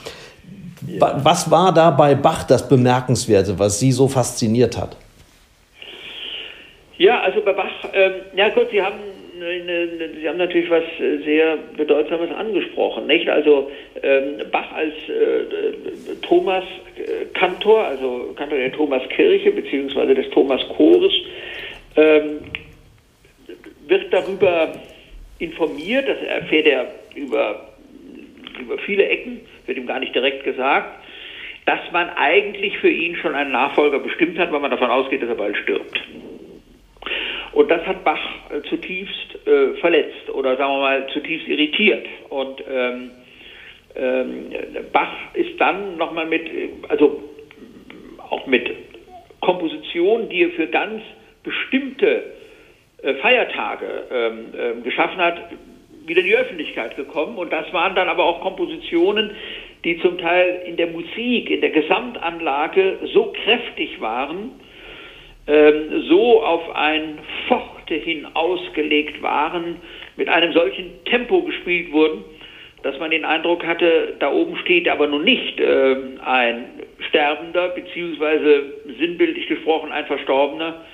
Was 1.02 1.50
war 1.50 1.74
da 1.74 1.90
bei 1.90 2.14
Bach 2.14 2.44
das 2.44 2.68
Bemerkenswerte, 2.68 3.58
was 3.58 3.80
Sie 3.80 3.90
so 3.90 4.06
fasziniert 4.06 4.78
hat? 4.78 4.96
Ja, 6.98 7.20
also 7.22 7.40
bei 7.40 7.52
Bach, 7.52 7.70
ähm, 7.92 8.12
ja 8.36 8.48
gut, 8.50 8.68
Sie 8.70 8.80
haben, 8.80 9.00
Sie 9.40 10.28
haben 10.28 10.38
natürlich 10.38 10.70
was 10.70 10.84
äh, 11.00 11.18
sehr 11.24 11.56
Bedeutsames 11.76 12.30
angesprochen, 12.30 13.08
nicht? 13.08 13.28
Also 13.28 13.70
ähm, 14.02 14.42
Bach 14.52 14.70
als 14.72 14.94
äh, 15.08 16.14
Thomas 16.22 16.62
äh, 16.96 17.24
Kantor, 17.34 17.84
also 17.86 18.32
Kantor 18.36 18.58
der 18.58 18.70
Thomaskirche 18.70 19.50
beziehungsweise 19.50 20.14
des 20.14 20.30
Thomaschores, 20.30 21.12
ähm, 21.96 22.38
wird 23.88 24.12
darüber 24.12 24.72
informiert, 25.40 26.06
das 26.08 26.22
erfährt 26.22 26.66
er 26.68 26.86
über, 27.16 27.68
über 28.60 28.78
viele 28.78 29.08
Ecken, 29.08 29.40
wird 29.66 29.78
ihm 29.78 29.86
gar 29.86 30.00
nicht 30.00 30.14
direkt 30.14 30.44
gesagt, 30.44 31.04
dass 31.66 31.80
man 31.92 32.10
eigentlich 32.10 32.78
für 32.78 32.90
ihn 32.90 33.16
schon 33.16 33.34
einen 33.34 33.52
Nachfolger 33.52 34.00
bestimmt 34.00 34.38
hat, 34.38 34.52
weil 34.52 34.60
man 34.60 34.70
davon 34.70 34.90
ausgeht, 34.90 35.22
dass 35.22 35.28
er 35.28 35.36
bald 35.36 35.56
stirbt. 35.56 36.00
Und 37.52 37.70
das 37.70 37.86
hat 37.86 38.02
Bach 38.04 38.20
äh, 38.50 38.62
zutiefst 38.68 39.46
äh, 39.46 39.74
verletzt 39.80 40.30
oder 40.30 40.56
sagen 40.56 40.72
wir 40.72 40.80
mal 40.80 41.06
zutiefst 41.12 41.46
irritiert. 41.46 42.06
Und 42.30 42.62
ähm, 42.68 43.10
ähm, 43.94 44.50
Bach 44.92 45.12
ist 45.34 45.60
dann 45.60 45.98
nochmal 45.98 46.26
mit, 46.26 46.48
also 46.88 47.22
auch 48.30 48.46
mit 48.46 48.70
Kompositionen, 49.40 50.28
die 50.30 50.44
er 50.44 50.50
für 50.50 50.66
ganz 50.68 51.02
bestimmte 51.42 52.32
äh, 53.02 53.14
Feiertage 53.14 54.04
ähm, 54.10 54.46
äh, 54.56 54.82
geschaffen 54.82 55.18
hat, 55.18 55.50
wieder 56.06 56.20
in 56.20 56.26
die 56.26 56.36
Öffentlichkeit 56.36 56.96
gekommen. 56.96 57.36
Und 57.36 57.52
das 57.52 57.72
waren 57.72 57.94
dann 57.94 58.08
aber 58.08 58.24
auch 58.24 58.40
Kompositionen, 58.40 59.32
die 59.84 59.98
zum 60.00 60.18
Teil 60.18 60.62
in 60.66 60.76
der 60.76 60.88
Musik, 60.88 61.50
in 61.50 61.60
der 61.60 61.70
Gesamtanlage 61.70 62.98
so 63.12 63.32
kräftig 63.44 64.00
waren, 64.00 64.52
ähm, 65.46 66.04
so 66.08 66.42
auf 66.42 66.74
ein 66.74 67.18
Forte 67.48 67.94
hin 67.94 68.26
ausgelegt 68.34 69.20
waren, 69.22 69.76
mit 70.16 70.28
einem 70.28 70.52
solchen 70.52 71.04
Tempo 71.04 71.42
gespielt 71.42 71.92
wurden, 71.92 72.24
dass 72.82 72.98
man 72.98 73.10
den 73.10 73.24
Eindruck 73.24 73.64
hatte, 73.66 74.14
da 74.18 74.32
oben 74.32 74.56
steht 74.58 74.88
aber 74.88 75.06
nun 75.06 75.24
nicht 75.24 75.58
äh, 75.60 75.96
ein 76.24 76.64
Sterbender, 77.08 77.68
beziehungsweise 77.70 78.74
sinnbildlich 78.98 79.48
gesprochen 79.48 79.90
ein 79.92 80.06
Verstorbener, 80.06 80.84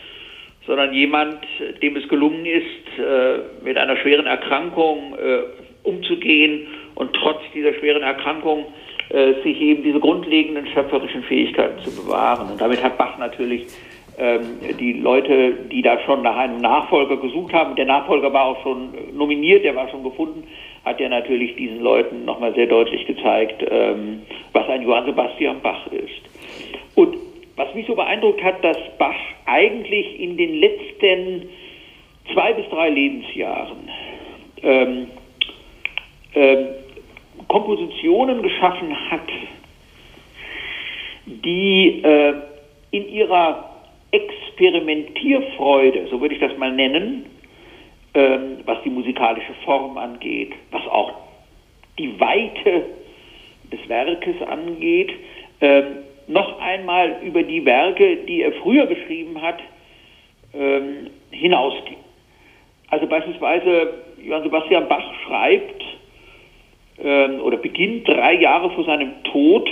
sondern 0.69 0.93
jemand, 0.93 1.39
dem 1.83 1.97
es 1.97 2.07
gelungen 2.09 2.45
ist, 2.45 2.99
äh, 2.99 3.65
mit 3.65 3.79
einer 3.79 3.97
schweren 3.97 4.27
Erkrankung 4.27 5.15
äh, 5.15 5.89
umzugehen 5.89 6.67
und 6.95 7.15
trotz 7.15 7.41
dieser 7.55 7.73
schweren 7.73 8.03
Erkrankung 8.03 8.67
äh, 9.09 9.33
sich 9.43 9.59
eben 9.61 9.83
diese 9.83 9.99
grundlegenden 9.99 10.67
schöpferischen 10.67 11.23
Fähigkeiten 11.23 11.83
zu 11.83 11.91
bewahren. 12.05 12.53
Und 12.53 12.61
damit 12.61 12.85
hat 12.85 12.99
Bach 12.99 13.17
natürlich 13.17 13.67
ähm, 14.19 14.59
die 14.79 14.93
Leute, 14.93 15.55
die 15.73 15.81
da 15.81 15.99
schon 16.01 16.21
nach 16.21 16.37
einem 16.37 16.61
Nachfolger 16.61 17.17
gesucht 17.17 17.55
haben, 17.55 17.75
der 17.75 17.87
Nachfolger 17.87 18.31
war 18.31 18.45
auch 18.45 18.63
schon 18.63 18.91
nominiert, 19.17 19.65
der 19.65 19.75
war 19.75 19.89
schon 19.89 20.05
gefunden, 20.05 20.47
hat 20.85 21.01
ja 21.01 21.09
natürlich 21.09 21.57
diesen 21.57 21.81
Leuten 21.81 22.27
nochmal 22.27 22.55
sehr 22.55 22.67
deutlich 22.67 23.07
gezeigt, 23.07 23.65
ähm, 23.71 24.21
was 24.53 24.69
ein 24.69 24.83
Johann 24.83 25.07
Sebastian 25.07 25.63
Bach 25.63 25.87
ist. 25.87 26.21
Und 26.95 27.17
was 27.59 27.75
mich 27.75 27.87
so 27.87 27.95
beeindruckt 27.97 28.43
hat, 28.43 28.65
dass 28.65 28.79
Bach 28.99 29.17
eigentlich 29.45 30.19
in 30.21 30.37
den 30.37 30.55
letzten 30.61 31.49
zwei 32.33 32.53
bis 32.53 32.69
drei 32.71 32.89
Lebensjahren 32.89 33.91
ähm, 34.63 35.09
ähm, 36.35 36.67
Kompositionen 37.49 38.43
geschaffen 38.43 39.11
hat, 39.11 39.29
die 41.27 42.01
äh, 42.03 42.35
in 42.93 43.09
ihrer 43.09 43.71
Experimentierfreude, 44.13 46.07
so 46.11 46.21
würde 46.21 46.35
ich 46.37 46.41
das 46.41 46.57
mal 46.59 46.73
nennen, 46.73 47.27
ähm, 48.15 48.59
was 48.67 48.81
die 48.85 48.91
musikalische 48.91 49.55
Form 49.65 49.99
angeht, 49.99 50.53
was 50.71 50.87
auch 50.87 51.13
die 51.99 52.19
Weite 52.21 52.87
des 53.73 53.89
Werkes 53.89 54.41
angeht, 54.43 55.11
ähm, 55.61 56.05
noch 56.29 56.61
einmal 56.61 57.17
über 57.25 57.43
die 57.43 57.65
Werke, 57.65 58.19
die 58.29 58.43
er 58.43 58.53
früher 58.53 58.87
geschrieben 58.87 59.41
hat, 59.41 59.59
ähm, 60.55 61.09
hinausging. 61.31 61.97
Also 62.91 63.07
beispielsweise 63.07 63.95
Johann 64.23 64.43
Sebastian 64.45 64.89
Bach 64.89 65.05
schreibt 65.27 65.85
ähm, 67.03 67.41
oder 67.41 67.57
beginnt 67.57 68.09
drei 68.09 68.35
Jahre 68.35 68.71
vor 68.71 68.85
seinem 68.85 69.23
Tod 69.25 69.69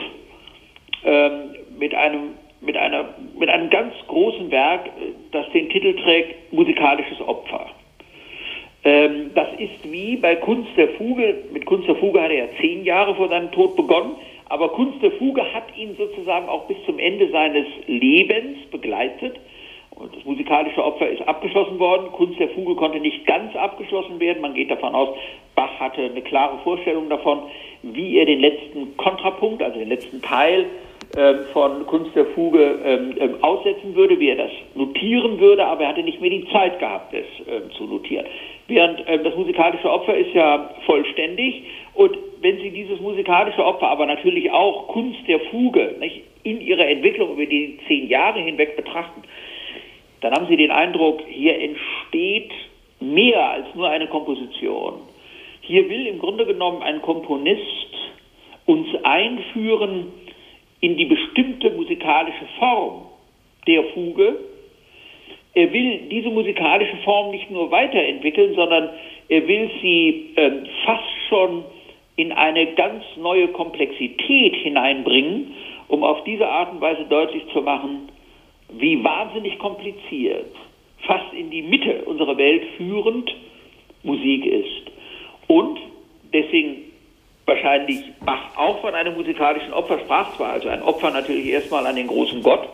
ähm, 1.04 1.54
mit 1.78 1.94
einem 1.94 2.34
mit, 2.62 2.76
einer, 2.76 3.14
mit 3.38 3.48
einem 3.48 3.70
ganz 3.70 3.94
großen 4.08 4.50
Werk, 4.50 4.90
das 5.30 5.48
den 5.52 5.68
Titel 5.68 5.94
trägt 6.02 6.52
Musikalisches 6.52 7.20
Opfer. 7.20 7.70
Ähm, 8.82 9.30
das 9.34 9.48
ist 9.58 9.90
wie 9.90 10.16
bei 10.16 10.36
Kunst 10.36 10.70
der 10.76 10.88
Fuge. 10.90 11.44
Mit 11.52 11.66
Kunst 11.66 11.88
der 11.88 11.96
Fuge 11.96 12.20
hat 12.20 12.30
er 12.30 12.46
ja 12.46 12.48
zehn 12.60 12.84
Jahre 12.84 13.14
vor 13.14 13.28
seinem 13.28 13.52
Tod 13.52 13.76
begonnen, 13.76 14.16
aber 14.48 14.68
Kunst 14.70 15.02
der 15.02 15.12
Fuge 15.12 15.42
hat 15.52 15.76
ihn 15.76 15.96
sozusagen 15.96 16.48
auch 16.48 16.66
bis 16.66 16.76
zum 16.86 16.98
Ende 16.98 17.30
seines 17.30 17.66
Lebens 17.86 18.58
begleitet. 18.70 19.36
Und 19.90 20.14
das 20.14 20.24
musikalische 20.24 20.84
Opfer 20.84 21.08
ist 21.08 21.26
abgeschlossen 21.26 21.78
worden. 21.78 22.12
Kunst 22.12 22.38
der 22.38 22.50
Fuge 22.50 22.74
konnte 22.74 23.00
nicht 23.00 23.26
ganz 23.26 23.56
abgeschlossen 23.56 24.20
werden. 24.20 24.42
Man 24.42 24.54
geht 24.54 24.70
davon 24.70 24.94
aus, 24.94 25.16
Bach 25.54 25.80
hatte 25.80 26.02
eine 26.02 26.20
klare 26.20 26.58
Vorstellung 26.58 27.08
davon, 27.08 27.44
wie 27.82 28.18
er 28.18 28.26
den 28.26 28.40
letzten 28.40 28.96
Kontrapunkt, 28.98 29.62
also 29.62 29.78
den 29.78 29.88
letzten 29.88 30.20
Teil 30.20 30.66
ähm, 31.16 31.38
von 31.52 31.86
Kunst 31.86 32.14
der 32.14 32.26
Fuge 32.26 32.78
ähm, 32.84 33.36
aussetzen 33.40 33.94
würde, 33.94 34.20
wie 34.20 34.28
er 34.28 34.36
das 34.36 34.50
notieren 34.74 35.40
würde, 35.40 35.64
aber 35.64 35.84
er 35.84 35.88
hatte 35.88 36.02
nicht 36.02 36.20
mehr 36.20 36.30
die 36.30 36.46
Zeit 36.52 36.78
gehabt, 36.78 37.14
es 37.14 37.26
ähm, 37.48 37.70
zu 37.72 37.84
notieren. 37.84 38.26
Während 38.68 39.06
äh, 39.06 39.22
das 39.22 39.34
musikalische 39.36 39.90
Opfer 39.90 40.16
ist 40.16 40.34
ja 40.34 40.74
vollständig 40.86 41.62
und 41.94 42.16
wenn 42.40 42.58
Sie 42.58 42.70
dieses 42.70 43.00
musikalische 43.00 43.64
Opfer, 43.64 43.88
aber 43.88 44.06
natürlich 44.06 44.50
auch 44.50 44.88
Kunst 44.88 45.20
der 45.26 45.40
Fuge 45.50 45.96
nicht, 45.98 46.22
in 46.42 46.60
ihrer 46.60 46.86
Entwicklung 46.86 47.32
über 47.32 47.46
die 47.46 47.78
zehn 47.88 48.08
Jahre 48.08 48.40
hinweg 48.40 48.76
betrachten, 48.76 49.22
dann 50.20 50.32
haben 50.32 50.46
Sie 50.48 50.56
den 50.56 50.70
Eindruck, 50.70 51.22
hier 51.28 51.58
entsteht 51.58 52.52
mehr 53.00 53.50
als 53.50 53.66
nur 53.74 53.88
eine 53.88 54.06
Komposition. 54.06 55.00
Hier 55.60 55.88
will 55.88 56.06
im 56.06 56.18
Grunde 56.18 56.46
genommen 56.46 56.82
ein 56.82 57.02
Komponist 57.02 57.62
uns 58.66 58.88
einführen 59.02 60.12
in 60.80 60.96
die 60.96 61.06
bestimmte 61.06 61.70
musikalische 61.70 62.46
Form 62.58 63.06
der 63.66 63.82
Fuge. 63.94 64.36
Er 65.56 65.72
will 65.72 66.00
diese 66.10 66.28
musikalische 66.28 66.98
Form 66.98 67.30
nicht 67.30 67.50
nur 67.50 67.70
weiterentwickeln, 67.70 68.54
sondern 68.54 68.90
er 69.30 69.48
will 69.48 69.70
sie 69.80 70.32
äh, 70.36 70.50
fast 70.84 71.02
schon 71.30 71.64
in 72.16 72.30
eine 72.32 72.74
ganz 72.74 73.02
neue 73.16 73.48
Komplexität 73.48 74.54
hineinbringen, 74.54 75.54
um 75.88 76.04
auf 76.04 76.22
diese 76.24 76.46
Art 76.46 76.72
und 76.72 76.82
Weise 76.82 77.06
deutlich 77.08 77.42
zu 77.54 77.62
machen, 77.62 78.10
wie 78.68 79.02
wahnsinnig 79.02 79.58
kompliziert, 79.58 80.54
fast 81.06 81.32
in 81.32 81.48
die 81.48 81.62
Mitte 81.62 82.02
unserer 82.04 82.36
Welt 82.36 82.62
führend 82.76 83.34
Musik 84.02 84.44
ist. 84.44 84.90
Und 85.46 85.78
deswegen 86.34 86.82
wahrscheinlich 87.46 88.00
Bach 88.26 88.58
auch 88.58 88.82
von 88.82 88.94
einem 88.94 89.14
musikalischen 89.14 89.72
Opfer 89.72 90.00
sprach 90.00 90.36
zwar, 90.36 90.52
also 90.52 90.68
ein 90.68 90.82
Opfer 90.82 91.10
natürlich 91.12 91.46
erstmal 91.46 91.86
an 91.86 91.96
den 91.96 92.08
großen 92.08 92.42
Gott, 92.42 92.68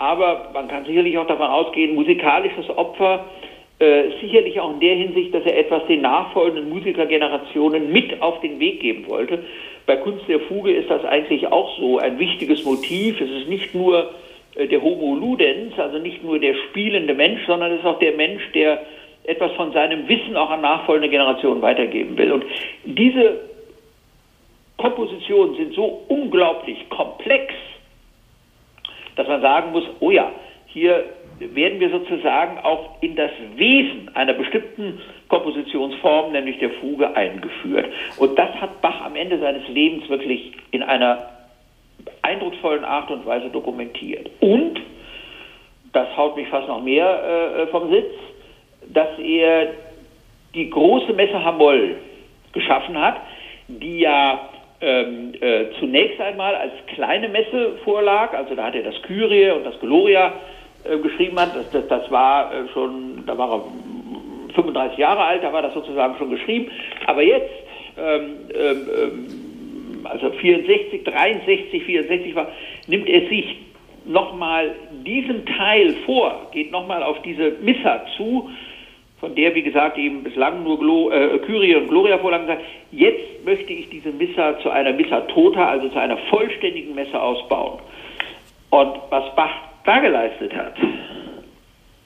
aber 0.00 0.50
man 0.54 0.66
kann 0.66 0.86
sicherlich 0.86 1.16
auch 1.18 1.26
davon 1.26 1.46
ausgehen, 1.46 1.94
musikalisches 1.94 2.70
Opfer 2.70 3.26
äh, 3.80 4.04
sicherlich 4.22 4.58
auch 4.58 4.72
in 4.72 4.80
der 4.80 4.94
Hinsicht, 4.94 5.34
dass 5.34 5.44
er 5.44 5.58
etwas 5.58 5.86
den 5.88 6.00
nachfolgenden 6.00 6.70
Musikergenerationen 6.70 7.92
mit 7.92 8.22
auf 8.22 8.40
den 8.40 8.58
Weg 8.58 8.80
geben 8.80 9.06
wollte. 9.08 9.44
Bei 9.84 9.96
Kunst 9.96 10.26
der 10.26 10.40
Fuge 10.40 10.72
ist 10.72 10.88
das 10.88 11.04
eigentlich 11.04 11.46
auch 11.48 11.78
so 11.78 11.98
ein 11.98 12.18
wichtiges 12.18 12.64
Motiv. 12.64 13.20
Es 13.20 13.30
ist 13.30 13.48
nicht 13.50 13.74
nur 13.74 14.14
äh, 14.54 14.66
der 14.66 14.80
Homo 14.80 15.16
Ludens, 15.16 15.78
also 15.78 15.98
nicht 15.98 16.24
nur 16.24 16.38
der 16.38 16.54
spielende 16.54 17.12
Mensch, 17.12 17.42
sondern 17.46 17.72
es 17.72 17.80
ist 17.80 17.86
auch 17.86 17.98
der 17.98 18.12
Mensch, 18.12 18.42
der 18.54 18.80
etwas 19.24 19.52
von 19.52 19.70
seinem 19.72 20.08
Wissen 20.08 20.34
auch 20.34 20.48
an 20.48 20.62
nachfolgende 20.62 21.10
Generationen 21.10 21.60
weitergeben 21.60 22.16
will. 22.16 22.32
Und 22.32 22.44
diese 22.86 23.40
Kompositionen 24.78 25.56
sind 25.56 25.74
so 25.74 26.04
unglaublich 26.08 26.88
komplex, 26.88 27.52
dass 29.16 29.26
man 29.28 29.40
sagen 29.40 29.72
muss, 29.72 29.84
oh 30.00 30.10
ja, 30.10 30.30
hier 30.66 31.04
werden 31.38 31.80
wir 31.80 31.90
sozusagen 31.90 32.58
auch 32.58 32.96
in 33.00 33.16
das 33.16 33.30
Wesen 33.56 34.10
einer 34.14 34.34
bestimmten 34.34 35.00
Kompositionsform, 35.28 36.32
nämlich 36.32 36.58
der 36.58 36.70
Fuge, 36.70 37.16
eingeführt. 37.16 37.86
Und 38.18 38.38
das 38.38 38.50
hat 38.60 38.80
Bach 38.82 39.00
am 39.04 39.16
Ende 39.16 39.38
seines 39.38 39.66
Lebens 39.68 40.08
wirklich 40.08 40.52
in 40.70 40.82
einer 40.82 41.30
eindrucksvollen 42.22 42.84
Art 42.84 43.10
und 43.10 43.24
Weise 43.26 43.48
dokumentiert. 43.48 44.30
Und, 44.40 44.80
das 45.92 46.16
haut 46.16 46.36
mich 46.36 46.48
fast 46.48 46.68
noch 46.68 46.82
mehr 46.82 47.56
äh, 47.62 47.66
vom 47.68 47.90
Sitz, 47.90 48.12
dass 48.92 49.18
er 49.18 49.68
die 50.54 50.70
große 50.70 51.12
Messe 51.12 51.42
Hamoll 51.42 51.96
geschaffen 52.52 53.00
hat, 53.00 53.16
die 53.68 54.00
ja 54.00 54.50
ähm, 54.80 55.32
äh, 55.40 55.66
zunächst 55.78 56.20
einmal 56.20 56.54
als 56.54 56.72
kleine 56.94 57.28
Messe 57.28 57.76
vorlag, 57.84 58.32
also 58.32 58.54
da 58.54 58.64
hat 58.64 58.74
er 58.74 58.82
das 58.82 59.00
Kyrie 59.02 59.50
und 59.50 59.64
das 59.64 59.78
Gloria 59.80 60.32
äh, 60.84 60.96
geschrieben 60.98 61.38
hat, 61.38 61.54
das, 61.54 61.70
das, 61.70 61.86
das 61.88 62.10
war 62.10 62.52
äh, 62.52 62.68
schon, 62.72 63.24
da 63.26 63.36
war 63.36 63.52
er 63.52 63.64
35 64.54 64.98
Jahre 64.98 65.22
alt, 65.22 65.42
da 65.42 65.52
war 65.52 65.62
das 65.62 65.74
sozusagen 65.74 66.16
schon 66.16 66.30
geschrieben, 66.30 66.70
aber 67.06 67.22
jetzt, 67.22 67.50
ähm, 67.98 68.36
ähm, 68.54 68.88
ähm 68.98 69.26
also 70.02 70.30
64, 70.30 71.04
63, 71.04 71.84
64 71.84 72.34
war, 72.34 72.48
nimmt 72.86 73.08
er 73.08 73.28
sich 73.28 73.58
nochmal 74.06 74.74
diesen 75.04 75.44
Teil 75.44 75.94
vor, 76.06 76.48
geht 76.52 76.72
nochmal 76.72 77.02
auf 77.02 77.20
diese 77.22 77.52
Missa 77.60 78.02
zu, 78.16 78.50
von 79.20 79.34
der, 79.34 79.54
wie 79.54 79.62
gesagt, 79.62 79.98
eben 79.98 80.24
bislang 80.24 80.64
nur 80.64 80.78
Glo 80.78 81.10
äh, 81.10 81.38
Kyrie 81.40 81.76
und 81.76 81.88
Gloria 81.88 82.18
vorlagen 82.18 82.46
gesagt, 82.46 82.64
jetzt 82.90 83.44
möchte 83.44 83.72
ich 83.72 83.90
diese 83.90 84.10
Missa 84.10 84.58
zu 84.60 84.70
einer 84.70 84.94
Missa 84.94 85.20
Tota, 85.22 85.68
also 85.68 85.88
zu 85.90 86.00
einer 86.00 86.16
vollständigen 86.30 86.94
Messe 86.94 87.20
ausbauen. 87.20 87.80
Und 88.70 88.94
was 89.10 89.34
Bach 89.36 89.50
da 89.84 90.00
geleistet 90.00 90.54
hat, 90.54 90.74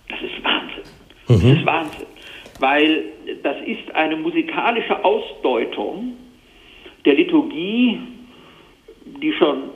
das 0.09 0.21
ist 0.23 0.45
Wahnsinn. 0.45 0.85
Mhm. 1.29 1.51
Das 1.51 1.59
ist 1.59 1.67
Wahnsinn. 1.67 2.07
Weil 2.59 3.05
das 3.43 3.57
ist 3.65 3.95
eine 3.95 4.17
musikalische 4.17 5.05
Ausdeutung 5.05 6.17
der 7.05 7.15
Liturgie, 7.15 8.01
die 9.23 9.33
schon 9.35 9.71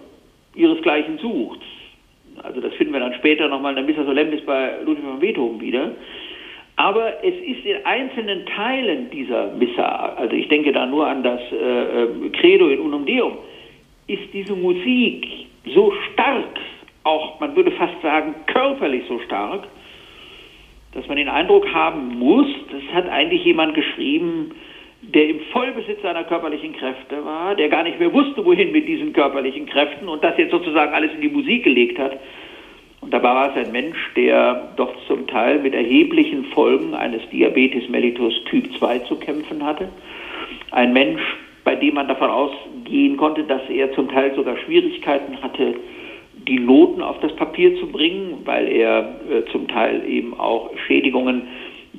ihresgleichen 0.55 1.19
sucht. 1.19 1.61
Also 2.43 2.61
das 2.61 2.73
finden 2.75 2.93
wir 2.93 3.01
dann 3.01 3.15
später 3.15 3.49
nochmal 3.49 3.77
in 3.77 3.77
der 3.77 3.85
Missa 3.85 4.05
Solemnis 4.05 4.45
bei 4.45 4.81
Ludwig 4.85 5.05
von 5.05 5.21
Beethoven 5.21 5.61
wieder. 5.61 5.93
Aber 6.79 7.25
es 7.25 7.35
ist 7.35 7.67
in 7.67 7.85
einzelnen 7.85 8.47
Teilen 8.47 9.11
dieser 9.11 9.49
Missa, 9.49 10.15
also 10.17 10.37
ich 10.37 10.47
denke 10.47 10.71
da 10.71 10.87
nur 10.87 11.09
an 11.09 11.25
das 11.25 11.41
äh, 11.51 11.57
äh, 12.05 12.31
Credo 12.31 12.69
in 12.69 12.79
Unum 12.79 13.05
Deum, 13.05 13.33
ist 14.07 14.33
diese 14.33 14.55
Musik 14.55 15.27
so 15.75 15.93
stark, 16.13 16.57
auch 17.03 17.41
man 17.41 17.57
würde 17.57 17.73
fast 17.73 18.01
sagen 18.01 18.33
körperlich 18.47 19.03
so 19.09 19.19
stark, 19.27 19.67
dass 20.95 21.05
man 21.09 21.17
den 21.17 21.29
Eindruck 21.29 21.67
haben 21.75 22.17
muss, 22.17 22.47
das 22.71 22.83
hat 22.95 23.09
eigentlich 23.09 23.45
jemand 23.45 23.75
geschrieben, 23.75 24.53
der 25.03 25.31
im 25.31 25.41
Vollbesitz 25.51 26.01
seiner 26.03 26.23
körperlichen 26.23 26.75
Kräfte 26.75 27.25
war, 27.25 27.57
der 27.57 27.71
gar 27.71 27.83
nicht 27.83 27.99
mehr 27.99 28.13
wusste, 28.13 28.45
wohin 28.45 28.71
mit 28.71 28.87
diesen 28.87 29.13
körperlichen 29.13 29.67
Kräften 29.67 30.09
und 30.09 30.23
das 30.23 30.39
jetzt 30.39 30.53
sozusagen 30.53 30.95
alles 30.95 31.13
in 31.13 31.23
die 31.23 31.29
Musik 31.29 31.65
gelegt 31.65 31.99
hat. 31.99 32.21
Und 33.09 33.15
dabei 33.15 33.35
war 33.35 33.57
es 33.57 33.67
ein 33.67 33.73
Mensch, 33.73 33.97
der 34.17 34.69
doch 34.77 34.93
zum 35.07 35.27
Teil 35.27 35.61
mit 35.61 35.73
erheblichen 35.73 36.45
Folgen 36.53 36.93
eines 36.93 37.27
Diabetes 37.31 37.89
mellitus 37.89 38.35
Typ 38.51 38.71
2 38.77 38.99
zu 38.99 39.17
kämpfen 39.17 39.65
hatte. 39.65 39.89
Ein 40.73 40.93
Mensch, 40.93 41.23
bei 41.65 41.75
dem 41.75 41.95
man 41.95 42.07
davon 42.07 42.29
ausgehen 42.29 43.17
konnte, 43.17 43.45
dass 43.45 43.63
er 43.71 43.91
zum 43.95 44.11
Teil 44.11 44.35
sogar 44.35 44.59
Schwierigkeiten 44.59 45.43
hatte, 45.43 45.77
die 46.47 46.59
Noten 46.59 47.01
auf 47.01 47.19
das 47.21 47.35
Papier 47.35 47.81
zu 47.81 47.87
bringen, 47.87 48.43
weil 48.45 48.69
er 48.69 49.17
äh, 49.31 49.51
zum 49.53 49.69
Teil 49.69 50.03
eben 50.07 50.39
auch 50.39 50.69
Schädigungen 50.87 51.45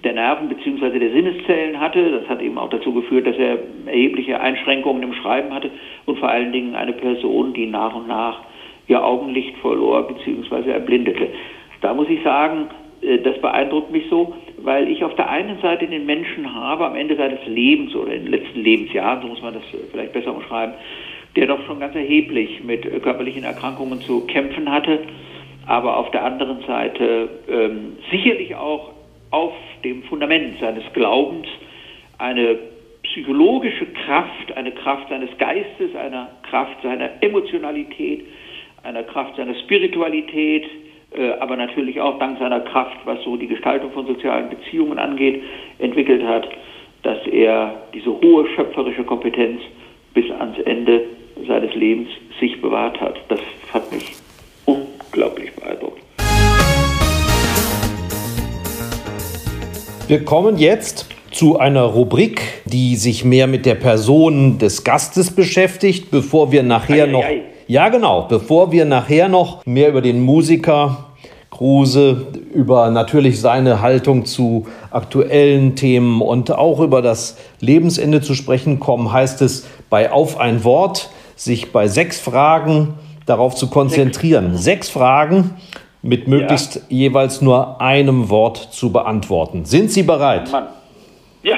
der 0.03 0.13
Nerven 0.13 0.47
bzw. 0.47 0.99
der 0.99 1.09
Sinneszellen 1.09 1.79
hatte. 1.79 2.19
Das 2.19 2.29
hat 2.29 2.39
eben 2.39 2.59
auch 2.59 2.69
dazu 2.69 2.93
geführt, 2.93 3.25
dass 3.25 3.35
er 3.35 3.57
erhebliche 3.87 4.39
Einschränkungen 4.39 5.01
im 5.01 5.13
Schreiben 5.13 5.55
hatte 5.55 5.71
und 6.05 6.19
vor 6.19 6.29
allen 6.29 6.51
Dingen 6.51 6.75
eine 6.75 6.93
Person, 6.93 7.53
die 7.53 7.65
nach 7.65 7.95
und 7.95 8.07
nach 8.07 8.41
ihr 8.89 9.03
Augenlicht 9.03 9.57
verlor 9.59 10.07
bzw. 10.07 10.71
erblindete. 10.71 11.29
Da 11.81 11.93
muss 11.93 12.09
ich 12.09 12.21
sagen, 12.23 12.67
äh, 13.01 13.19
das 13.19 13.39
beeindruckt 13.39 13.91
mich 13.91 14.03
so, 14.09 14.33
weil 14.57 14.89
ich 14.89 15.03
auf 15.03 15.15
der 15.15 15.29
einen 15.29 15.59
Seite 15.61 15.87
den 15.87 16.05
Menschen 16.05 16.53
habe 16.53 16.85
am 16.85 16.95
Ende 16.95 17.15
seines 17.15 17.39
Lebens 17.45 17.95
oder 17.95 18.13
in 18.13 18.25
den 18.25 18.31
letzten 18.31 18.61
Lebensjahren, 18.61 19.21
so 19.21 19.27
muss 19.27 19.41
man 19.41 19.53
das 19.53 19.63
äh, 19.73 19.87
vielleicht 19.91 20.13
besser 20.13 20.35
umschreiben, 20.35 20.73
der 21.35 21.47
doch 21.47 21.63
schon 21.65 21.79
ganz 21.79 21.95
erheblich 21.95 22.63
mit 22.63 22.85
äh, 22.85 22.99
körperlichen 22.99 23.43
Erkrankungen 23.43 24.01
zu 24.01 24.25
kämpfen 24.25 24.69
hatte, 24.69 24.99
aber 25.67 25.97
auf 25.97 26.09
der 26.11 26.25
anderen 26.25 26.61
Seite 26.65 27.29
ähm, 27.47 27.97
sicherlich 28.11 28.55
auch 28.55 28.91
auf 29.29 29.53
dem 29.83 30.01
Fundament 30.03 30.59
seines 30.59 30.83
Glaubens 30.93 31.47
eine 32.17 32.57
psychologische 33.03 33.85
Kraft, 33.85 34.51
eine 34.55 34.71
Kraft 34.71 35.09
seines 35.09 35.29
Geistes, 35.37 35.95
eine 35.95 36.27
Kraft 36.49 36.81
seiner 36.81 37.11
Emotionalität, 37.21 38.25
einer 38.83 39.03
Kraft 39.03 39.35
seiner 39.35 39.55
Spiritualität, 39.55 40.65
äh, 41.11 41.31
aber 41.39 41.57
natürlich 41.57 41.99
auch 41.99 42.19
dank 42.19 42.39
seiner 42.39 42.61
Kraft, 42.61 42.97
was 43.05 43.21
so 43.23 43.35
die 43.35 43.47
Gestaltung 43.47 43.91
von 43.91 44.05
sozialen 44.07 44.49
Beziehungen 44.49 44.99
angeht, 44.99 45.43
entwickelt 45.79 46.23
hat, 46.23 46.47
dass 47.03 47.25
er 47.27 47.83
diese 47.93 48.09
hohe 48.09 48.47
schöpferische 48.55 49.03
Kompetenz 49.03 49.61
bis 50.13 50.29
ans 50.31 50.57
Ende 50.59 51.03
seines 51.47 51.73
Lebens 51.75 52.09
sich 52.39 52.61
bewahrt 52.61 52.99
hat. 52.99 53.15
Das 53.29 53.39
hat 53.73 53.91
mich 53.91 54.13
unglaublich 54.65 55.53
beeindruckt. 55.55 56.01
Wir 60.07 60.25
kommen 60.25 60.57
jetzt 60.57 61.07
zu 61.31 61.59
einer 61.59 61.83
Rubrik, 61.83 62.41
die 62.65 62.95
sich 62.95 63.23
mehr 63.23 63.45
mit 63.45 63.65
der 63.65 63.75
Person 63.75 64.57
des 64.57 64.83
Gastes 64.83 65.35
beschäftigt, 65.35 66.09
bevor 66.09 66.51
wir 66.51 66.63
nachher 66.63 67.03
ei, 67.03 67.07
noch. 67.07 67.23
Ei, 67.23 67.27
ei. 67.27 67.58
Ja, 67.69 67.89
genau, 67.89 68.23
bevor 68.23 68.71
wir 68.71 68.83
nachher 68.83 69.27
noch 69.27 69.63
mehr 69.63 69.89
über 69.89 70.01
den 70.01 70.21
Musiker 70.21 71.05
Kruse, 71.51 72.25
über 72.51 72.89
natürlich 72.89 73.39
seine 73.39 73.79
Haltung 73.79 74.25
zu 74.25 74.65
aktuellen 74.89 75.75
Themen 75.75 76.19
und 76.23 76.49
auch 76.49 76.79
über 76.79 77.03
das 77.03 77.37
Lebensende 77.59 78.21
zu 78.21 78.33
sprechen 78.33 78.79
kommen, 78.79 79.13
heißt 79.13 79.43
es 79.43 79.67
bei 79.87 80.11
Auf 80.11 80.39
ein 80.39 80.63
Wort, 80.63 81.11
sich 81.35 81.71
bei 81.71 81.87
sechs 81.87 82.19
Fragen 82.19 82.95
darauf 83.27 83.53
zu 83.53 83.67
konzentrieren. 83.67 84.53
Sechs, 84.53 84.63
sechs 84.63 84.89
Fragen 84.89 85.51
mit 86.01 86.27
möglichst 86.27 86.77
ja. 86.77 86.81
jeweils 86.89 87.39
nur 87.39 87.79
einem 87.79 88.29
Wort 88.29 88.69
zu 88.71 88.91
beantworten. 88.91 89.65
Sind 89.65 89.91
Sie 89.91 90.01
bereit? 90.01 90.51
Mann. 90.51 90.69
Ja. 91.43 91.57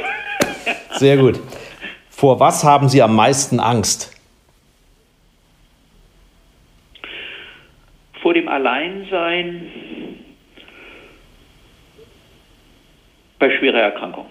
Sehr 0.91 1.15
gut. 1.15 1.39
Vor 2.09 2.41
was 2.41 2.65
haben 2.65 2.89
Sie 2.89 3.01
am 3.01 3.15
meisten 3.15 3.61
Angst? 3.61 4.10
Vor 8.21 8.33
dem 8.33 8.47
Alleinsein 8.47 9.71
bei 13.39 13.49
schwerer 13.57 13.79
Erkrankung. 13.79 14.25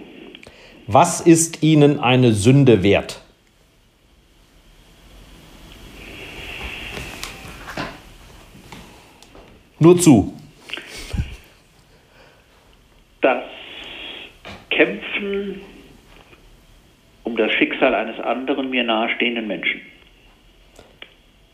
Was 0.87 1.21
ist 1.21 1.63
Ihnen 1.63 1.99
eine 1.99 2.33
Sünde 2.33 2.83
wert? 2.83 3.21
Nur 9.81 9.99
zu. 9.99 10.35
Das 13.23 13.43
Kämpfen 14.71 15.61
um 17.25 17.37
das 17.37 17.51
Schicksal 17.53 17.95
eines 17.95 18.21
anderen 18.21 18.71
mir 18.71 18.85
nahestehenden 18.85 19.47
Menschen. 19.47 19.81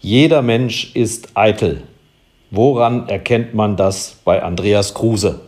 Jeder 0.01 0.43
Mensch 0.43 0.95
ist 0.95 1.37
eitel. 1.37 1.83
Woran 2.51 3.09
erkennt 3.09 3.55
man 3.55 3.77
das 3.77 4.23
bei 4.25 4.43
Andreas 4.43 4.95
Kruse? 4.95 5.41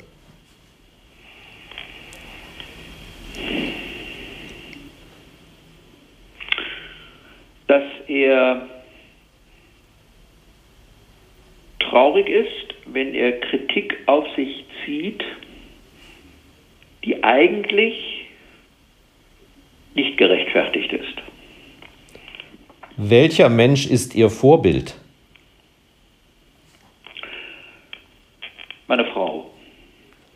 Dass 7.69 7.85
er 8.09 8.67
traurig 11.79 12.29
ist, 12.29 12.75
wenn 12.87 13.15
er 13.15 13.39
Kritik 13.41 13.97
auf 14.07 14.25
sich 14.35 14.65
zieht, 14.85 15.23
die 17.05 17.23
eigentlich 17.23 18.27
nicht 19.95 20.17
gerechtfertigt 20.17 20.93
ist. 20.93 21.15
Welcher 22.97 23.49
Mensch 23.49 23.87
ist 23.87 24.15
Ihr 24.17 24.31
Vorbild? 24.31 24.97
Meine 28.89 29.05
Frau. 29.05 29.51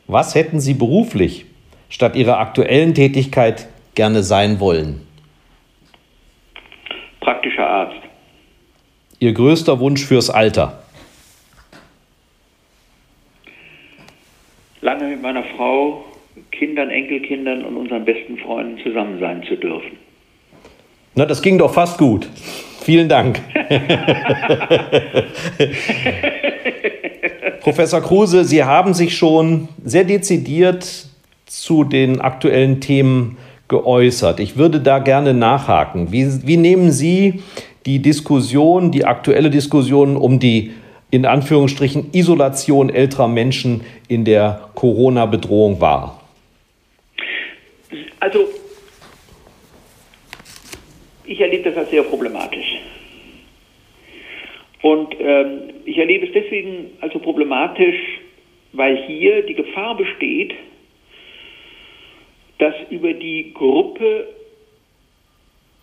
Was 0.07 0.35
hätten 0.35 0.61
Sie 0.61 0.75
beruflich 0.75 1.47
statt 1.89 2.17
Ihrer 2.17 2.39
aktuellen 2.39 2.95
Tätigkeit 2.95 3.69
gerne 3.95 4.23
sein 4.23 4.61
wollen? 4.61 5.07
Praktischer 7.21 7.67
Arzt. 7.67 8.01
Ihr 9.19 9.33
größter 9.33 9.81
Wunsch 9.81 10.05
fürs 10.05 10.31
Alter? 10.31 10.83
lange 14.83 15.07
mit 15.07 15.23
meiner 15.23 15.45
Frau, 15.57 16.05
Kindern, 16.51 16.91
Enkelkindern 16.91 17.65
und 17.65 17.77
unseren 17.77 18.05
besten 18.05 18.37
Freunden 18.39 18.83
zusammen 18.83 19.21
sein 19.21 19.45
zu 19.49 19.57
dürfen. 19.57 19.97
Na, 21.15 21.25
das 21.25 21.41
ging 21.41 21.59
doch 21.59 21.73
fast 21.73 21.99
gut. 21.99 22.29
Vielen 22.81 23.09
Dank. 23.09 23.41
Professor 27.63 28.01
Kruse, 28.01 28.45
Sie 28.45 28.65
haben 28.65 28.93
sich 28.93 29.17
schon 29.17 29.69
sehr 29.85 30.03
dezidiert 30.03 31.07
zu 31.47 31.85
den 31.85 32.21
aktuellen 32.21 32.81
Themen 32.81 33.39
geäußert. 33.69 34.41
Ich 34.41 34.57
würde 34.57 34.81
da 34.81 34.99
gerne 34.99 35.33
nachhaken. 35.33 36.11
Wie, 36.11 36.27
wie 36.45 36.57
nehmen 36.57 36.91
Sie 36.91 37.41
die 37.87 38.01
Diskussion, 38.01 38.91
die 38.91 39.05
aktuelle 39.05 39.49
Diskussion 39.49 40.17
um 40.17 40.41
die 40.41 40.73
in 41.13 41.25
Anführungsstrichen 41.25 42.09
Isolation 42.13 42.91
älterer 42.91 43.29
Menschen 43.29 43.83
in 44.09 44.25
der 44.25 44.69
Corona-Bedrohung 44.75 45.81
war? 45.81 46.21
Also, 48.19 48.49
ich 51.25 51.41
erlebe 51.41 51.71
das 51.71 51.79
als 51.79 51.91
sehr 51.91 52.03
problematisch. 52.03 52.81
Und 54.83 55.15
ähm, 55.21 55.72
ich 55.85 55.99
erlebe 55.99 56.27
es 56.27 56.33
deswegen 56.33 56.91
also 57.01 57.19
problematisch, 57.19 57.97
weil 58.73 59.05
hier 59.07 59.43
die 59.43 59.55
Gefahr 59.55 59.97
besteht, 59.97 60.55
dass 62.59 62.75
über 62.91 63.13
die 63.13 63.53
Gruppe 63.53 64.29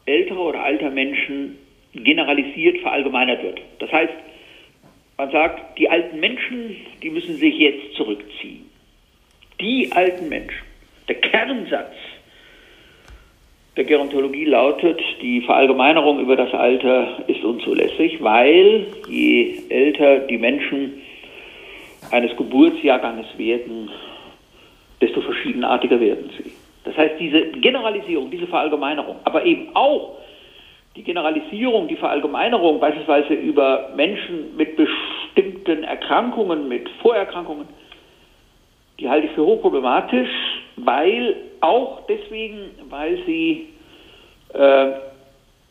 älterer 0.06 0.46
oder 0.48 0.64
alter 0.64 0.90
Menschen 0.90 1.58
generalisiert 1.94 2.80
verallgemeinert 2.80 3.44
wird. 3.44 3.62
Das 3.80 3.92
heißt, 3.92 4.14
man 5.18 5.32
sagt, 5.32 5.78
die 5.78 5.90
alten 5.90 6.20
Menschen, 6.20 6.78
die 7.04 7.10
müssen 7.10 7.36
sich 7.36 7.58
jetzt 7.58 7.94
zurückziehen. 7.96 8.70
Die 9.60 9.92
alten 9.92 10.30
Menschen. 10.30 10.66
Der 11.08 11.16
Kernsatz 11.16 11.94
der 13.80 13.86
Gerontologie 13.86 14.44
lautet, 14.44 15.00
die 15.22 15.40
Verallgemeinerung 15.40 16.20
über 16.20 16.36
das 16.36 16.54
Alter 16.54 17.24
ist 17.28 17.42
unzulässig, 17.46 18.22
weil 18.22 18.88
je 19.08 19.62
älter 19.70 20.20
die 20.28 20.38
Menschen 20.38 21.02
eines 22.12 22.36
Geburtsjahrganges 22.36 23.26
werden, 23.38 23.90
desto 25.00 25.22
verschiedenartiger 25.22 25.98
werden 26.02 26.30
sie. 26.38 26.52
Das 26.84 26.98
heißt, 26.98 27.16
diese 27.22 27.52
Generalisierung, 27.52 28.30
diese 28.30 28.48
Verallgemeinerung, 28.48 29.16
aber 29.24 29.46
eben 29.46 29.70
auch 29.76 30.18
die 30.98 31.04
Generalisierung, 31.04 31.88
die 31.88 31.96
Verallgemeinerung 31.96 32.82
beispielsweise 32.82 33.34
über 33.34 33.92
Menschen 33.96 34.58
mit 34.58 34.76
bestimmten 34.76 35.86
Erkrankungen, 35.86 36.68
mit 36.68 36.90
Vorerkrankungen, 37.02 37.66
die 39.00 39.08
halte 39.08 39.28
ich 39.28 39.32
für 39.32 39.46
hochproblematisch, 39.46 40.28
weil 40.86 41.36
auch 41.62 42.02
deswegen, 42.08 42.72
weil 42.90 43.20
sie 43.26 43.68
äh, 44.54 44.92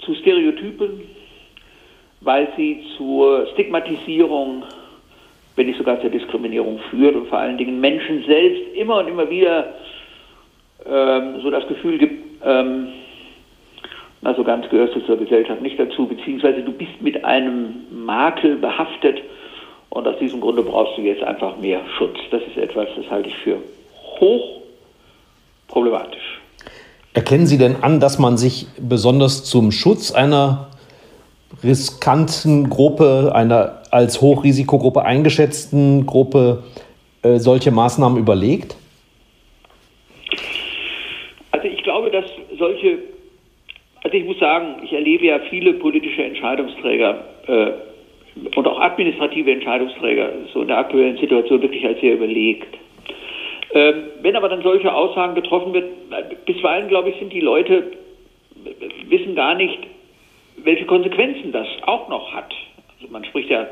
zu 0.01 0.15
Stereotypen, 0.15 1.03
weil 2.21 2.49
sie 2.57 2.85
zur 2.97 3.47
Stigmatisierung, 3.55 4.65
wenn 5.57 5.67
nicht 5.67 5.79
sogar 5.79 6.01
zur 6.01 6.11
Diskriminierung 6.11 6.79
führt 6.91 7.17
und 7.17 7.29
vor 7.29 7.39
allen 7.39 7.59
Dingen 7.59 7.81
Menschen 7.81 8.25
selbst 8.25 8.75
immer 8.75 8.99
und 8.99 9.09
immer 9.09 9.29
wieder 9.31 9.75
ähm, 10.87 11.41
so 11.43 11.51
das 11.51 11.67
Gefühl 11.69 11.99
gibt, 11.99 12.43
ähm, 12.45 12.89
na 14.21 14.35
so 14.35 14.43
ganz 14.43 14.69
gehörst 14.69 14.97
du 14.97 15.01
zur 15.01 15.17
Gesellschaft 15.17 15.63
nicht 15.63 15.79
dazu, 15.79 16.07
beziehungsweise 16.07 16.63
du 16.63 16.73
bist 16.73 17.01
mit 17.01 17.25
einem 17.25 17.87
Makel 17.91 18.57
behaftet 18.57 19.23
und 19.91 20.07
aus 20.07 20.19
diesem 20.19 20.41
Grunde 20.41 20.63
brauchst 20.63 20.99
du 20.99 21.03
jetzt 21.03 21.23
einfach 21.23 21.57
mehr 21.57 21.81
Schutz. 21.97 22.19
Das 22.31 22.43
ist 22.43 22.57
etwas, 22.57 22.89
das 22.97 23.09
halte 23.11 23.29
ich 23.29 23.37
für 23.37 23.59
hoch 24.21 24.58
problematisch. 25.69 26.41
Erkennen 27.15 27.47
Sie 27.47 27.59
denn 27.59 27.77
an, 27.83 28.01
dass 28.01 28.19
man 28.19 28.37
sich 28.37 28.67
besonders 28.81 29.45
zum 29.45 29.73
Schutz 29.73 30.13
einer 30.13 30.69
riskanten 31.63 32.69
Gruppe, 32.69 33.33
einer 33.35 33.83
als 33.91 34.21
Hochrisikogruppe 34.21 35.05
eingeschätzten 35.05 36.07
Gruppe 36.07 36.65
äh, 37.23 37.39
solche 37.39 37.71
Maßnahmen 37.71 38.19
überlegt? 38.19 38.77
Also 41.51 41.67
ich 41.67 41.83
glaube, 41.83 42.11
dass 42.11 42.27
solche, 42.59 42.99
also 44.05 44.17
ich 44.17 44.25
muss 44.25 44.39
sagen, 44.39 44.77
ich 44.85 44.93
erlebe 44.93 45.27
ja 45.27 45.41
viele 45.51 45.73
politische 45.75 46.23
Entscheidungsträger 46.23 47.25
äh, 47.47 47.71
und 48.55 48.67
auch 48.67 48.79
administrative 48.79 49.51
Entscheidungsträger 49.51 50.31
so 50.53 50.63
in 50.63 50.69
der 50.69 50.79
aktuellen 50.79 51.19
Situation 51.19 51.61
wirklich 51.63 51.85
als 51.85 52.01
sehr 52.01 52.15
überlegt. 52.15 52.77
Ähm, 53.75 54.05
wenn 54.23 54.37
aber 54.37 54.49
dann 54.49 54.63
solche 54.63 54.93
Aussagen 54.93 55.35
getroffen 55.35 55.75
wird, 55.75 55.87
bisweilen 56.47 56.89
glaube 56.89 57.11
ich, 57.11 57.17
sind 57.19 57.33
die 57.33 57.41
Leute, 57.41 57.93
wissen 59.09 59.35
gar 59.35 59.55
nicht, 59.55 59.79
welche 60.57 60.87
Konsequenzen 60.87 61.53
das 61.53 61.67
auch 61.83 62.09
noch 62.09 62.33
hat. 62.33 62.53
Also 62.99 63.13
man 63.13 63.25
spricht 63.25 63.51
ja 63.51 63.63
äh, 63.63 63.67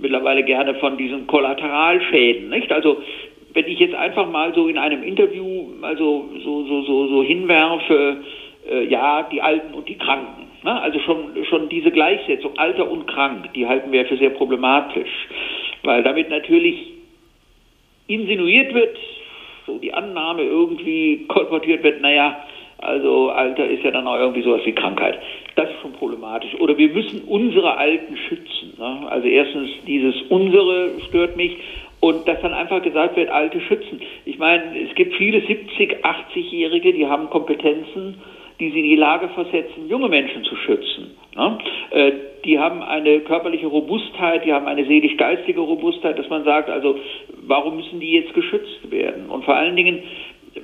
mittlerweile 0.00 0.42
gerne 0.42 0.74
von 0.76 0.96
diesen 0.96 1.26
Kollateralschäden, 1.26 2.48
nicht? 2.48 2.72
Also 2.72 3.02
wenn 3.54 3.66
ich 3.66 3.78
jetzt 3.78 3.94
einfach 3.94 4.28
mal 4.28 4.54
so 4.54 4.68
in 4.68 4.78
einem 4.78 5.02
Interview 5.02 5.68
also 5.82 6.28
so 6.42 6.64
so 6.64 6.82
so 6.82 7.08
so 7.08 7.22
hinwerfe, 7.22 8.18
äh, 8.70 8.84
ja 8.86 9.28
die 9.30 9.42
Alten 9.42 9.74
und 9.74 9.88
die 9.88 9.96
Kranken, 9.96 10.46
ne? 10.64 10.80
also 10.80 10.98
schon 11.00 11.44
schon 11.44 11.68
diese 11.68 11.90
Gleichsetzung 11.90 12.58
Alter 12.58 12.90
und 12.90 13.06
Krank, 13.06 13.52
die 13.54 13.66
halten 13.66 13.92
wir 13.92 14.06
für 14.06 14.16
sehr 14.16 14.30
problematisch, 14.30 15.28
weil 15.82 16.02
damit 16.02 16.30
natürlich 16.30 16.92
insinuiert 18.08 18.74
wird, 18.74 18.96
so 19.68 19.78
die 19.78 19.94
Annahme 19.94 20.42
irgendwie 20.42 21.26
kolportiert 21.28 21.84
wird, 21.84 22.00
naja, 22.00 22.42
also 22.78 23.30
Alter 23.30 23.68
ist 23.68 23.84
ja 23.84 23.90
dann 23.90 24.06
auch 24.06 24.18
irgendwie 24.18 24.42
sowas 24.42 24.62
wie 24.64 24.72
Krankheit. 24.72 25.18
Das 25.56 25.68
ist 25.68 25.80
schon 25.82 25.92
problematisch. 25.94 26.54
Oder 26.60 26.78
wir 26.78 26.88
müssen 26.88 27.22
unsere 27.26 27.76
Alten 27.76 28.16
schützen. 28.16 28.74
Ne? 28.78 29.06
Also 29.10 29.26
erstens 29.26 29.70
dieses 29.86 30.14
unsere 30.28 30.90
stört 31.08 31.36
mich 31.36 31.56
und 32.00 32.28
dass 32.28 32.40
dann 32.40 32.54
einfach 32.54 32.80
gesagt 32.82 33.16
wird, 33.16 33.30
Alte 33.30 33.60
schützen. 33.60 34.00
Ich 34.24 34.38
meine, 34.38 34.78
es 34.80 34.94
gibt 34.94 35.14
viele 35.16 35.40
70, 35.40 36.04
80-Jährige, 36.04 36.92
die 36.92 37.06
haben 37.06 37.28
Kompetenzen, 37.30 38.22
die 38.60 38.70
sie 38.70 38.80
in 38.80 38.84
die 38.86 38.96
Lage 38.96 39.28
versetzen, 39.28 39.88
junge 39.88 40.08
Menschen 40.08 40.44
zu 40.44 40.56
schützen. 40.56 41.16
Ne? 41.36 41.58
Äh, 41.90 42.12
die 42.44 42.58
haben 42.58 42.82
eine 42.82 43.20
körperliche 43.20 43.66
Robustheit, 43.66 44.44
die 44.44 44.52
haben 44.52 44.66
eine 44.66 44.84
seelisch-geistige 44.84 45.60
Robustheit, 45.60 46.18
dass 46.18 46.28
man 46.28 46.44
sagt, 46.44 46.68
also 46.68 46.98
warum 47.46 47.76
müssen 47.76 48.00
die 48.00 48.12
jetzt 48.12 48.34
geschützt 48.34 48.90
werden? 48.90 49.28
Und 49.28 49.44
vor 49.44 49.54
allen 49.54 49.76
Dingen, 49.76 50.02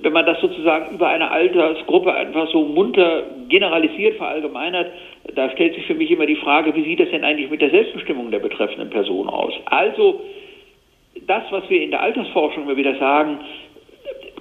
wenn 0.03 0.13
man 0.13 0.27
das 0.27 0.41
sozusagen 0.41 0.95
über 0.95 1.09
eine 1.09 1.31
Altersgruppe 1.31 2.13
einfach 2.13 2.51
so 2.51 2.63
munter 2.63 3.25
generalisiert, 3.49 4.17
verallgemeinert, 4.17 4.91
da 5.35 5.51
stellt 5.51 5.75
sich 5.75 5.87
für 5.87 5.95
mich 5.95 6.11
immer 6.11 6.27
die 6.27 6.37
Frage, 6.37 6.75
wie 6.75 6.85
sieht 6.85 7.01
das 7.01 7.11
denn 7.11 7.25
eigentlich 7.25 7.51
mit 7.51 7.61
der 7.61 7.71
Selbstbestimmung 7.71 8.31
der 8.31 8.41
betreffenden 8.41 8.91
Person 8.91 9.29
aus? 9.29 9.53
Also 9.67 10.21
das, 11.27 11.45
was 11.51 11.69
wir 11.71 11.83
in 11.83 11.91
der 11.91 12.03
Altersforschung 12.03 12.65
immer 12.65 12.77
wieder 12.77 12.97
sagen, 12.97 13.39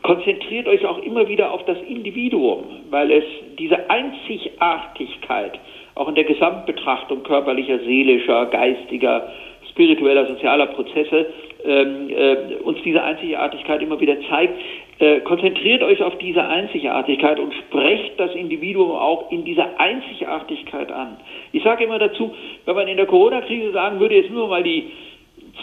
konzentriert 0.03 0.67
euch 0.67 0.85
auch 0.85 0.99
immer 0.99 1.27
wieder 1.27 1.51
auf 1.51 1.65
das 1.65 1.77
Individuum, 1.87 2.63
weil 2.89 3.11
es 3.11 3.23
diese 3.57 3.89
Einzigartigkeit 3.89 5.59
auch 5.95 6.09
in 6.09 6.15
der 6.15 6.25
Gesamtbetrachtung 6.25 7.23
körperlicher, 7.23 7.79
seelischer, 7.79 8.47
geistiger, 8.47 9.29
spiritueller, 9.71 10.27
sozialer 10.27 10.67
Prozesse 10.67 11.27
ähm, 11.65 12.09
äh, 12.09 12.55
uns 12.63 12.79
diese 12.83 13.01
Einzigartigkeit 13.01 13.81
immer 13.81 13.99
wieder 13.99 14.17
zeigt. 14.29 14.53
Äh, 14.99 15.21
konzentriert 15.21 15.81
euch 15.81 16.01
auf 16.03 16.17
diese 16.17 16.43
Einzigartigkeit 16.43 17.39
und 17.39 17.53
sprecht 17.53 18.19
das 18.19 18.35
Individuum 18.35 18.91
auch 18.91 19.31
in 19.31 19.45
dieser 19.45 19.79
Einzigartigkeit 19.79 20.91
an. 20.91 21.17
Ich 21.51 21.63
sage 21.63 21.85
immer 21.85 21.99
dazu, 21.99 22.33
wenn 22.65 22.75
man 22.75 22.87
in 22.87 22.97
der 22.97 23.05
Corona-Krise 23.05 23.71
sagen 23.71 23.99
würde, 23.99 24.15
jetzt 24.15 24.31
nur 24.31 24.47
mal 24.47 24.63
die 24.63 24.91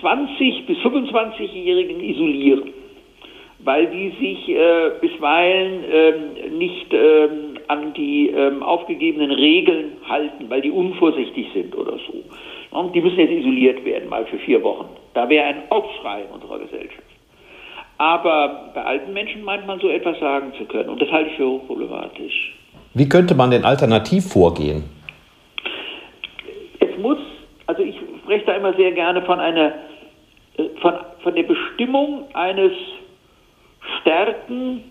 20 0.00 0.66
bis 0.66 0.78
25-Jährigen 0.78 2.00
isolieren, 2.02 2.72
weil 3.64 3.86
die 3.88 4.10
sich 4.18 4.48
äh, 4.48 4.90
bisweilen 5.00 5.84
ähm, 5.92 6.58
nicht 6.58 6.86
ähm, 6.92 7.58
an 7.68 7.92
die 7.94 8.28
ähm, 8.28 8.62
aufgegebenen 8.62 9.30
Regeln 9.30 9.92
halten, 10.08 10.48
weil 10.48 10.62
die 10.62 10.70
unvorsichtig 10.70 11.48
sind 11.52 11.76
oder 11.76 11.98
so. 12.06 12.24
Und 12.76 12.94
die 12.94 13.00
müssen 13.00 13.18
jetzt 13.18 13.32
isoliert 13.32 13.84
werden, 13.84 14.08
mal 14.08 14.24
für 14.26 14.38
vier 14.38 14.62
Wochen. 14.62 14.88
Da 15.14 15.28
wäre 15.28 15.46
ein 15.46 15.62
Aufschrei 15.70 16.22
in 16.22 16.34
unserer 16.34 16.58
Gesellschaft. 16.60 17.02
Aber 17.98 18.70
bei 18.74 18.82
alten 18.82 19.12
Menschen 19.12 19.44
meint 19.44 19.66
man 19.66 19.78
so 19.80 19.88
etwas 19.88 20.18
sagen 20.20 20.52
zu 20.56 20.64
können. 20.64 20.88
Und 20.88 21.02
das 21.02 21.10
halte 21.10 21.30
ich 21.30 21.36
für 21.36 21.46
hochproblematisch. 21.46 22.54
Wie 22.94 23.08
könnte 23.08 23.34
man 23.34 23.50
denn 23.50 23.64
alternativ 23.64 24.32
vorgehen? 24.32 24.84
Es 26.78 26.96
muss, 26.98 27.18
also 27.66 27.82
ich 27.82 27.96
spreche 28.22 28.46
da 28.46 28.54
immer 28.54 28.72
sehr 28.74 28.92
gerne 28.92 29.20
von 29.22 29.38
einer, 29.38 29.74
äh, 30.56 30.68
von, 30.80 30.94
von 31.22 31.34
der 31.34 31.42
Bestimmung 31.42 32.24
eines 32.32 32.72
Stärken, 34.00 34.84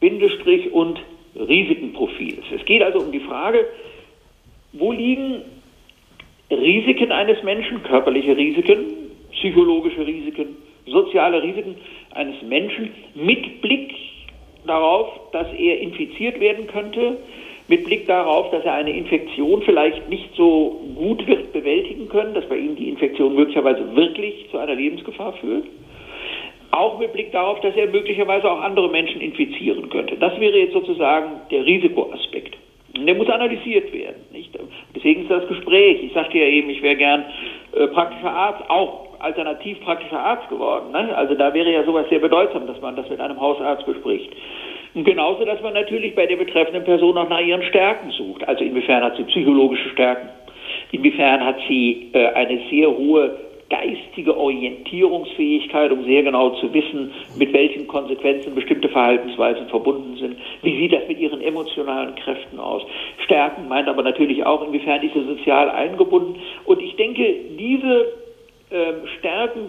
Bindestrich 0.00 0.72
und 0.72 1.00
Risikenprofils. 1.34 2.44
Es 2.54 2.64
geht 2.64 2.82
also 2.82 3.00
um 3.00 3.12
die 3.12 3.20
Frage, 3.20 3.66
wo 4.72 4.92
liegen 4.92 5.42
Risiken 6.50 7.12
eines 7.12 7.42
Menschen, 7.42 7.82
körperliche 7.82 8.36
Risiken, 8.36 9.10
psychologische 9.32 10.06
Risiken, 10.06 10.56
soziale 10.86 11.42
Risiken 11.42 11.76
eines 12.14 12.40
Menschen 12.42 12.90
mit 13.14 13.60
Blick 13.60 13.94
darauf, 14.66 15.08
dass 15.32 15.52
er 15.52 15.80
infiziert 15.80 16.40
werden 16.40 16.66
könnte, 16.66 17.18
mit 17.68 17.84
Blick 17.84 18.06
darauf, 18.06 18.50
dass 18.50 18.64
er 18.64 18.74
eine 18.74 18.96
Infektion 18.96 19.62
vielleicht 19.62 20.08
nicht 20.08 20.30
so 20.36 20.80
gut 20.94 21.26
wird 21.26 21.52
bewältigen 21.52 22.08
können, 22.08 22.34
dass 22.34 22.48
bei 22.48 22.56
ihm 22.56 22.76
die 22.76 22.88
Infektion 22.88 23.34
möglicherweise 23.34 23.96
wirklich 23.96 24.48
zu 24.50 24.58
einer 24.58 24.74
Lebensgefahr 24.74 25.32
führt. 25.34 25.64
Auch 26.76 26.98
mit 26.98 27.10
Blick 27.14 27.32
darauf, 27.32 27.58
dass 27.60 27.74
er 27.74 27.86
möglicherweise 27.86 28.50
auch 28.50 28.60
andere 28.60 28.90
Menschen 28.90 29.22
infizieren 29.22 29.88
könnte. 29.88 30.14
Das 30.16 30.38
wäre 30.38 30.58
jetzt 30.58 30.74
sozusagen 30.74 31.40
der 31.50 31.64
Risikoaspekt. 31.64 32.54
Der 32.98 33.14
muss 33.14 33.30
analysiert 33.30 33.90
werden. 33.94 34.22
Nicht? 34.30 34.50
Deswegen 34.94 35.22
ist 35.22 35.30
das 35.30 35.48
Gespräch. 35.48 36.02
Ich 36.02 36.12
sagte 36.12 36.36
ja 36.36 36.44
eben, 36.44 36.68
ich 36.68 36.82
wäre 36.82 36.96
gern 36.96 37.24
äh, 37.72 37.86
praktischer 37.86 38.30
Arzt, 38.30 38.68
auch 38.68 39.06
alternativ 39.20 39.80
praktischer 39.80 40.20
Arzt 40.20 40.50
geworden. 40.50 40.92
Ne? 40.92 41.16
Also 41.16 41.34
da 41.34 41.54
wäre 41.54 41.72
ja 41.72 41.82
sowas 41.84 42.06
sehr 42.10 42.18
bedeutsam, 42.18 42.66
dass 42.66 42.78
man 42.82 42.94
das 42.94 43.08
mit 43.08 43.20
einem 43.20 43.40
Hausarzt 43.40 43.86
bespricht. 43.86 44.30
Und 44.94 45.04
genauso, 45.04 45.46
dass 45.46 45.62
man 45.62 45.72
natürlich 45.72 46.14
bei 46.14 46.26
der 46.26 46.36
betreffenden 46.36 46.84
Person 46.84 47.16
auch 47.16 47.28
nach 47.30 47.40
ihren 47.40 47.62
Stärken 47.62 48.10
sucht. 48.10 48.46
Also 48.46 48.64
inwiefern 48.64 49.02
hat 49.02 49.16
sie 49.16 49.24
psychologische 49.24 49.88
Stärken? 49.90 50.28
Inwiefern 50.92 51.42
hat 51.42 51.56
sie 51.68 52.10
äh, 52.12 52.26
eine 52.34 52.60
sehr 52.70 52.88
hohe 52.94 53.46
geistige 53.68 54.36
Orientierungsfähigkeit, 54.36 55.90
um 55.90 56.04
sehr 56.04 56.22
genau 56.22 56.50
zu 56.60 56.72
wissen, 56.72 57.10
mit 57.36 57.52
welchen 57.52 57.88
Konsequenzen 57.88 58.54
bestimmte 58.54 58.88
Verhaltensweisen 58.88 59.68
verbunden 59.68 60.16
sind. 60.18 60.36
Wie 60.62 60.76
sieht 60.76 60.92
das 60.92 61.08
mit 61.08 61.18
ihren 61.18 61.40
emotionalen 61.40 62.14
Kräften 62.14 62.60
aus? 62.60 62.82
Stärken 63.24 63.68
meint 63.68 63.88
aber 63.88 64.02
natürlich 64.02 64.46
auch, 64.46 64.66
inwiefern 64.66 65.02
ist 65.02 65.14
sie 65.14 65.24
sozial 65.24 65.70
eingebunden. 65.70 66.36
Und 66.64 66.80
ich 66.80 66.94
denke, 66.96 67.34
diese 67.58 68.12
äh, 68.70 68.92
Stärken, 69.18 69.66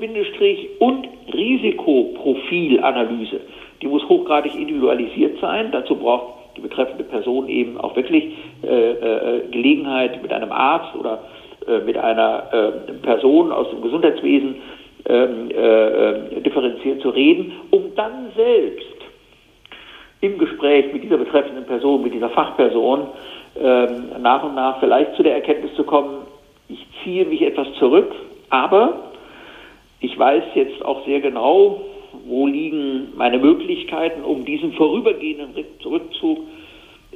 und 0.80 1.08
Risikoprofilanalyse, 1.34 3.42
die 3.82 3.88
muss 3.88 4.08
hochgradig 4.08 4.56
individualisiert 4.56 5.40
sein. 5.40 5.72
Dazu 5.72 5.96
braucht 5.96 6.34
die 6.56 6.62
betreffende 6.62 7.04
Person 7.04 7.48
eben 7.48 7.78
auch 7.78 7.96
wirklich 7.96 8.36
äh, 8.64 8.68
äh, 8.68 9.48
Gelegenheit 9.52 10.22
mit 10.22 10.34
einem 10.34 10.52
Arzt 10.52 10.96
oder 10.96 11.24
mit 11.86 11.98
einer 11.98 12.44
äh, 12.52 12.94
Person 13.02 13.52
aus 13.52 13.70
dem 13.70 13.82
Gesundheitswesen 13.82 14.56
ähm, 15.08 15.50
äh, 15.52 16.42
differenziert 16.42 17.02
zu 17.02 17.10
reden, 17.10 17.54
um 17.72 17.96
dann 17.96 18.32
selbst 18.36 18.86
im 20.22 20.38
Gespräch 20.38 20.92
mit 20.94 21.04
dieser 21.04 21.18
betreffenden 21.18 21.66
Person, 21.66 22.04
mit 22.04 22.14
dieser 22.14 22.30
Fachperson 22.30 23.08
ähm, 23.60 24.22
nach 24.22 24.44
und 24.44 24.56
nach 24.56 24.80
vielleicht 24.80 25.16
zu 25.16 25.24
der 25.24 25.36
Erkenntnis 25.36 25.74
zu 25.76 25.84
kommen, 25.84 26.26
ich 26.70 26.86
ziehe 27.04 27.26
mich 27.26 27.42
etwas 27.42 27.68
zurück, 27.80 28.14
aber 28.50 29.12
ich 30.00 30.18
weiß 30.18 30.44
jetzt 30.56 30.84
auch 30.84 31.06
sehr 31.06 31.22
genau, 31.22 31.82
wo 32.26 32.48
liegen 32.48 33.14
meine 33.16 33.40
Möglichkeiten, 33.40 34.24
um 34.24 34.46
diesen 34.46 34.74
vorübergehenden 34.74 35.50
Rückzug 35.86 36.40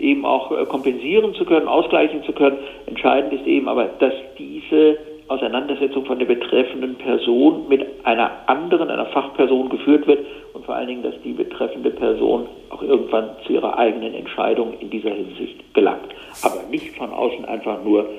eben 0.01 0.25
auch 0.25 0.51
äh, 0.51 0.65
kompensieren 0.65 1.33
zu 1.35 1.45
können, 1.45 1.67
ausgleichen 1.67 2.23
zu 2.23 2.33
können. 2.33 2.57
Entscheidend 2.87 3.33
ist 3.33 3.45
eben 3.45 3.67
aber, 3.67 3.85
dass 3.99 4.13
diese 4.37 4.97
Auseinandersetzung 5.27 6.05
von 6.05 6.19
der 6.19 6.25
betreffenden 6.25 6.95
Person 6.95 7.69
mit 7.69 7.87
einer 8.03 8.31
anderen, 8.47 8.89
einer 8.89 9.05
Fachperson 9.07 9.69
geführt 9.69 10.05
wird 10.05 10.25
und 10.53 10.65
vor 10.65 10.75
allen 10.75 10.87
Dingen, 10.87 11.03
dass 11.03 11.13
die 11.23 11.31
betreffende 11.31 11.89
Person 11.91 12.47
auch 12.69 12.81
irgendwann 12.81 13.29
zu 13.45 13.53
ihrer 13.53 13.77
eigenen 13.77 14.13
Entscheidung 14.13 14.73
in 14.79 14.89
dieser 14.89 15.11
Hinsicht 15.11 15.73
gelangt. 15.73 16.13
Aber 16.43 16.63
nicht 16.69 16.97
von 16.97 17.11
außen 17.11 17.45
einfach 17.45 17.81
nur 17.83 18.09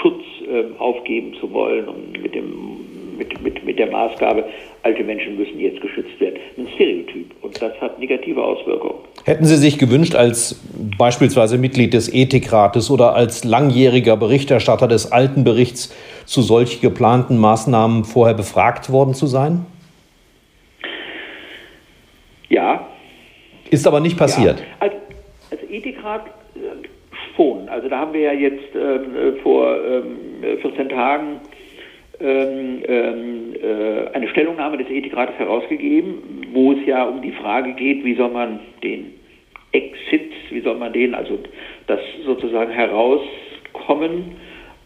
Schutz 0.00 0.22
äh, 0.48 0.64
aufgeben 0.78 1.34
zu 1.40 1.52
wollen 1.52 1.88
und 1.88 2.22
mit 2.22 2.34
dem 2.34 2.91
mit, 3.22 3.42
mit, 3.42 3.64
mit 3.64 3.78
der 3.78 3.90
Maßgabe, 3.90 4.44
alte 4.82 5.04
Menschen 5.04 5.36
müssen 5.36 5.58
jetzt 5.58 5.80
geschützt 5.80 6.18
werden. 6.20 6.36
Ein 6.56 6.68
Stereotyp. 6.74 7.30
Und 7.42 7.60
das 7.60 7.72
hat 7.80 7.98
negative 7.98 8.42
Auswirkungen. 8.42 8.94
Hätten 9.24 9.44
Sie 9.44 9.56
sich 9.56 9.78
gewünscht, 9.78 10.14
als 10.14 10.60
beispielsweise 10.98 11.58
Mitglied 11.58 11.94
des 11.94 12.12
Ethikrates 12.12 12.90
oder 12.90 13.14
als 13.14 13.44
langjähriger 13.44 14.16
Berichterstatter 14.16 14.88
des 14.88 15.12
alten 15.12 15.44
Berichts 15.44 15.94
zu 16.24 16.42
solch 16.42 16.80
geplanten 16.80 17.38
Maßnahmen 17.38 18.04
vorher 18.04 18.34
befragt 18.34 18.90
worden 18.90 19.14
zu 19.14 19.26
sein? 19.26 19.66
Ja. 22.48 22.86
Ist 23.70 23.86
aber 23.86 24.00
nicht 24.00 24.18
passiert. 24.18 24.58
Ja. 24.58 24.66
Als, 24.80 24.92
als 25.50 25.60
Ethikrat 25.70 26.26
äh, 26.26 26.88
schon. 27.36 27.68
Also 27.68 27.88
da 27.88 27.98
haben 27.98 28.12
wir 28.12 28.20
ja 28.20 28.32
jetzt 28.32 28.74
ähm, 28.74 29.36
vor 29.42 29.76
ähm, 29.84 30.60
14 30.60 30.88
Tagen 30.90 31.40
ähm, 32.22 32.82
ähm, 32.86 33.54
äh, 33.62 34.14
eine 34.14 34.28
Stellungnahme 34.28 34.78
des 34.78 34.88
Ethikrates 34.88 35.36
herausgegeben, 35.38 36.46
wo 36.52 36.72
es 36.72 36.86
ja 36.86 37.04
um 37.04 37.20
die 37.22 37.32
Frage 37.32 37.72
geht, 37.72 38.04
wie 38.04 38.14
soll 38.14 38.30
man 38.30 38.60
den 38.82 39.14
Exit, 39.72 40.30
wie 40.50 40.60
soll 40.60 40.76
man 40.76 40.92
den, 40.92 41.14
also 41.14 41.38
das 41.86 42.00
sozusagen 42.24 42.70
herauskommen 42.70 44.36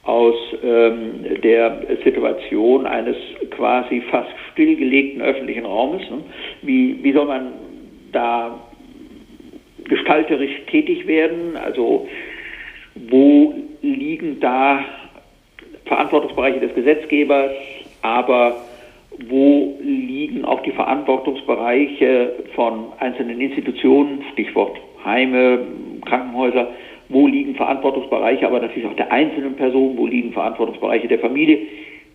aus 0.05 0.35
ähm, 0.63 1.41
der 1.43 1.83
Situation 2.05 2.87
eines 2.87 3.17
quasi 3.51 4.01
fast 4.11 4.31
stillgelegten 4.53 5.21
öffentlichen 5.21 5.67
Raumes. 5.67 6.09
Ne? 6.09 6.19
Wie, 6.63 7.03
wie 7.03 7.13
soll 7.13 7.27
man 7.27 7.53
da 8.13 8.61
gestalterisch 9.85 10.63
tätig 10.71 11.07
werden? 11.07 11.57
Also 11.57 12.07
wo 13.11 13.55
liegen 13.83 14.41
da 14.41 14.85
Verantwortungsbereiche 15.87 16.61
des 16.61 16.75
Gesetzgebers, 16.75 17.53
aber 18.03 18.57
wo 19.29 19.79
liegen 19.81 20.45
auch 20.45 20.61
die 20.63 20.73
Verantwortungsbereiche 20.73 22.35
von 22.55 22.87
einzelnen 22.99 23.41
Institutionen, 23.41 24.23
Stichwort 24.33 24.77
Heime, 25.05 25.61
Krankenhäuser, 26.05 26.69
wo 27.09 27.27
liegen 27.27 27.55
Verantwortungsbereiche, 27.55 28.47
aber 28.47 28.61
natürlich 28.61 28.87
auch 28.87 28.97
der 28.97 29.13
einzelnen 29.13 29.55
Person, 29.55 29.97
wo 29.97 30.07
liegen 30.07 30.33
Verantwortungsbereiche 30.33 31.09
der 31.09 31.21
Familie. 31.21 31.59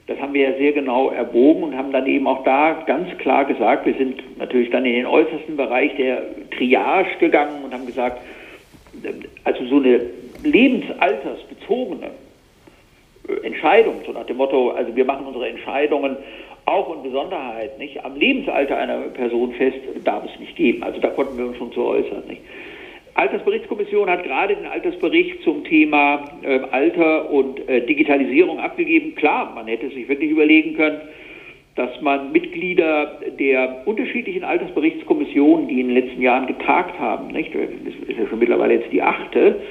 Das 0.08 0.20
haben 0.20 0.34
wir 0.34 0.50
ja 0.50 0.58
sehr 0.58 0.74
genau 0.74 1.10
erwogen 1.10 1.64
und 1.64 1.78
haben 1.78 1.92
dann 1.92 2.06
eben 2.06 2.28
auch 2.28 2.44
da 2.44 2.84
ganz 2.86 3.18
klar 3.20 3.46
gesagt, 3.46 3.86
wir 3.86 3.94
sind 3.94 4.22
natürlich 4.38 4.70
dann 4.70 4.86
in 4.86 4.94
den 4.94 5.06
äußersten 5.06 5.56
Bereich 5.56 5.96
der 5.96 6.24
Triage 6.58 7.18
gegangen 7.20 7.64
und 7.64 7.74
haben 7.74 7.86
gesagt, 7.86 8.22
also 9.46 9.66
so 9.68 9.78
eine 9.78 10.02
lebensaltersbezogene 10.44 12.12
Entscheidung, 13.44 14.02
so 14.06 14.12
nach 14.12 14.26
dem 14.26 14.38
Motto, 14.38 14.72
also 14.72 14.96
wir 14.96 15.06
machen 15.06 15.26
unsere 15.26 15.48
Entscheidungen 15.48 16.18
auch 16.66 16.96
in 16.96 17.04
Besonderheit 17.04 17.80
nicht 17.80 18.04
am 18.06 18.16
Lebensalter 18.16 18.78
einer 18.78 19.00
Person 19.10 19.54
fest, 19.54 19.78
darf 20.04 20.24
es 20.26 20.40
nicht 20.40 20.56
geben. 20.56 20.84
Also 20.84 21.00
da 21.00 21.10
konnten 21.10 21.38
wir 21.38 21.46
uns 21.46 21.58
schon 21.58 21.72
zu 21.72 21.84
äußern. 21.86 22.24
Nicht? 22.28 22.42
Altersberichtskommission 23.14 24.10
hat 24.10 24.24
gerade 24.24 24.56
den 24.56 24.66
Altersbericht 24.66 25.44
zum 25.44 25.64
Thema 25.64 26.30
äh, 26.44 26.60
Alter 26.72 27.30
und 27.30 27.68
äh, 27.68 27.86
Digitalisierung 27.86 28.60
abgegeben. 28.60 29.16
Klar, 29.16 29.52
man 29.54 29.68
hätte 29.68 29.90
sich 29.90 30.08
wirklich 30.08 30.32
überlegen 30.32 30.76
können, 30.76 31.02
dass 31.76 32.02
man 32.02 32.32
Mitglieder 32.32 33.20
der 33.40 33.84
unterschiedlichen 33.86 34.44
Altersberichtskommissionen, 34.44 35.68
die 35.68 35.82
in 35.82 35.88
den 35.88 35.96
letzten 35.96 36.22
Jahren 36.22 36.48
getagt 36.48 37.00
haben, 37.00 37.28
nicht, 37.28 37.54
das 37.54 38.10
ist 38.10 38.18
ja 38.18 38.28
schon 38.28 38.40
mittlerweile 38.40 38.76
jetzt 38.76 38.92
die 38.92 39.02
achte, 39.02 39.62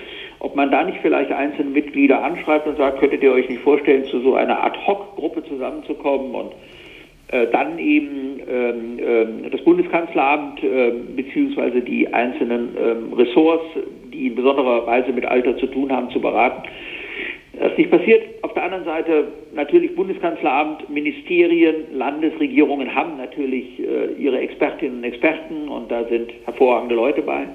ob 0.41 0.57
man 0.57 0.71
da 0.71 0.83
nicht 0.85 0.99
vielleicht 1.03 1.31
einzelne 1.31 1.71
Mitglieder 1.71 2.23
anschreibt 2.23 2.67
und 2.67 2.77
sagt, 2.77 2.99
könntet 2.99 3.23
ihr 3.23 3.33
euch 3.33 3.49
nicht 3.49 3.63
vorstellen, 3.63 4.05
zu 4.07 4.21
so 4.21 4.35
einer 4.35 4.65
Ad-Hoc-Gruppe 4.65 5.45
zusammenzukommen 5.45 6.35
und 6.35 6.53
äh, 7.29 7.47
dann 7.53 7.79
eben 7.79 8.41
ähm, 8.49 8.99
äh, 8.99 9.51
das 9.51 9.63
Bundeskanzleramt 9.63 10.65
äh, 10.65 10.93
beziehungsweise 11.15 11.83
die 11.83 12.13
einzelnen 12.13 12.77
ähm, 12.77 13.13
Ressorts, 13.13 13.65
die 14.13 14.29
in 14.29 14.35
besonderer 14.35 14.87
Weise 14.87 15.13
mit 15.13 15.27
Alter 15.27 15.57
zu 15.59 15.67
tun 15.67 15.93
haben, 15.93 16.11
zu 16.11 16.21
beraten. 16.21 16.69
Das 17.59 17.73
ist 17.73 17.79
nicht 17.79 17.91
passiert. 17.91 18.23
Auf 18.43 18.55
der 18.55 18.65
anderen 18.65 18.85
Seite 18.85 19.29
natürlich 19.55 19.95
Bundeskanzleramt, 19.95 20.89
Ministerien, 20.89 21.85
Landesregierungen 21.93 22.95
haben 22.95 23.19
natürlich 23.19 23.79
äh, 23.79 24.13
ihre 24.19 24.41
Expertinnen 24.41 24.99
und 24.99 25.05
Experten 25.05 25.69
und 25.69 25.91
da 25.91 26.05
sind 26.05 26.33
hervorragende 26.47 26.95
Leute 26.95 27.21
bei. 27.23 27.47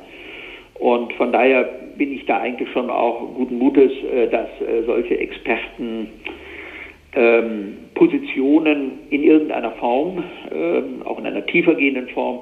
Und 0.80 1.14
von 1.14 1.32
daher 1.32 1.70
bin 1.98 2.12
ich 2.12 2.26
da 2.26 2.40
eigentlich 2.40 2.70
schon 2.72 2.90
auch 2.90 3.34
guten 3.36 3.58
Mutes, 3.58 3.92
äh, 3.92 4.28
dass 4.28 4.50
äh, 4.62 4.84
solche 4.86 5.18
Experten 5.18 6.10
ähm, 7.14 7.78
Positionen 7.94 9.00
in 9.10 9.24
irgendeiner 9.24 9.72
Form, 9.72 10.24
ähm, 10.54 11.02
auch 11.06 11.18
in 11.18 11.26
einer 11.26 11.46
tiefer 11.46 11.76
gehenden 11.76 12.10
Form, 12.10 12.42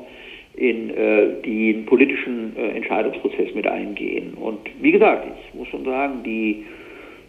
in 0.55 0.89
äh, 0.89 1.41
den 1.43 1.85
politischen 1.85 2.55
Entscheidungsprozess 2.55 3.53
mit 3.55 3.67
eingehen. 3.67 4.35
Und 4.35 4.59
wie 4.81 4.91
gesagt, 4.91 5.27
ich 5.47 5.53
muss 5.55 5.67
schon 5.69 5.83
sagen, 5.83 6.21
die 6.23 6.65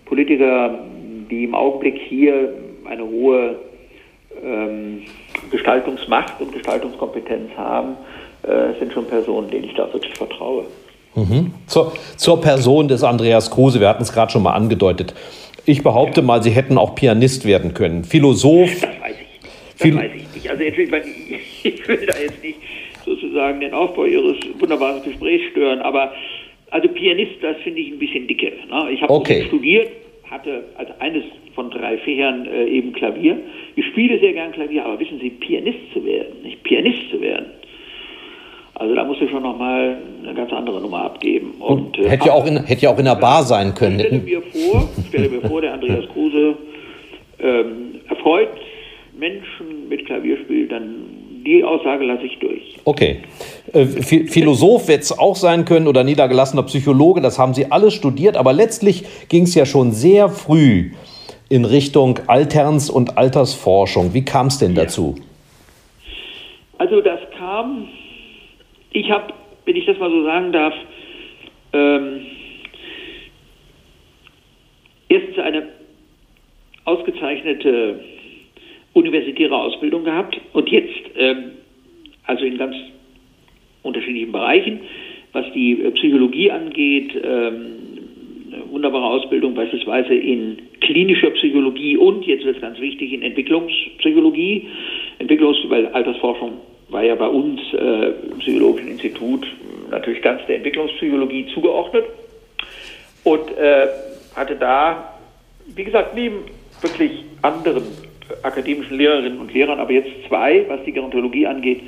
Politiker, 0.04 0.78
die 1.30 1.44
im 1.44 1.54
Augenblick 1.54 1.98
hier 1.98 2.52
eine 2.84 3.04
hohe 3.04 3.56
ähm, 4.44 5.02
Gestaltungsmacht 5.50 6.38
und 6.40 6.52
Gestaltungskompetenz 6.52 7.50
haben, 7.56 7.96
sind 8.78 8.92
schon 8.92 9.06
Personen, 9.06 9.50
denen 9.50 9.64
ich 9.64 9.72
da 9.72 9.90
wirklich 9.90 10.12
vertraue. 10.12 10.66
Mhm. 11.14 11.52
Zur, 11.66 11.92
zur 12.16 12.40
Person 12.40 12.88
des 12.88 13.04
Andreas 13.04 13.50
Kruse, 13.50 13.80
wir 13.80 13.88
hatten 13.88 14.02
es 14.02 14.12
gerade 14.12 14.32
schon 14.32 14.42
mal 14.42 14.52
angedeutet. 14.52 15.14
Ich 15.66 15.82
behaupte 15.82 16.22
mal, 16.22 16.42
Sie 16.42 16.50
hätten 16.50 16.76
auch 16.76 16.94
Pianist 16.94 17.46
werden 17.46 17.72
können. 17.72 18.04
Philosoph. 18.04 18.80
Das 18.80 18.82
weiß 18.82 19.16
ich. 19.20 19.40
Das 19.40 19.50
Phil 19.76 19.96
weiß 19.96 20.10
ich 20.14 20.34
nicht. 20.34 20.50
Also 20.50 20.62
ich, 20.62 20.78
ich 21.64 21.88
will 21.88 22.06
da 22.06 22.18
jetzt 22.18 22.42
nicht 22.42 22.58
sozusagen 23.04 23.60
den 23.60 23.72
Aufbau 23.72 24.04
Ihres 24.04 24.36
wunderbaren 24.58 25.02
Gesprächs 25.02 25.44
stören, 25.52 25.80
aber 25.80 26.12
also 26.70 26.88
Pianist, 26.88 27.34
das 27.40 27.56
finde 27.58 27.80
ich 27.80 27.92
ein 27.92 27.98
bisschen 27.98 28.26
dicke. 28.26 28.52
Ne? 28.68 28.90
Ich 28.92 29.02
habe 29.02 29.12
okay. 29.12 29.44
studiert, 29.46 29.88
hatte 30.28 30.64
als 30.76 30.90
eines 31.00 31.24
von 31.54 31.70
drei 31.70 31.98
Fächern 31.98 32.46
äh, 32.46 32.66
eben 32.66 32.92
Klavier. 32.92 33.38
Ich 33.76 33.86
spiele 33.86 34.18
sehr 34.18 34.32
gern 34.32 34.52
Klavier, 34.52 34.84
aber 34.84 34.98
wissen 34.98 35.20
Sie, 35.20 35.30
Pianist 35.30 35.78
zu 35.92 36.04
werden, 36.04 36.42
nicht 36.42 36.62
Pianist 36.64 37.10
zu 37.10 37.20
werden, 37.20 37.46
also 38.74 38.94
da 38.94 39.04
musst 39.04 39.20
du 39.20 39.28
schon 39.28 39.42
nochmal 39.42 39.98
eine 40.22 40.34
ganz 40.34 40.52
andere 40.52 40.80
Nummer 40.80 41.04
abgeben. 41.04 41.52
Und, 41.60 41.98
äh, 41.98 42.08
hätte, 42.08 42.26
ja 42.26 42.32
auch 42.32 42.46
in, 42.46 42.64
hätte 42.64 42.82
ja 42.82 42.90
auch 42.90 42.98
in 42.98 43.04
der 43.04 43.14
Bar 43.14 43.44
sein 43.44 43.74
können. 43.74 44.00
Stelle 44.00 44.18
mir 44.20 44.42
vor, 44.42 44.88
stelle 45.08 45.28
mir 45.28 45.40
vor, 45.42 45.60
der 45.60 45.74
Andreas 45.74 46.04
Kruse 46.12 46.56
ähm, 47.38 48.00
erfreut 48.08 48.48
Menschen 49.16 49.88
mit 49.88 50.06
Klavierspiel, 50.06 50.66
dann 50.68 50.94
die 51.46 51.62
Aussage 51.62 52.04
lasse 52.04 52.24
ich 52.24 52.38
durch. 52.38 52.78
Okay. 52.84 53.18
Äh, 53.72 53.84
Philosoph 53.86 54.88
wird 54.88 55.02
es 55.02 55.16
auch 55.16 55.36
sein 55.36 55.64
können 55.64 55.86
oder 55.86 56.02
niedergelassener 56.02 56.64
Psychologe, 56.64 57.20
das 57.20 57.38
haben 57.38 57.54
Sie 57.54 57.70
alles 57.70 57.94
studiert, 57.94 58.36
aber 58.36 58.52
letztlich 58.52 59.04
ging 59.28 59.44
es 59.44 59.54
ja 59.54 59.66
schon 59.66 59.92
sehr 59.92 60.28
früh 60.28 60.90
in 61.48 61.64
Richtung 61.64 62.18
Alterns- 62.26 62.90
und 62.90 63.18
Altersforschung. 63.18 64.14
Wie 64.14 64.24
kam 64.24 64.48
es 64.48 64.58
denn 64.58 64.74
dazu? 64.74 65.14
Also 66.78 67.00
das 67.00 67.20
kam 67.38 67.88
ich 68.94 69.10
habe, 69.10 69.34
wenn 69.66 69.76
ich 69.76 69.84
das 69.84 69.98
mal 69.98 70.10
so 70.10 70.22
sagen 70.22 70.52
darf, 70.52 70.72
ähm, 71.72 72.20
erstens 75.08 75.38
eine 75.38 75.68
ausgezeichnete 76.84 78.00
universitäre 78.94 79.56
Ausbildung 79.56 80.04
gehabt 80.04 80.40
und 80.52 80.70
jetzt, 80.70 80.94
ähm, 81.16 81.52
also 82.24 82.44
in 82.44 82.56
ganz 82.56 82.76
unterschiedlichen 83.82 84.32
Bereichen, 84.32 84.80
was 85.32 85.44
die 85.52 85.82
äh, 85.82 85.90
Psychologie 85.90 86.52
angeht, 86.52 87.12
ähm, 87.22 87.66
eine 88.52 88.70
wunderbare 88.70 89.06
Ausbildung 89.06 89.54
beispielsweise 89.54 90.14
in 90.14 90.58
klinischer 90.80 91.30
Psychologie 91.30 91.96
und 91.96 92.24
jetzt 92.26 92.44
wird 92.44 92.56
es 92.56 92.62
ganz 92.62 92.78
wichtig 92.78 93.12
in 93.12 93.22
Entwicklungspsychologie, 93.22 94.68
Entwicklungs- 95.18 95.68
weil 95.68 95.88
Altersforschung 95.88 96.60
war 96.94 97.02
ja 97.02 97.16
bei 97.16 97.26
uns 97.26 97.60
äh, 97.72 98.12
im 98.30 98.38
Psychologischen 98.38 98.92
Institut 98.92 99.44
natürlich 99.90 100.22
ganz 100.22 100.40
der 100.46 100.56
Entwicklungspsychologie 100.56 101.48
zugeordnet 101.52 102.04
und 103.24 103.50
äh, 103.58 103.88
hatte 104.34 104.54
da, 104.54 105.14
wie 105.74 105.84
gesagt, 105.84 106.14
neben 106.14 106.44
wirklich 106.80 107.24
anderen 107.42 107.82
akademischen 108.42 108.96
Lehrerinnen 108.96 109.40
und 109.40 109.52
Lehrern, 109.52 109.80
aber 109.80 109.92
jetzt 109.92 110.10
zwei, 110.28 110.64
was 110.68 110.84
die 110.84 110.92
Gerontologie 110.92 111.46
angeht, 111.46 111.80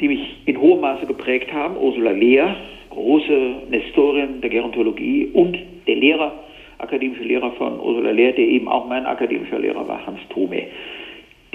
die 0.00 0.08
mich 0.08 0.36
in 0.44 0.60
hohem 0.60 0.80
Maße 0.80 1.06
geprägt 1.06 1.50
haben. 1.52 1.76
Ursula 1.78 2.10
Lehr, 2.10 2.56
große 2.90 3.52
Nestorin 3.70 4.42
der 4.42 4.50
Gerontologie 4.50 5.30
und 5.32 5.56
der 5.86 5.96
Lehrer, 5.96 6.32
akademische 6.76 7.24
Lehrer 7.24 7.52
von 7.52 7.80
Ursula 7.80 8.10
Lehr, 8.10 8.32
der 8.32 8.44
eben 8.44 8.68
auch 8.68 8.86
mein 8.86 9.06
akademischer 9.06 9.58
Lehrer 9.58 9.88
war, 9.88 10.06
Hans 10.06 10.20
Thome. 10.28 10.64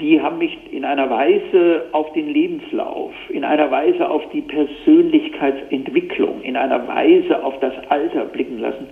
Die 0.00 0.20
haben 0.20 0.38
mich 0.38 0.58
in 0.72 0.84
einer 0.84 1.08
Weise 1.08 1.86
auf 1.92 2.12
den 2.14 2.28
Lebenslauf, 2.28 3.12
in 3.28 3.44
einer 3.44 3.70
Weise 3.70 4.08
auf 4.08 4.28
die 4.30 4.40
Persönlichkeitsentwicklung, 4.40 6.42
in 6.42 6.56
einer 6.56 6.88
Weise 6.88 7.44
auf 7.44 7.60
das 7.60 7.74
Alter 7.88 8.24
blicken 8.24 8.58
lassen, 8.58 8.88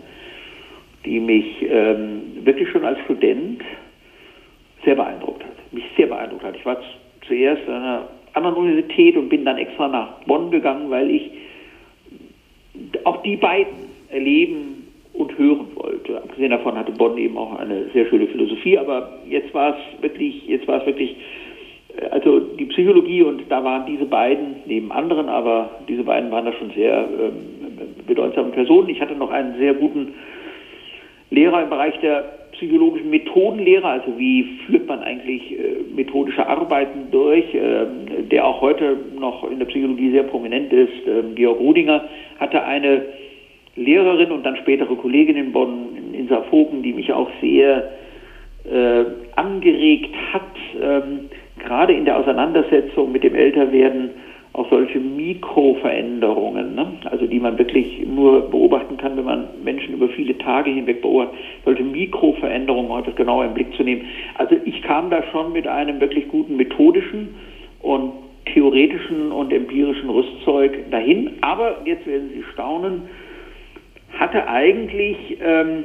die 1.04 1.18
mich 1.18 1.66
ähm, 1.68 2.44
wirklich 2.44 2.70
schon 2.70 2.84
als 2.84 3.00
Student 3.00 3.62
sehr 4.84 4.94
beeindruckt 4.94 5.44
hat. 5.44 5.72
Mich 5.72 5.84
sehr 5.96 6.06
beeindruckt 6.06 6.44
hat. 6.44 6.56
Ich 6.56 6.64
war 6.64 6.80
zuerst 7.26 7.68
an 7.68 7.74
einer 7.74 8.08
anderen 8.34 8.56
Universität 8.56 9.16
und 9.16 9.28
bin 9.28 9.44
dann 9.44 9.58
extra 9.58 9.88
nach 9.88 10.20
Bonn 10.26 10.50
gegangen, 10.50 10.90
weil 10.90 11.10
ich 11.10 11.30
auch 13.04 13.22
die 13.22 13.36
beiden 13.36 13.74
erleben 14.08 14.81
und 15.14 15.36
hören 15.38 15.66
wollte. 15.74 16.16
Abgesehen 16.16 16.50
davon 16.50 16.76
hatte 16.76 16.92
Bonn 16.92 17.18
eben 17.18 17.36
auch 17.36 17.58
eine 17.58 17.86
sehr 17.92 18.06
schöne 18.06 18.26
Philosophie, 18.26 18.78
aber 18.78 19.18
jetzt 19.28 19.52
war 19.54 19.76
es 19.76 20.02
wirklich, 20.02 20.46
jetzt 20.46 20.66
war 20.66 20.80
es 20.80 20.86
wirklich, 20.86 21.16
äh, 21.96 22.06
also 22.06 22.40
die 22.40 22.66
Psychologie 22.66 23.22
und 23.22 23.42
da 23.48 23.62
waren 23.62 23.86
diese 23.86 24.06
beiden 24.06 24.56
neben 24.66 24.90
anderen, 24.92 25.28
aber 25.28 25.70
diese 25.88 26.04
beiden 26.04 26.30
waren 26.30 26.46
da 26.46 26.52
schon 26.52 26.70
sehr 26.70 27.08
ähm, 27.08 27.52
bedeutsame 28.06 28.50
Personen. 28.50 28.88
Ich 28.88 29.00
hatte 29.00 29.14
noch 29.14 29.30
einen 29.30 29.58
sehr 29.58 29.74
guten 29.74 30.14
Lehrer 31.30 31.62
im 31.62 31.70
Bereich 31.70 31.98
der 32.00 32.42
psychologischen 32.52 33.10
Methodenlehre, 33.10 33.86
also 33.86 34.18
wie 34.18 34.44
führt 34.66 34.86
man 34.86 35.00
eigentlich 35.00 35.52
äh, 35.52 35.76
methodische 35.94 36.46
Arbeiten 36.46 37.10
durch, 37.10 37.52
äh, 37.54 37.86
der 38.30 38.46
auch 38.46 38.60
heute 38.60 38.96
noch 39.18 39.50
in 39.50 39.58
der 39.58 39.66
Psychologie 39.66 40.12
sehr 40.12 40.22
prominent 40.24 40.72
ist, 40.72 41.06
äh, 41.06 41.22
Georg 41.34 41.58
Rudinger, 41.58 42.04
hatte 42.38 42.62
eine 42.62 43.02
Lehrerin 43.76 44.32
und 44.32 44.44
dann 44.44 44.56
spätere 44.56 44.94
Kollegin 44.96 45.36
in 45.36 45.52
Bonn, 45.52 46.12
Insa 46.12 46.42
Vogen, 46.50 46.82
die 46.82 46.92
mich 46.92 47.12
auch 47.12 47.30
sehr 47.40 47.90
äh, 48.64 49.04
angeregt 49.36 50.14
hat, 50.32 50.42
ähm, 50.80 51.30
gerade 51.58 51.92
in 51.94 52.04
der 52.04 52.18
Auseinandersetzung 52.18 53.12
mit 53.12 53.24
dem 53.24 53.34
Älterwerden 53.34 54.10
auch 54.54 54.68
solche 54.68 55.00
Mikroveränderungen, 55.00 56.74
ne? 56.74 56.86
also 57.04 57.26
die 57.26 57.40
man 57.40 57.56
wirklich 57.56 58.06
nur 58.06 58.50
beobachten 58.50 58.98
kann, 58.98 59.16
wenn 59.16 59.24
man 59.24 59.48
Menschen 59.64 59.94
über 59.94 60.08
viele 60.10 60.36
Tage 60.36 60.70
hinweg 60.70 61.00
beobachtet, 61.00 61.38
solche 61.64 61.82
Mikroveränderungen 61.82 62.90
um 62.90 62.98
etwas 62.98 63.16
genauer 63.16 63.46
im 63.46 63.54
Blick 63.54 63.74
zu 63.74 63.82
nehmen. 63.82 64.02
Also 64.34 64.56
ich 64.66 64.82
kam 64.82 65.08
da 65.08 65.22
schon 65.32 65.52
mit 65.52 65.66
einem 65.66 66.00
wirklich 66.00 66.28
guten 66.28 66.56
methodischen 66.56 67.34
und 67.80 68.12
theoretischen 68.52 69.32
und 69.32 69.52
empirischen 69.52 70.10
Rüstzeug 70.10 70.90
dahin, 70.90 71.30
aber 71.40 71.76
jetzt 71.86 72.06
werden 72.06 72.30
Sie 72.34 72.42
staunen, 72.52 73.02
hatte 74.18 74.46
eigentlich 74.48 75.38
ähm, 75.42 75.84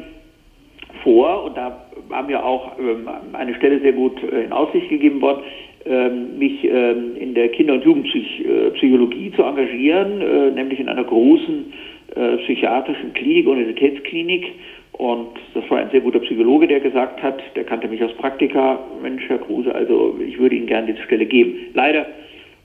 vor, 1.04 1.46
und 1.46 1.58
da 1.58 1.86
war 2.10 2.24
mir 2.24 2.44
auch 2.44 2.78
ähm, 2.80 3.08
eine 3.34 3.56
Stelle 3.56 3.80
sehr 3.80 3.94
gut 3.94 4.22
äh, 4.24 4.44
in 4.44 4.52
Aussicht 4.52 4.90
gegeben 4.90 5.22
worden, 5.22 5.44
ähm, 5.86 6.38
mich 6.38 6.64
ähm, 6.64 7.16
in 7.18 7.34
der 7.34 7.50
Kinder- 7.50 7.76
und 7.76 7.86
Jugendpsychologie 7.86 9.32
zu 9.32 9.44
engagieren, 9.44 10.22
äh, 10.22 10.52
nämlich 10.52 10.80
in 10.80 10.90
einer 10.90 11.04
großen 11.04 11.74
äh, 12.16 12.38
psychiatrischen 12.38 13.14
Klinik, 13.14 13.48
Universitätsklinik. 13.48 14.52
Und 14.94 15.30
das 15.54 15.70
war 15.70 15.78
ein 15.78 15.92
sehr 15.92 16.02
guter 16.02 16.20
Psychologe, 16.20 16.68
der 16.68 16.80
gesagt 16.80 17.22
hat, 17.22 17.40
der 17.56 17.64
kannte 17.64 17.88
mich 17.88 18.04
aus 18.04 18.14
Praktika, 18.14 18.80
Mensch, 19.02 19.24
Herr 19.28 19.38
Kruse, 19.38 19.74
also 19.74 20.20
ich 20.26 20.40
würde 20.40 20.56
Ihnen 20.56 20.66
gerne 20.66 20.88
diese 20.88 21.04
Stelle 21.04 21.26
geben. 21.26 21.56
Leider 21.74 22.08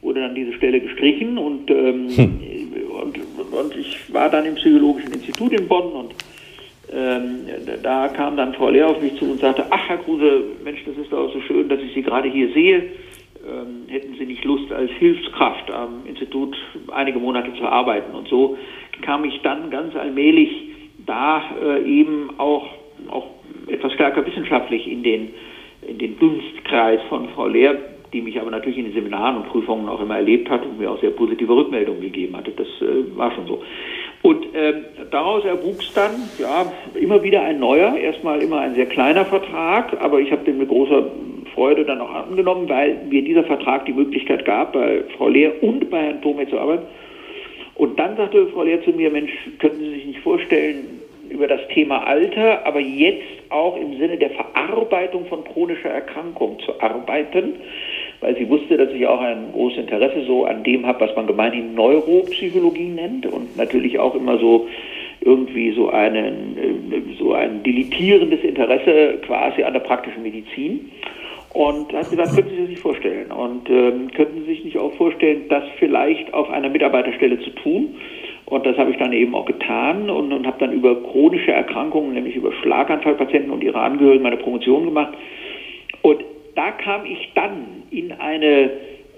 wurde 0.01 0.21
dann 0.21 0.35
diese 0.35 0.53
Stelle 0.55 0.81
gestrichen 0.81 1.39
und, 1.39 1.71
ähm, 1.71 2.09
hm. 2.09 2.41
Und, 3.53 3.77
ich 3.77 4.13
war 4.13 4.29
dann 4.29 4.45
im 4.45 4.55
Psychologischen 4.57 5.13
Institut 5.13 5.53
in 5.53 5.69
Bonn 5.69 5.93
und 5.93 6.15
ähm, 6.93 7.47
da 7.83 8.09
kam 8.09 8.37
dann 8.37 8.55
Frau 8.55 8.69
Lehr 8.69 8.89
auf 8.89 9.01
mich 9.01 9.17
zu 9.17 9.25
und 9.25 9.41
sagte, 9.41 9.65
ach 9.71 9.89
Herr 9.89 9.99
Kruse, 9.99 10.45
Mensch, 10.65 10.85
das 10.85 10.97
ist 10.97 11.13
doch 11.13 11.33
so 11.33 11.41
schön, 11.43 11.69
dass 11.69 11.81
ich 11.81 11.95
Sie 11.95 12.03
gerade 12.03 12.29
hier 12.29 12.53
sehe 12.53 12.91
ähm, 13.47 13.89
hätten 13.89 14.15
Sie 14.19 14.27
nicht 14.27 14.45
Lust, 14.45 14.73
als 14.73 14.91
Hilfskraft 14.93 15.71
am 15.71 16.07
Institut 16.07 16.57
einige 16.93 17.19
Monate 17.19 17.53
zu 17.55 17.65
arbeiten. 17.65 18.15
Und 18.15 18.29
so 18.29 18.57
kam 19.03 19.25
ich 19.25 19.41
dann 19.43 19.71
ganz 19.71 19.97
allmählich 19.97 20.51
da 21.07 21.43
äh, 21.61 21.83
eben 21.83 22.31
auch, 22.39 22.67
auch 23.09 23.27
etwas 23.67 23.93
stärker 23.95 24.25
wissenschaftlich 24.27 24.87
in 24.87 25.03
den, 25.03 25.31
in 25.87 25.99
den 25.99 26.19
Dunstkreis 26.19 27.01
von 27.09 27.29
Frau 27.31 27.49
Lehr, 27.49 27.77
die 28.13 28.21
mich 28.21 28.39
aber 28.41 28.51
natürlich 28.51 28.79
in 28.79 28.85
den 28.85 28.95
Seminaren 28.95 29.37
und 29.37 29.49
Prüfungen 29.49 29.89
auch 29.89 30.01
immer 30.01 30.17
erlebt 30.17 30.51
hat 30.51 30.65
und 30.65 30.79
mir 30.79 30.91
auch 30.91 31.01
sehr 31.01 31.11
positive 31.11 31.55
Rückmeldungen 31.55 32.03
gegeben 32.03 32.37
hatte. 32.37 32.51
Das 32.51 32.67
äh, 32.81 33.17
war 33.17 33.33
schon 33.33 33.47
so. 33.47 33.63
Und 34.23 34.47
ähm, 34.55 34.85
daraus 35.11 35.45
erwuchs 35.45 35.93
dann 35.95 36.13
ja 36.39 36.71
immer 36.95 37.23
wieder 37.23 37.43
ein 37.43 37.59
neuer, 37.59 37.97
erstmal 37.97 38.43
immer 38.43 38.61
ein 38.61 38.75
sehr 38.75 38.87
kleiner 38.87 39.25
Vertrag, 39.25 40.01
aber 40.01 40.21
ich 40.21 40.31
habe 40.31 40.45
den 40.45 40.59
mit 40.59 40.69
großer 40.69 41.11
Freude 41.55 41.85
dann 41.85 42.01
auch 42.01 42.11
angenommen, 42.11 42.69
weil 42.69 42.99
mir 43.09 43.23
dieser 43.23 43.45
Vertrag 43.45 43.85
die 43.87 43.93
Möglichkeit 43.93 44.45
gab, 44.45 44.73
bei 44.75 45.03
Frau 45.17 45.29
Lehr 45.29 45.63
und 45.63 45.91
bei 45.91 46.03
Herrn 46.05 46.23
Thome 46.23 46.49
zu 46.49 46.59
arbeiten. 46.59 46.87
Und 47.75 47.99
dann 47.99 48.17
sagte 48.17 48.47
Frau 48.49 48.63
Lehr 48.63 48.83
zu 48.85 48.91
mir, 48.91 49.11
Mensch, 49.11 49.33
könnten 49.59 49.81
Sie 49.81 49.91
sich 49.91 50.07
nicht 50.07 50.21
vorstellen, 50.21 51.03
über 51.33 51.49
das 51.49 51.61
Thema 51.69 52.07
Alter, 52.07 52.67
aber 52.67 52.81
jetzt 52.81 53.25
auch 53.49 53.77
im 53.77 53.99
Sinne 53.99 54.19
der 54.19 54.31
Verarbeitung 54.31 55.27
von 55.27 55.45
chronischer 55.45 55.89
Erkrankung 55.89 56.59
zu 56.61 56.81
arbeiten, 56.81 57.55
weil 58.23 58.37
sie 58.37 58.49
wusste, 58.49 58.77
dass 58.77 58.91
ich 58.93 59.07
auch 59.07 59.21
ein 59.21 59.53
großes 59.53 59.81
Interesse 59.81 60.25
so 60.27 60.45
an 60.45 60.63
dem 60.63 60.87
habe, 60.87 61.01
was 61.01 61.15
man 61.15 61.27
gemeinhin 61.27 61.75
Neuropsychologie 61.75 62.89
nennt 62.89 63.27
und 63.27 63.57
natürlich 63.57 63.99
auch 63.99 64.15
immer 64.15 64.39
so 64.39 64.69
irgendwie 65.21 65.73
so 65.73 65.91
einen 65.91 66.57
äh, 66.57 67.17
so 67.19 67.35
ein 67.35 67.63
diletierendes 67.63 68.43
Interesse 68.43 69.19
quasi 69.27 69.63
an 69.63 69.73
der 69.75 69.81
praktischen 69.81 70.23
Medizin. 70.23 70.91
Und 71.55 71.93
hat 71.93 72.09
gesagt, 72.09 72.35
könnten 72.35 72.49
Sie 72.49 72.57
sich 72.57 72.61
das 72.61 72.71
nicht 72.71 72.81
vorstellen? 72.81 73.31
Und 73.31 73.69
ähm, 73.69 74.11
könnten 74.17 74.41
Sie 74.41 74.47
sich 74.47 74.65
nicht 74.65 74.79
auch 74.79 74.95
vorstellen, 74.95 75.43
das 75.51 75.65
vielleicht 75.79 76.33
auf 76.33 76.49
einer 76.49 76.71
Mitarbeiterstelle 76.71 77.41
zu 77.41 77.51
tun? 77.51 77.97
Und 78.47 78.65
das 78.65 78.79
habe 78.79 78.91
ich 78.91 78.97
dann 78.97 79.13
eben 79.13 79.35
auch 79.35 79.45
getan 79.45 80.09
und, 80.09 80.33
und 80.33 80.47
habe 80.47 80.59
dann 80.61 80.73
über 80.73 80.95
chronische 81.03 81.53
Erkrankungen, 81.53 82.15
nämlich 82.15 82.37
über 82.37 82.53
Schlaganfallpatienten 82.55 83.51
und 83.51 83.63
ihre 83.63 83.81
Angehörigen, 83.81 84.23
meine 84.23 84.39
Promotion 84.39 84.87
gemacht. 84.87 85.13
Und 86.01 86.25
da 86.55 86.73
kam 86.73 87.07
ich 87.07 87.33
dann 87.35 87.85
in 87.91 88.13
eine, 88.13 88.71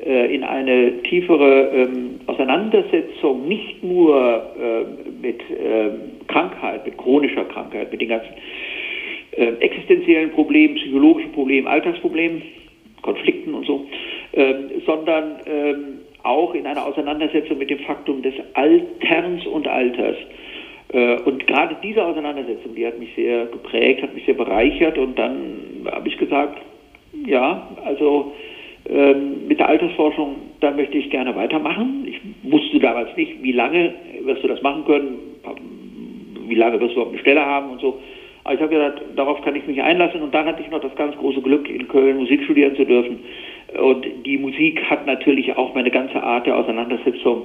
äh, 0.05 0.35
in 0.35 0.45
eine 0.45 1.03
tiefere 1.03 1.71
ähm, 1.75 2.21
Auseinandersetzung, 2.27 3.49
nicht 3.49 3.83
nur 3.83 4.43
äh, 4.59 4.85
mit 5.23 5.41
äh, 5.51 5.91
Krankheit, 6.29 6.85
mit 6.85 6.97
chronischer 6.97 7.45
Krankheit, 7.45 7.91
mit 7.91 8.01
den 8.01 8.09
ganzen 8.09 8.35
äh, 9.33 9.53
existenziellen 9.61 10.31
Problemen, 10.33 10.77
psychologischen 10.77 11.33
Problemen, 11.33 11.67
Alltagsproblemen, 11.67 12.43
Konflikten 13.03 13.55
und 13.55 13.67
so, 13.67 13.87
ähm, 14.33 14.71
sondern 14.87 15.41
ähm, 15.47 15.85
auch 16.23 16.55
in 16.55 16.67
einer 16.67 16.87
Auseinandersetzung 16.87 17.59
mit 17.59 17.71
dem 17.71 17.81
Faktum 17.81 18.23
des 18.23 18.35
Alterns 18.55 19.47
und 19.47 19.69
Alters. 19.69 20.17
Äh, 20.93 21.17
und 21.23 21.47
gerade 21.47 21.77
diese 21.83 22.05
Auseinandersetzung, 22.05 22.75
die 22.75 22.87
hat 22.87 22.99
mich 22.99 23.11
sehr 23.15 23.47
geprägt, 23.47 24.03
hat 24.03 24.15
mich 24.15 24.25
sehr 24.25 24.35
bereichert 24.35 24.97
und 24.97 25.19
dann 25.19 25.87
habe 25.91 26.09
ich 26.09 26.17
gesagt, 26.17 26.61
ja, 27.27 27.69
also 27.85 28.33
ähm, 28.89 29.49
mit 29.49 29.59
der 29.59 29.69
Altersforschung, 29.69 30.37
da 30.61 30.71
möchte 30.71 30.99
ich 30.99 31.11
gerne 31.11 31.35
weitermachen. 31.35 32.07
Ich 32.07 32.21
wusste 32.51 32.79
damals 32.81 33.17
nicht, 33.17 33.43
wie 33.43 33.53
lange 33.53 33.95
wirst 34.23 34.43
du 34.43 34.49
das 34.49 34.63
machen 34.63 34.85
können, 34.85 35.19
wie 36.47 36.55
lange 36.55 36.81
wirst 36.81 36.91
du 36.91 36.97
überhaupt 36.97 37.13
eine 37.13 37.21
Stelle 37.21 37.45
haben 37.45 37.71
und 37.71 37.81
so. 37.81 37.99
Aber 38.45 38.55
ich 38.55 38.61
habe 38.61 38.75
gesagt, 38.75 39.03
darauf 39.17 39.41
kann 39.43 39.57
ich 39.57 39.67
mich 39.67 39.83
einlassen. 39.83 40.21
Und 40.21 40.35
dann 40.35 40.45
hatte 40.47 40.63
ich 40.63 40.71
noch 40.71 40.81
das 40.81 40.95
ganz 40.97 41.17
große 41.17 41.41
Glück, 41.41 41.69
in 41.69 41.89
Köln 41.89 42.19
Musik 42.19 42.45
studieren 42.45 42.77
zu 42.77 42.85
dürfen. 42.85 43.21
Und 43.81 44.07
die 44.27 44.37
Musik 44.37 44.83
hat 44.85 45.07
natürlich 45.07 45.57
auch 45.57 45.75
meine 45.75 45.91
ganze 45.91 46.23
Art 46.23 46.47
der 46.47 46.59
Auseinandersetzung 46.59 47.45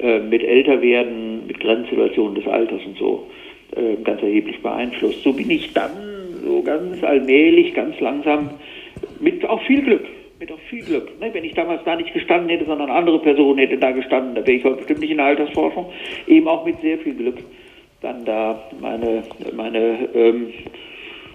äh, 0.00 0.20
mit 0.20 0.44
Älterwerden, 0.44 1.48
mit 1.48 1.58
Grenzsituationen 1.58 2.36
des 2.36 2.46
Alters 2.46 2.80
und 2.86 2.96
so 2.96 3.26
äh, 3.74 3.96
ganz 4.04 4.22
erheblich 4.22 4.62
beeinflusst. 4.62 5.22
So 5.24 5.32
bin 5.32 5.50
ich 5.50 5.72
dann 5.72 5.90
so 6.44 6.62
ganz 6.62 7.02
allmählich, 7.02 7.74
ganz 7.74 7.98
langsam, 8.00 8.50
mit 9.20 9.44
auch 9.48 9.62
viel 9.62 9.82
Glück, 9.82 10.04
mit 10.38 10.50
auch 10.50 10.58
viel 10.68 10.82
Glück. 10.82 11.20
Ne? 11.20 11.30
Wenn 11.32 11.44
ich 11.44 11.54
damals 11.54 11.82
da 11.84 11.96
nicht 11.96 12.12
gestanden 12.12 12.48
hätte, 12.48 12.66
sondern 12.66 12.90
andere 12.90 13.18
Person 13.20 13.58
hätte 13.58 13.78
da 13.78 13.90
gestanden, 13.90 14.34
da 14.34 14.46
wäre 14.46 14.58
ich 14.58 14.64
heute 14.64 14.76
bestimmt 14.76 15.00
nicht 15.00 15.10
in 15.10 15.18
der 15.18 15.26
Altersforschung. 15.26 15.86
Eben 16.26 16.48
auch 16.48 16.64
mit 16.64 16.80
sehr 16.80 16.98
viel 16.98 17.14
Glück 17.14 17.38
dann 18.00 18.24
da 18.24 18.58
meine, 18.80 19.22
meine 19.54 20.08
ähm, 20.14 20.48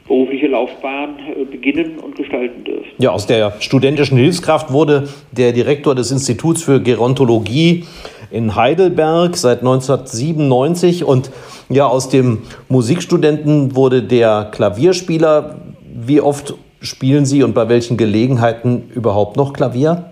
berufliche 0.08 0.48
Laufbahn 0.48 1.20
äh, 1.20 1.46
beginnen 1.46 2.00
und 2.00 2.16
gestalten 2.16 2.64
dürfen. 2.64 2.90
Ja, 2.98 3.12
aus 3.12 3.28
der 3.28 3.54
studentischen 3.60 4.18
Hilfskraft 4.18 4.72
wurde 4.72 5.08
der 5.32 5.52
Direktor 5.52 5.96
des 5.96 6.12
Instituts 6.12 6.64
für 6.64 6.82
Gerontologie 6.82 7.86
in 8.32 8.56
Heidelberg 8.56 9.38
seit 9.38 9.60
1997 9.60 11.04
und 11.04 11.32
ja, 11.70 11.88
aus 11.88 12.10
dem 12.10 12.40
Musikstudenten 12.70 13.76
wurde 13.76 14.04
der 14.04 14.50
Klavierspieler. 14.52 15.58
Wie 15.98 16.20
oft 16.20 16.56
spielen 16.82 17.26
Sie 17.26 17.44
und 17.44 17.54
bei 17.54 17.70
welchen 17.70 17.98
Gelegenheiten 17.98 18.92
überhaupt 18.96 19.38
noch 19.38 19.54
Klavier? 19.54 20.12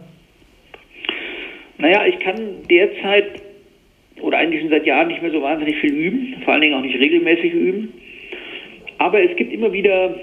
Naja, 1.77 2.05
ich 2.05 2.19
kann 2.19 2.37
derzeit 2.69 3.41
oder 4.21 4.37
eigentlich 4.37 4.61
schon 4.61 4.69
seit 4.69 4.85
Jahren 4.85 5.09
nicht 5.09 5.21
mehr 5.21 5.31
so 5.31 5.41
wahnsinnig 5.41 5.75
viel 5.77 5.93
üben, 5.93 6.35
vor 6.43 6.53
allen 6.53 6.61
Dingen 6.61 6.75
auch 6.75 6.81
nicht 6.81 6.97
regelmäßig 6.97 7.53
üben. 7.53 7.93
Aber 8.97 9.21
es 9.21 9.35
gibt 9.35 9.51
immer 9.51 9.73
wieder, 9.73 10.15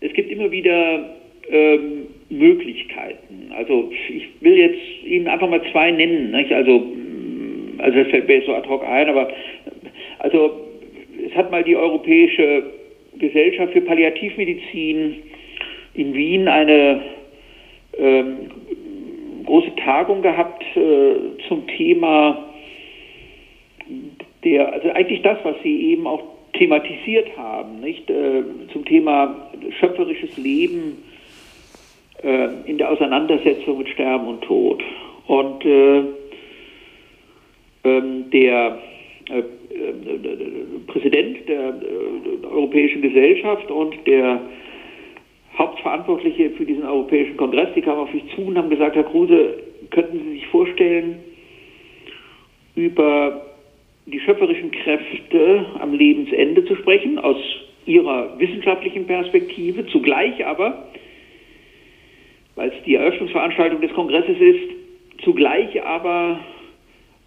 es 0.00 0.12
gibt 0.12 0.30
immer 0.30 0.50
wieder 0.50 1.16
ähm, 1.50 2.06
Möglichkeiten. 2.30 3.50
Also 3.56 3.90
ich 4.08 4.28
will 4.40 4.56
jetzt 4.56 4.80
Ihnen 5.04 5.26
einfach 5.26 5.48
mal 5.48 5.62
zwei 5.72 5.90
nennen. 5.90 6.30
Nicht? 6.30 6.52
Also, 6.52 6.86
also 7.78 7.98
das 7.98 8.08
fällt 8.08 8.28
mir 8.28 8.36
jetzt 8.36 8.46
so 8.46 8.54
ad 8.54 8.68
hoc 8.68 8.84
ein, 8.84 9.08
aber 9.08 9.30
also 10.20 10.68
es 11.26 11.34
hat 11.34 11.50
mal 11.50 11.64
die 11.64 11.76
Europäische 11.76 12.62
Gesellschaft 13.18 13.72
für 13.72 13.80
Palliativmedizin 13.80 15.22
in 15.94 16.14
Wien 16.14 16.48
eine 16.48 17.02
ähm, 17.98 18.50
große 19.44 19.74
Tagung 19.76 20.22
gehabt 20.22 20.64
äh, 20.76 21.14
zum 21.48 21.66
Thema 21.66 22.50
der, 24.44 24.72
also 24.72 24.90
eigentlich 24.90 25.22
das, 25.22 25.38
was 25.42 25.56
Sie 25.62 25.90
eben 25.90 26.06
auch 26.06 26.22
thematisiert 26.52 27.36
haben, 27.36 27.80
nicht? 27.80 28.08
Äh, 28.10 28.42
zum 28.72 28.84
Thema 28.84 29.50
schöpferisches 29.80 30.36
Leben 30.36 31.02
äh, 32.22 32.48
in 32.66 32.78
der 32.78 32.90
Auseinandersetzung 32.90 33.78
mit 33.78 33.88
Sterben 33.88 34.28
und 34.28 34.42
Tod. 34.42 34.82
Und 35.26 35.64
äh, 35.64 36.02
ähm, 37.84 38.30
der 38.30 38.78
äh, 39.30 39.42
Präsident 40.86 41.48
der, 41.48 41.72
der 41.72 42.50
Europäischen 42.50 43.02
Gesellschaft 43.02 43.70
und 43.70 43.94
der 44.06 44.40
Hauptverantwortliche 45.58 46.50
für 46.50 46.64
diesen 46.64 46.84
Europäischen 46.84 47.36
Kongress, 47.36 47.68
die 47.74 47.80
kamen 47.80 48.00
auf 48.00 48.12
mich 48.12 48.24
zu 48.34 48.42
und 48.42 48.58
haben 48.58 48.70
gesagt, 48.70 48.96
Herr 48.96 49.04
Kruse, 49.04 49.62
könnten 49.90 50.20
Sie 50.24 50.30
sich 50.32 50.46
vorstellen, 50.48 51.20
über 52.74 53.46
die 54.06 54.20
schöpferischen 54.20 54.70
Kräfte 54.70 55.66
am 55.78 55.94
Lebensende 55.94 56.64
zu 56.64 56.74
sprechen, 56.76 57.18
aus 57.18 57.36
Ihrer 57.86 58.38
wissenschaftlichen 58.38 59.06
Perspektive, 59.06 59.86
zugleich 59.86 60.44
aber, 60.44 60.88
weil 62.56 62.70
es 62.70 62.84
die 62.84 62.94
Eröffnungsveranstaltung 62.94 63.80
des 63.80 63.92
Kongresses 63.92 64.38
ist, 64.40 65.22
zugleich 65.22 65.82
aber 65.82 66.40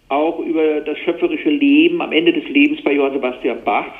auch 0.08 0.40
über 0.40 0.80
das 0.80 0.98
schöpferische 0.98 1.50
Leben 1.50 2.00
am 2.00 2.12
Ende 2.12 2.32
des 2.32 2.48
Lebens 2.48 2.82
bei 2.82 2.92
Johann 2.92 3.12
Sebastian 3.12 3.58
Bach 3.64 3.92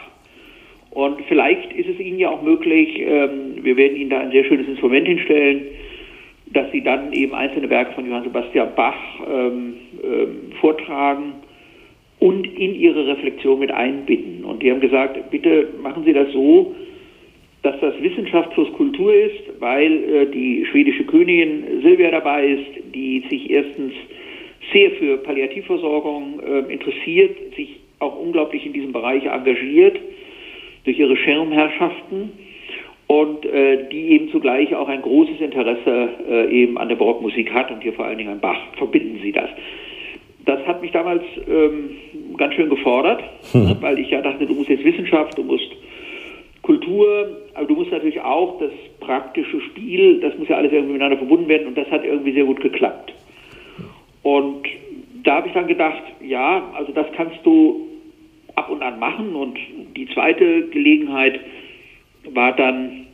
und 0.90 1.20
vielleicht 1.28 1.72
ist 1.74 1.88
es 1.88 2.00
Ihnen 2.00 2.18
ja 2.18 2.30
auch 2.30 2.42
möglich, 2.42 2.98
ähm, 2.98 3.62
wir 3.62 3.76
werden 3.76 3.96
Ihnen 3.96 4.10
da 4.10 4.20
ein 4.20 4.32
sehr 4.32 4.44
schönes 4.44 4.66
Instrument 4.66 5.06
hinstellen, 5.06 5.62
dass 6.52 6.70
Sie 6.72 6.82
dann 6.82 7.12
eben 7.12 7.34
einzelne 7.34 7.68
Werke 7.68 7.92
von 7.92 8.08
Johann 8.08 8.24
Sebastian 8.24 8.70
Bach 8.74 8.96
ähm, 9.30 9.74
ähm, 10.02 10.52
vortragen 10.60 11.34
und 12.20 12.46
in 12.46 12.74
Ihre 12.74 13.06
Reflexion 13.06 13.58
mit 13.60 13.70
einbinden. 13.70 14.44
Und 14.44 14.62
die 14.62 14.70
haben 14.70 14.80
gesagt, 14.80 15.30
bitte 15.30 15.68
machen 15.82 16.04
Sie 16.04 16.12
das 16.12 16.32
so, 16.32 16.74
dass 17.62 17.78
das 17.80 17.94
Wissenschaft 18.00 18.50
plus 18.54 18.72
Kultur 18.72 19.12
ist, 19.14 19.60
weil 19.60 19.92
äh, 19.92 20.26
die 20.30 20.64
schwedische 20.66 21.04
Königin 21.04 21.82
Silvia 21.82 22.10
dabei 22.10 22.46
ist, 22.46 22.94
die 22.94 23.22
sich 23.28 23.50
erstens 23.50 23.92
sehr 24.72 24.90
für 24.92 25.18
Palliativversorgung 25.18 26.40
äh, 26.40 26.72
interessiert, 26.72 27.54
sich 27.56 27.80
auch 27.98 28.18
unglaublich 28.18 28.64
in 28.66 28.72
diesem 28.72 28.92
Bereich 28.92 29.24
engagiert 29.24 29.98
durch 30.84 30.98
ihre 30.98 31.16
Schirmherrschaften 31.16 32.32
und 33.06 33.44
äh, 33.46 33.88
die 33.90 34.10
eben 34.10 34.30
zugleich 34.30 34.74
auch 34.74 34.88
ein 34.88 35.02
großes 35.02 35.40
Interesse 35.40 36.08
äh, 36.30 36.50
eben 36.50 36.78
an 36.78 36.88
der 36.88 36.96
Barockmusik 36.96 37.52
hat 37.52 37.70
und 37.70 37.82
hier 37.82 37.94
vor 37.94 38.04
allen 38.04 38.18
Dingen 38.18 38.30
an 38.30 38.40
Bach. 38.40 38.58
Verbinden 38.76 39.20
Sie 39.22 39.32
das. 39.32 39.48
Das 40.44 40.64
hat 40.66 40.80
mich 40.80 40.92
damals 40.92 41.22
ähm, 41.46 41.90
ganz 42.36 42.54
schön 42.54 42.70
gefordert, 42.70 43.22
mhm. 43.52 43.76
weil 43.80 43.98
ich 43.98 44.10
ja 44.10 44.22
dachte, 44.22 44.46
du 44.46 44.54
musst 44.54 44.68
jetzt 44.68 44.84
Wissenschaft, 44.84 45.36
du 45.36 45.42
musst 45.42 45.70
Kultur, 46.62 47.38
aber 47.54 47.66
du 47.66 47.74
musst 47.74 47.90
natürlich 47.90 48.20
auch 48.20 48.58
das 48.58 48.72
praktische 49.00 49.60
Spiel, 49.60 50.20
das 50.20 50.36
muss 50.38 50.48
ja 50.48 50.56
alles 50.56 50.72
irgendwie 50.72 50.92
miteinander 50.92 51.18
verbunden 51.18 51.48
werden 51.48 51.66
und 51.66 51.78
das 51.78 51.90
hat 51.90 52.04
irgendwie 52.04 52.32
sehr 52.32 52.44
gut 52.44 52.60
geklappt. 52.60 53.12
Und 54.28 54.66
da 55.24 55.36
habe 55.36 55.48
ich 55.48 55.54
dann 55.54 55.66
gedacht, 55.66 56.02
ja, 56.20 56.70
also 56.74 56.92
das 56.92 57.06
kannst 57.16 57.38
du 57.44 57.88
ab 58.56 58.68
und 58.68 58.82
an 58.82 58.98
machen. 58.98 59.34
Und 59.34 59.58
die 59.96 60.06
zweite 60.08 60.68
Gelegenheit 60.68 61.40
war 62.34 62.54
dann, 62.54 63.06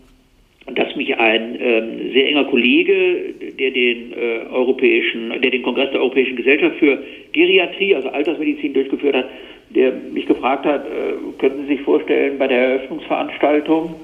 dass 0.74 0.96
mich 0.96 1.16
ein 1.16 1.56
ähm, 1.60 2.12
sehr 2.12 2.30
enger 2.30 2.46
Kollege, 2.46 3.32
der 3.60 3.70
den 3.70 4.12
äh, 4.12 4.46
europäischen, 4.50 5.40
der 5.40 5.52
den 5.52 5.62
Kongress 5.62 5.92
der 5.92 6.00
Europäischen 6.00 6.34
Gesellschaft 6.34 6.78
für 6.78 7.00
Geriatrie, 7.32 7.94
also 7.94 8.08
Altersmedizin 8.08 8.74
durchgeführt 8.74 9.14
hat, 9.14 9.28
der 9.70 9.92
mich 9.92 10.26
gefragt 10.26 10.64
hat, 10.64 10.84
äh, 10.84 11.14
könnten 11.38 11.68
Sie 11.68 11.76
sich 11.76 11.82
vorstellen, 11.82 12.38
bei 12.38 12.48
der 12.48 12.58
Eröffnungsveranstaltung 12.58 13.94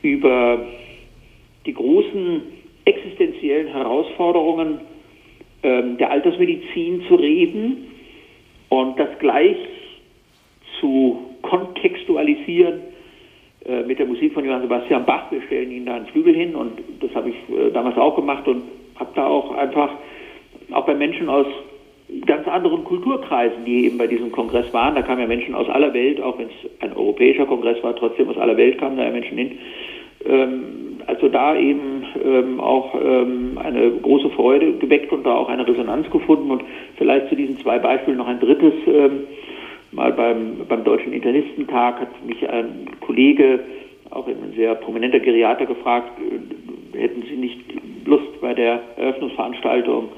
über 0.00 0.64
die 1.66 1.74
großen 1.74 2.40
existenziellen 2.86 3.68
Herausforderungen 3.68 4.80
der 5.66 6.10
Altersmedizin 6.10 7.02
zu 7.08 7.16
reden 7.16 7.88
und 8.68 8.98
das 8.98 9.08
gleich 9.18 9.56
zu 10.80 11.18
kontextualisieren 11.42 12.80
äh, 13.64 13.82
mit 13.82 13.98
der 13.98 14.06
Musik 14.06 14.32
von 14.32 14.44
Johann 14.44 14.62
Sebastian 14.62 15.04
Bach. 15.04 15.30
Wir 15.30 15.42
stellen 15.42 15.70
Ihnen 15.70 15.86
da 15.86 15.96
einen 15.96 16.06
Flügel 16.06 16.34
hin 16.34 16.54
und 16.54 16.72
das 17.00 17.14
habe 17.14 17.30
ich 17.30 17.36
äh, 17.54 17.70
damals 17.72 17.96
auch 17.96 18.16
gemacht 18.16 18.46
und 18.46 18.62
habe 18.96 19.10
da 19.14 19.26
auch 19.26 19.52
einfach, 19.56 19.90
auch 20.72 20.86
bei 20.86 20.94
Menschen 20.94 21.28
aus 21.28 21.46
ganz 22.24 22.46
anderen 22.46 22.84
Kulturkreisen, 22.84 23.64
die 23.64 23.86
eben 23.86 23.98
bei 23.98 24.06
diesem 24.06 24.30
Kongress 24.30 24.72
waren, 24.72 24.94
da 24.94 25.02
kamen 25.02 25.20
ja 25.20 25.26
Menschen 25.26 25.54
aus 25.54 25.68
aller 25.68 25.92
Welt, 25.92 26.20
auch 26.20 26.38
wenn 26.38 26.46
es 26.46 26.80
ein 26.80 26.92
europäischer 26.92 27.46
Kongress 27.46 27.82
war, 27.82 27.96
trotzdem 27.96 28.28
aus 28.28 28.38
aller 28.38 28.56
Welt 28.56 28.78
kamen 28.78 28.96
da 28.96 29.04
ja 29.04 29.10
Menschen 29.10 29.36
hin. 29.36 29.58
Ähm, 30.28 30.86
also 31.06 31.28
da 31.28 31.56
eben 31.56 32.04
ähm, 32.24 32.60
auch 32.60 32.94
ähm, 33.00 33.58
eine 33.62 33.90
große 33.90 34.30
Freude 34.30 34.72
geweckt 34.72 35.12
und 35.12 35.24
da 35.24 35.34
auch 35.34 35.48
eine 35.48 35.66
Resonanz 35.66 36.10
gefunden 36.10 36.50
und 36.50 36.64
vielleicht 36.96 37.28
zu 37.28 37.36
diesen 37.36 37.58
zwei 37.58 37.78
Beispielen 37.78 38.18
noch 38.18 38.26
ein 38.26 38.40
drittes. 38.40 38.72
Ähm, 38.86 39.20
mal 39.92 40.12
beim, 40.12 40.66
beim 40.68 40.84
Deutschen 40.84 41.12
Internistentag 41.12 42.00
hat 42.00 42.26
mich 42.26 42.48
ein 42.48 42.88
Kollege, 43.00 43.60
auch 44.10 44.26
ein 44.26 44.52
sehr 44.56 44.74
prominenter 44.74 45.20
Geriater, 45.20 45.66
gefragt, 45.66 46.10
äh, 46.18 46.98
hätten 46.98 47.22
Sie 47.22 47.36
nicht 47.36 47.60
Lust 48.04 48.40
bei 48.40 48.54
der 48.54 48.80
Eröffnungsveranstaltung 48.96 50.08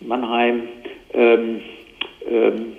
in 0.00 0.08
Mannheim 0.08 0.62
ähm, 1.14 1.60
ähm, 2.28 2.72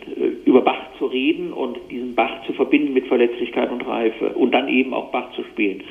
über 0.46 0.62
Bach 0.62 0.80
zu 0.98 1.06
reden 1.06 1.54
und 1.54 1.78
diesen 1.92 2.16
Bach 2.16 2.46
zu 2.46 2.54
verbinden 2.54 2.94
mit 2.94 3.08
Verletzlichkeit 3.08 3.72
und 3.72 3.86
Reife 3.86 4.30
und 4.30 4.52
dann 4.52 4.68
eben 4.70 4.94
auch 4.94 5.12
Bach 5.12 5.32
zu 5.34 5.44
spielen. 5.44 5.84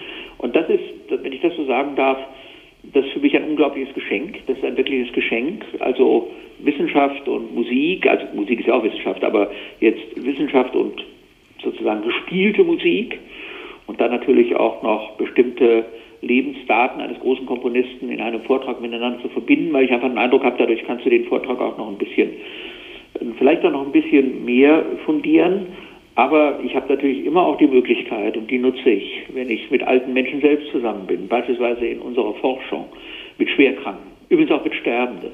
Und 0.42 0.54
das 0.54 0.68
ist, 0.68 0.82
wenn 1.08 1.32
ich 1.32 1.40
das 1.40 1.56
so 1.56 1.64
sagen 1.64 1.96
darf, 1.96 2.18
das 2.92 3.06
ist 3.06 3.12
für 3.12 3.20
mich 3.20 3.34
ein 3.36 3.44
unglaubliches 3.44 3.94
Geschenk. 3.94 4.40
Das 4.46 4.58
ist 4.58 4.64
ein 4.64 4.76
wirkliches 4.76 5.12
Geschenk. 5.14 5.64
Also 5.78 6.28
Wissenschaft 6.58 7.26
und 7.28 7.54
Musik, 7.54 8.06
also 8.06 8.26
Musik 8.34 8.60
ist 8.60 8.66
ja 8.66 8.74
auch 8.74 8.84
Wissenschaft, 8.84 9.24
aber 9.24 9.50
jetzt 9.80 10.02
Wissenschaft 10.16 10.74
und 10.76 11.02
sozusagen 11.62 12.02
gespielte 12.02 12.64
Musik 12.64 13.18
und 13.86 14.00
dann 14.00 14.10
natürlich 14.10 14.54
auch 14.56 14.82
noch 14.82 15.12
bestimmte 15.12 15.84
Lebensdaten 16.22 17.00
eines 17.00 17.18
großen 17.20 17.46
Komponisten 17.46 18.10
in 18.10 18.20
einem 18.20 18.42
Vortrag 18.42 18.80
miteinander 18.80 19.20
zu 19.22 19.28
verbinden, 19.28 19.72
weil 19.72 19.84
ich 19.84 19.92
einfach 19.92 20.08
den 20.08 20.18
Eindruck 20.18 20.44
habe, 20.44 20.56
dadurch 20.58 20.84
kannst 20.84 21.04
du 21.04 21.10
den 21.10 21.24
Vortrag 21.24 21.60
auch 21.60 21.76
noch 21.78 21.88
ein 21.88 21.98
bisschen, 21.98 22.30
vielleicht 23.38 23.64
auch 23.64 23.72
noch 23.72 23.84
ein 23.84 23.92
bisschen 23.92 24.44
mehr 24.44 24.84
fundieren. 25.04 25.66
Aber 26.14 26.60
ich 26.62 26.74
habe 26.74 26.92
natürlich 26.92 27.24
immer 27.24 27.46
auch 27.46 27.56
die 27.56 27.66
Möglichkeit, 27.66 28.36
und 28.36 28.50
die 28.50 28.58
nutze 28.58 28.90
ich, 28.90 29.22
wenn 29.32 29.48
ich 29.48 29.70
mit 29.70 29.82
alten 29.82 30.12
Menschen 30.12 30.40
selbst 30.40 30.70
zusammen 30.70 31.06
bin, 31.06 31.26
beispielsweise 31.26 31.86
in 31.86 32.00
unserer 32.00 32.34
Forschung, 32.34 32.86
mit 33.38 33.48
Schwerkranken, 33.50 34.10
übrigens 34.28 34.52
auch 34.52 34.64
mit 34.64 34.74
Sterbenden. 34.74 35.30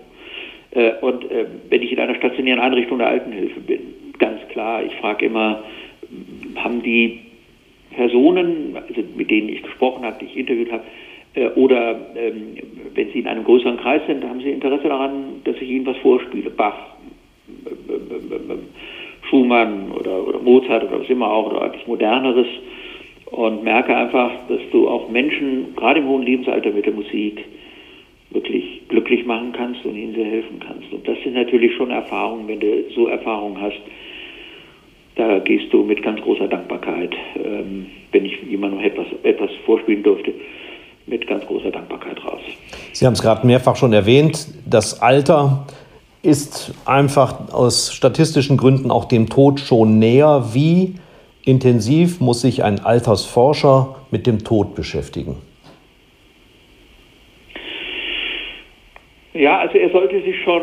Äh, 0.70 0.92
und 1.00 1.28
äh, 1.30 1.46
wenn 1.68 1.82
ich 1.82 1.92
in 1.92 1.98
einer 1.98 2.14
stationären 2.14 2.60
Einrichtung 2.60 2.98
der 2.98 3.08
Altenhilfe 3.08 3.60
bin, 3.60 3.80
ganz 4.18 4.40
klar, 4.48 4.84
ich 4.84 4.94
frage 4.96 5.26
immer, 5.26 5.64
haben 6.56 6.82
die 6.82 7.20
Personen, 7.94 8.76
also 8.76 9.02
mit 9.16 9.30
denen 9.30 9.48
ich 9.48 9.62
gesprochen 9.62 10.04
habe, 10.04 10.18
die 10.20 10.26
ich 10.26 10.36
interviewt 10.36 10.70
habe, 10.70 10.84
äh, 11.34 11.48
oder 11.50 11.98
ähm, 12.14 12.56
wenn 12.94 13.10
sie 13.10 13.18
in 13.18 13.26
einem 13.26 13.44
größeren 13.44 13.78
Kreis 13.78 14.02
sind, 14.06 14.24
haben 14.24 14.40
sie 14.40 14.50
Interesse 14.50 14.88
daran, 14.88 15.42
dass 15.44 15.56
ich 15.56 15.68
ihnen 15.68 15.86
was 15.86 15.96
vorspiele, 15.98 16.50
Bach, 16.50 16.96
Schumann 19.28 19.90
oder, 19.92 20.26
oder 20.26 20.38
Mozart 20.38 20.84
oder 20.84 21.00
was 21.00 21.08
immer 21.08 21.30
auch, 21.30 21.50
oder 21.50 21.62
eigentlich 21.62 21.86
moderneres 21.86 22.46
und 23.30 23.62
merke 23.62 23.94
einfach, 23.94 24.30
dass 24.48 24.60
du 24.72 24.88
auch 24.88 25.08
Menschen, 25.08 25.74
gerade 25.76 26.00
im 26.00 26.08
hohen 26.08 26.22
Lebensalter 26.22 26.70
mit 26.70 26.86
der 26.86 26.94
Musik, 26.94 27.44
wirklich 28.30 28.82
glücklich 28.88 29.24
machen 29.24 29.52
kannst 29.52 29.84
und 29.84 29.96
ihnen 29.96 30.14
sehr 30.14 30.26
helfen 30.26 30.60
kannst. 30.60 30.92
Und 30.92 31.06
das 31.08 31.16
sind 31.22 31.34
natürlich 31.34 31.74
schon 31.76 31.90
Erfahrungen, 31.90 32.46
wenn 32.48 32.60
du 32.60 32.84
so 32.94 33.08
Erfahrungen 33.08 33.60
hast, 33.60 33.80
da 35.16 35.38
gehst 35.40 35.72
du 35.72 35.82
mit 35.82 36.02
ganz 36.02 36.20
großer 36.20 36.46
Dankbarkeit, 36.46 37.12
ähm, 37.42 37.86
wenn 38.12 38.24
ich 38.24 38.40
jemandem 38.48 38.80
etwas, 38.80 39.06
etwas 39.24 39.50
vorspielen 39.66 40.02
durfte, 40.02 40.32
mit 41.06 41.26
ganz 41.26 41.44
großer 41.46 41.70
Dankbarkeit 41.70 42.22
raus. 42.24 42.40
Sie 42.92 43.04
haben 43.04 43.14
es 43.14 43.22
gerade 43.22 43.46
mehrfach 43.46 43.76
schon 43.76 43.92
erwähnt, 43.92 44.46
das 44.66 45.00
Alter 45.02 45.66
ist 46.22 46.74
einfach 46.84 47.52
aus 47.52 47.94
statistischen 47.94 48.56
Gründen 48.56 48.90
auch 48.90 49.04
dem 49.06 49.28
Tod 49.28 49.60
schon 49.60 49.98
näher. 49.98 50.50
Wie 50.52 50.94
intensiv 51.44 52.20
muss 52.20 52.42
sich 52.42 52.64
ein 52.64 52.80
Altersforscher 52.80 53.96
mit 54.10 54.26
dem 54.26 54.44
Tod 54.44 54.74
beschäftigen? 54.74 55.36
Ja, 59.32 59.58
also 59.60 59.78
er 59.78 59.90
sollte 59.90 60.20
sich 60.22 60.42
schon 60.42 60.62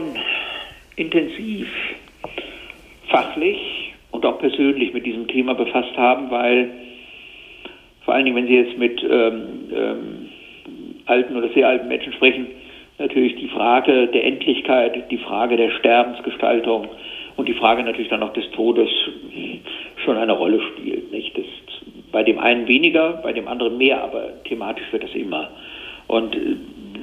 intensiv, 0.98 1.68
fachlich 3.10 3.94
und 4.12 4.26
auch 4.26 4.40
persönlich 4.40 4.94
mit 4.94 5.06
diesem 5.06 5.28
Thema 5.28 5.56
befasst 5.56 5.96
haben, 5.96 6.30
weil 6.30 6.72
vor 8.04 8.14
allen 8.14 8.26
Dingen, 8.26 8.38
wenn 8.38 8.48
Sie 8.48 8.56
jetzt 8.56 8.78
mit 8.78 9.02
ähm, 9.04 9.42
ähm, 9.74 10.30
alten 11.06 11.36
oder 11.36 11.50
sehr 11.54 11.68
alten 11.68 11.88
Menschen 11.88 12.14
sprechen, 12.14 12.48
natürlich 12.98 13.36
die 13.36 13.48
Frage 13.50 14.08
der 14.08 14.24
Endlichkeit, 14.24 15.12
die 15.12 15.18
Frage 15.18 15.58
der 15.58 15.72
Sterbensgestaltung 15.72 16.88
und 17.36 17.48
die 17.48 17.54
Frage 17.54 17.84
natürlich 17.84 18.10
dann 18.10 18.24
auch 18.24 18.34
des 18.34 18.50
Todes 18.52 18.90
schon 20.04 20.18
eine 20.18 20.34
Rolle 20.34 20.62
spielt. 20.62 21.12
Nicht? 21.12 21.38
Das 21.38 21.46
bei 22.16 22.24
dem 22.24 22.40
einen 22.40 22.66
weniger, 22.66 23.20
bei 23.24 23.34
dem 23.34 23.50
anderen 23.50 23.78
mehr, 23.78 24.02
aber 24.02 24.42
thematisch 24.46 24.86
wird 24.94 25.04
das 25.04 25.14
immer. 25.14 25.50
Und 26.08 26.34
äh, 26.34 26.56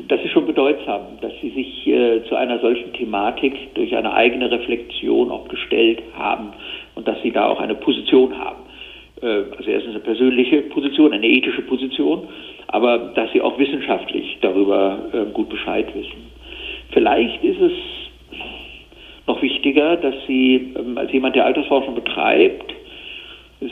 das 0.08 0.22
ist 0.22 0.30
schon 0.30 0.46
bedeutsam, 0.46 1.18
dass 1.20 1.32
Sie 1.42 1.50
sich 1.50 1.86
äh, 1.86 2.22
zu 2.30 2.34
einer 2.34 2.58
solchen 2.60 2.94
Thematik 2.94 3.74
durch 3.74 3.94
eine 3.94 4.14
eigene 4.14 4.50
Reflexion 4.50 5.30
auch 5.30 5.48
gestellt 5.48 6.02
haben 6.16 6.54
und 6.94 7.06
dass 7.06 7.20
Sie 7.22 7.30
da 7.30 7.46
auch 7.46 7.60
eine 7.60 7.74
Position 7.74 8.38
haben. 8.38 8.62
Äh, 9.20 9.54
also 9.54 9.70
erstens 9.70 9.90
eine 9.96 10.00
persönliche 10.00 10.62
Position, 10.62 11.12
eine 11.12 11.28
ethische 11.28 11.60
Position, 11.60 12.28
aber 12.72 12.98
dass 13.14 13.30
Sie 13.32 13.40
auch 13.40 13.58
wissenschaftlich 13.58 14.38
darüber 14.40 14.98
äh, 15.12 15.32
gut 15.32 15.50
Bescheid 15.50 15.94
wissen. 15.94 16.32
Vielleicht 16.90 17.44
ist 17.44 17.60
es 17.60 17.72
noch 19.26 19.40
wichtiger, 19.42 19.96
dass 19.96 20.14
Sie 20.26 20.72
ähm, 20.76 20.96
als 20.96 21.12
jemand, 21.12 21.36
der 21.36 21.44
Altersforschung 21.44 21.94
betreibt, 21.94 22.74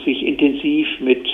sich 0.05 0.25
intensiv 0.25 0.87
mit 1.01 1.27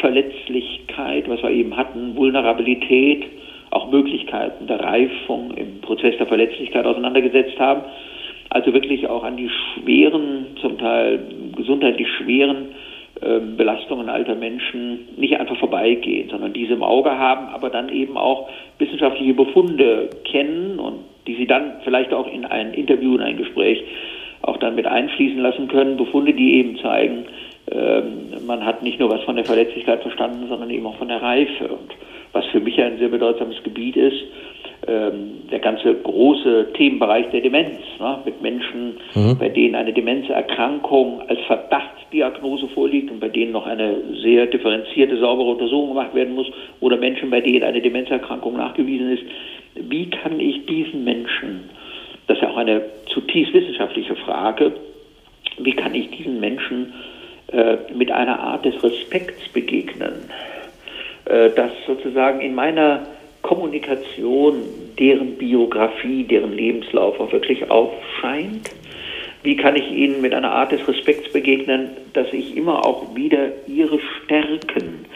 Verletzlichkeit, 0.00 1.28
was 1.28 1.42
wir 1.42 1.50
eben 1.50 1.76
hatten, 1.76 2.16
Vulnerabilität, 2.16 3.24
auch 3.70 3.90
Möglichkeiten 3.90 4.66
der 4.66 4.80
Reifung 4.80 5.52
im 5.52 5.80
Prozess 5.80 6.16
der 6.18 6.26
Verletzlichkeit 6.26 6.84
auseinandergesetzt 6.84 7.58
haben. 7.58 7.82
Also 8.50 8.72
wirklich 8.74 9.08
auch 9.08 9.22
an 9.22 9.36
die 9.36 9.48
schweren, 9.48 10.46
zum 10.60 10.76
Teil 10.78 11.20
gesundheitlich 11.56 12.08
schweren 12.18 12.68
Belastungen 13.20 14.10
alter 14.10 14.34
Menschen 14.34 15.08
nicht 15.16 15.40
einfach 15.40 15.56
vorbeigehen, 15.56 16.28
sondern 16.28 16.52
diese 16.52 16.74
im 16.74 16.82
Auge 16.82 17.16
haben, 17.18 17.48
aber 17.48 17.70
dann 17.70 17.88
eben 17.88 18.18
auch 18.18 18.48
wissenschaftliche 18.78 19.32
Befunde 19.32 20.10
kennen 20.24 20.78
und 20.78 20.98
die 21.26 21.34
sie 21.36 21.46
dann 21.46 21.80
vielleicht 21.82 22.12
auch 22.12 22.30
in 22.30 22.44
ein 22.44 22.74
Interview, 22.74 23.14
in 23.14 23.22
ein 23.22 23.36
Gespräch 23.36 23.82
auch 24.42 24.58
dann 24.58 24.74
mit 24.74 24.86
einfließen 24.86 25.38
lassen 25.38 25.68
können. 25.68 25.96
Befunde, 25.96 26.34
die 26.34 26.54
eben 26.54 26.78
zeigen, 26.78 27.24
ähm, 27.70 28.46
man 28.46 28.64
hat 28.64 28.82
nicht 28.82 29.00
nur 29.00 29.10
was 29.10 29.22
von 29.22 29.36
der 29.36 29.44
Verletzlichkeit 29.44 30.02
verstanden, 30.02 30.46
sondern 30.48 30.70
eben 30.70 30.86
auch 30.86 30.96
von 30.96 31.08
der 31.08 31.22
Reife. 31.22 31.68
Und 31.68 31.94
was 32.32 32.46
für 32.46 32.60
mich 32.60 32.80
ein 32.80 32.98
sehr 32.98 33.08
bedeutsames 33.08 33.62
Gebiet 33.62 33.96
ist, 33.96 34.22
der 34.86 35.58
ganze 35.58 35.94
große 35.94 36.72
Themenbereich 36.74 37.30
der 37.30 37.40
Demenz, 37.40 37.80
ne, 37.98 38.18
mit 38.24 38.40
Menschen, 38.40 38.98
mhm. 39.14 39.36
bei 39.38 39.48
denen 39.48 39.74
eine 39.74 39.92
Demenzerkrankung 39.92 41.22
als 41.28 41.40
Verdachtsdiagnose 41.46 42.68
vorliegt 42.68 43.10
und 43.10 43.20
bei 43.20 43.28
denen 43.28 43.52
noch 43.52 43.66
eine 43.66 43.96
sehr 44.22 44.46
differenzierte, 44.46 45.18
saubere 45.18 45.50
Untersuchung 45.50 45.88
gemacht 45.88 46.14
werden 46.14 46.34
muss, 46.34 46.46
oder 46.80 46.96
Menschen, 46.96 47.30
bei 47.30 47.40
denen 47.40 47.64
eine 47.64 47.80
Demenzerkrankung 47.80 48.56
nachgewiesen 48.56 49.10
ist. 49.10 49.24
Wie 49.74 50.08
kann 50.08 50.38
ich 50.38 50.64
diesen 50.66 51.04
Menschen, 51.04 51.68
das 52.28 52.36
ist 52.36 52.42
ja 52.42 52.50
auch 52.50 52.56
eine 52.56 52.82
zutiefst 53.06 53.54
wissenschaftliche 53.54 54.14
Frage, 54.16 54.72
wie 55.58 55.72
kann 55.72 55.94
ich 55.94 56.10
diesen 56.10 56.38
Menschen 56.38 56.92
äh, 57.52 57.76
mit 57.94 58.10
einer 58.10 58.38
Art 58.38 58.64
des 58.64 58.82
Respekts 58.82 59.48
begegnen? 59.52 60.30
Äh, 61.26 61.50
dass 61.50 61.72
sozusagen 61.86 62.40
in 62.40 62.54
meiner 62.54 63.06
Kommunikation 63.46 64.62
deren 64.98 65.36
Biografie, 65.36 66.24
deren 66.24 66.52
Lebenslauf 66.52 67.20
auch 67.20 67.32
wirklich 67.32 67.70
aufscheint? 67.70 68.70
Wie 69.44 69.56
kann 69.56 69.76
ich 69.76 69.88
ihnen 69.88 70.20
mit 70.20 70.34
einer 70.34 70.50
Art 70.50 70.72
des 70.72 70.86
Respekts 70.88 71.32
begegnen, 71.32 71.90
dass 72.12 72.32
ich 72.32 72.56
immer 72.56 72.84
auch 72.84 73.14
wieder 73.14 73.52
ihre 73.68 74.00
Stärken, 74.00 75.06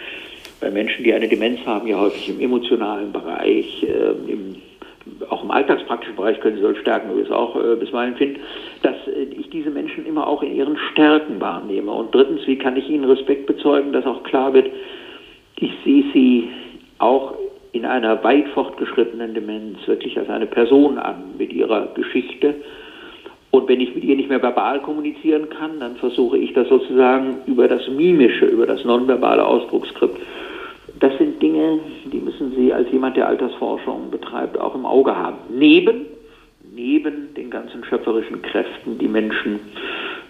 bei 0.61 0.70
Menschen, 0.70 1.02
die 1.02 1.12
eine 1.12 1.27
Demenz 1.27 1.59
haben, 1.66 1.89
ja 1.89 1.98
häufig 1.98 2.28
im 2.28 2.39
emotionalen 2.39 3.11
Bereich, 3.11 3.82
äh, 3.82 4.31
im, 4.31 4.57
auch 5.28 5.43
im 5.43 5.51
alltagspraktischen 5.51 6.15
Bereich 6.15 6.39
können 6.39 6.57
sie 6.57 6.62
solche 6.62 6.82
Stärken 6.82 7.11
übrigens 7.11 7.32
auch 7.32 7.57
äh, 7.57 7.74
bisweilen 7.74 8.15
finden, 8.15 8.40
dass 8.82 8.94
äh, 9.09 9.24
ich 9.40 9.51
diese 9.51 9.70
Menschen 9.70 10.07
immer 10.07 10.28
auch 10.28 10.44
in 10.44 10.55
ihren 10.55 10.77
Stärken 10.93 11.40
wahrnehme. 11.40 11.90
Und 11.90 12.15
drittens, 12.15 12.47
wie 12.47 12.57
kann 12.57 12.77
ich 12.77 12.89
ihnen 12.89 13.05
Respekt 13.05 13.47
bezeugen, 13.47 13.93
dass 13.93 14.07
auch 14.07 14.23
klar 14.23 14.55
wird, 14.55 14.70
ich 15.57 15.73
sehe 15.85 16.05
sie 16.12 16.48
auch 16.98 17.40
in 17.73 17.85
einer 17.85 18.23
weit 18.25 18.49
fortgeschrittenen 18.49 19.35
Demenz 19.35 19.79
wirklich 19.87 20.19
als 20.19 20.29
eine 20.29 20.47
Person 20.47 20.99
an 20.99 21.35
mit 21.39 21.53
ihrer 21.53 21.87
Geschichte. 21.95 22.55
Und 23.51 23.69
wenn 23.69 23.81
ich 23.81 23.95
mit 23.95 24.05
ihr 24.05 24.17
nicht 24.17 24.29
mehr 24.29 24.43
verbal 24.43 24.81
kommunizieren 24.81 25.49
kann, 25.51 25.81
dann 25.81 25.97
versuche 25.97 26.39
ich 26.39 26.53
das 26.53 26.69
sozusagen 26.69 27.39
über 27.47 27.69
das 27.69 27.89
Mimische, 27.89 28.47
über 28.47 28.67
das 28.67 28.85
nonverbale 28.85 29.45
Ausdrucksskript. 29.45 30.19
Das 31.01 31.17
sind 31.19 31.41
Dinge, 31.43 31.81
die 32.13 32.19
müssen 32.19 32.53
Sie 32.55 32.73
als 32.73 32.91
jemand, 32.93 33.17
der 33.17 33.27
Altersforschung 33.27 34.11
betreibt, 34.11 34.59
auch 34.59 34.75
im 34.75 34.85
Auge 34.85 35.17
haben. 35.17 35.39
Neben, 35.49 36.07
neben 36.75 37.35
den 37.35 37.51
ganzen 37.51 37.83
schöpferischen 37.85 38.43
Kräften, 38.43 38.99
die 38.99 39.09
Menschen 39.09 39.61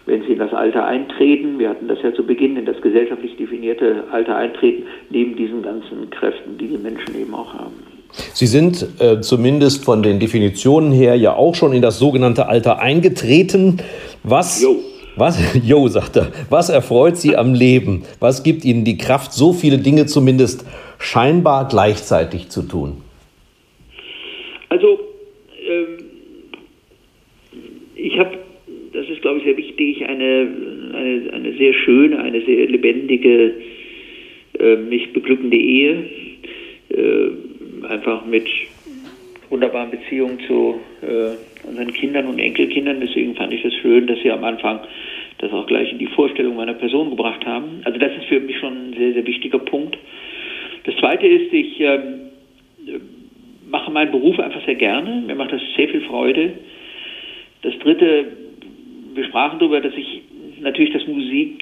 wenn 0.07 0.23
sie 0.23 0.33
in 0.33 0.39
das 0.39 0.53
Alter 0.53 0.85
eintreten, 0.85 1.59
wir 1.59 1.71
hatten 1.71 1.89
das 1.89 1.99
ja 2.03 2.13
zu 2.15 2.25
Beginn, 2.25 2.57
in 2.57 2.67
das 2.67 2.81
gesellschaftlich 2.81 3.37
definierte 3.37 4.05
Alter 4.11 4.37
eintreten, 4.37 4.85
neben 5.11 5.37
diesen 5.37 5.63
ganzen 5.63 6.11
Kräften, 6.11 6.59
die 6.59 6.69
die 6.69 6.79
Menschen 6.79 7.15
eben 7.21 7.35
auch 7.35 7.53
haben. 7.55 7.75
Sie 8.13 8.47
sind 8.47 8.87
äh, 9.01 9.21
zumindest 9.21 9.85
von 9.85 10.03
den 10.03 10.19
Definitionen 10.19 10.93
her 10.93 11.15
ja 11.15 11.35
auch 11.35 11.55
schon 11.55 11.73
in 11.73 11.83
das 11.83 11.99
sogenannte 11.99 12.49
Alter 12.49 12.81
eingetreten. 12.81 13.81
Was, 14.25 14.63
jo. 14.63 14.77
was, 15.17 15.39
jo, 15.65 15.87
sagt 15.89 16.17
er, 16.17 16.29
was 16.49 16.71
erfreut 16.71 17.17
Sie 17.17 17.37
am 17.37 17.55
Leben? 17.55 18.05
Was 18.19 18.43
gibt 18.43 18.65
Ihnen 18.65 18.85
die 18.85 18.99
Kraft, 18.99 19.33
so 19.33 19.53
viele 19.53 19.79
Dinge 19.79 20.07
zumindest 20.07 20.65
scheinbar 20.99 21.69
gleichzeitig 21.69 22.49
zu 22.49 22.63
tun? 22.63 23.03
Also, 24.71 24.99
ähm, 25.69 26.05
ich 27.95 28.19
habe 28.19 28.40
glaube 29.31 29.39
ich, 29.39 29.45
sehr 29.45 29.57
wichtig, 29.57 30.09
eine, 30.09 30.49
eine, 30.93 31.33
eine 31.33 31.53
sehr 31.57 31.73
schöne, 31.73 32.19
eine 32.19 32.41
sehr 32.43 32.67
lebendige, 32.67 33.55
äh, 34.59 34.77
mich 34.77 35.13
beglückende 35.13 35.57
Ehe, 35.57 36.05
äh, 36.89 37.87
einfach 37.89 38.27
mit 38.27 38.49
wunderbaren 39.49 39.91
Beziehungen 39.91 40.41
zu 40.49 40.81
äh, 41.03 41.69
unseren 41.69 41.93
Kindern 41.93 42.27
und 42.27 42.41
Enkelkindern. 42.41 43.01
Deswegen 43.01 43.37
fand 43.37 43.53
ich 43.53 43.63
das 43.63 43.75
schön, 43.75 44.09
dass 44.09 44.19
Sie 44.23 44.31
am 44.31 44.43
Anfang 44.43 44.81
das 45.39 45.53
auch 45.53 45.67
gleich 45.67 45.93
in 45.93 45.99
die 45.99 46.09
Vorstellung 46.09 46.57
meiner 46.57 46.75
Person 46.75 47.11
gebracht 47.11 47.47
haben. 47.47 47.83
Also 47.85 47.99
das 47.99 48.13
ist 48.17 48.25
für 48.25 48.41
mich 48.41 48.59
schon 48.59 48.73
ein 48.73 48.95
sehr, 48.99 49.13
sehr 49.13 49.27
wichtiger 49.27 49.61
Punkt. 49.61 49.97
Das 50.85 50.97
Zweite 50.97 51.27
ist, 51.27 51.53
ich 51.53 51.81
ähm, 51.81 52.31
mache 53.71 53.93
meinen 53.93 54.11
Beruf 54.11 54.41
einfach 54.41 54.65
sehr 54.65 54.75
gerne. 54.75 55.23
Mir 55.25 55.37
macht 55.37 55.53
das 55.53 55.63
sehr 55.77 55.89
viel 55.89 56.01
Freude. 56.03 56.53
Das 57.63 57.79
Dritte, 57.79 58.40
wir 59.21 59.29
sprachen 59.29 59.59
darüber, 59.59 59.81
dass 59.83 59.93
ich 59.95 60.23
natürlich 60.61 60.95
das 60.95 61.07
Musikelement 61.07 61.61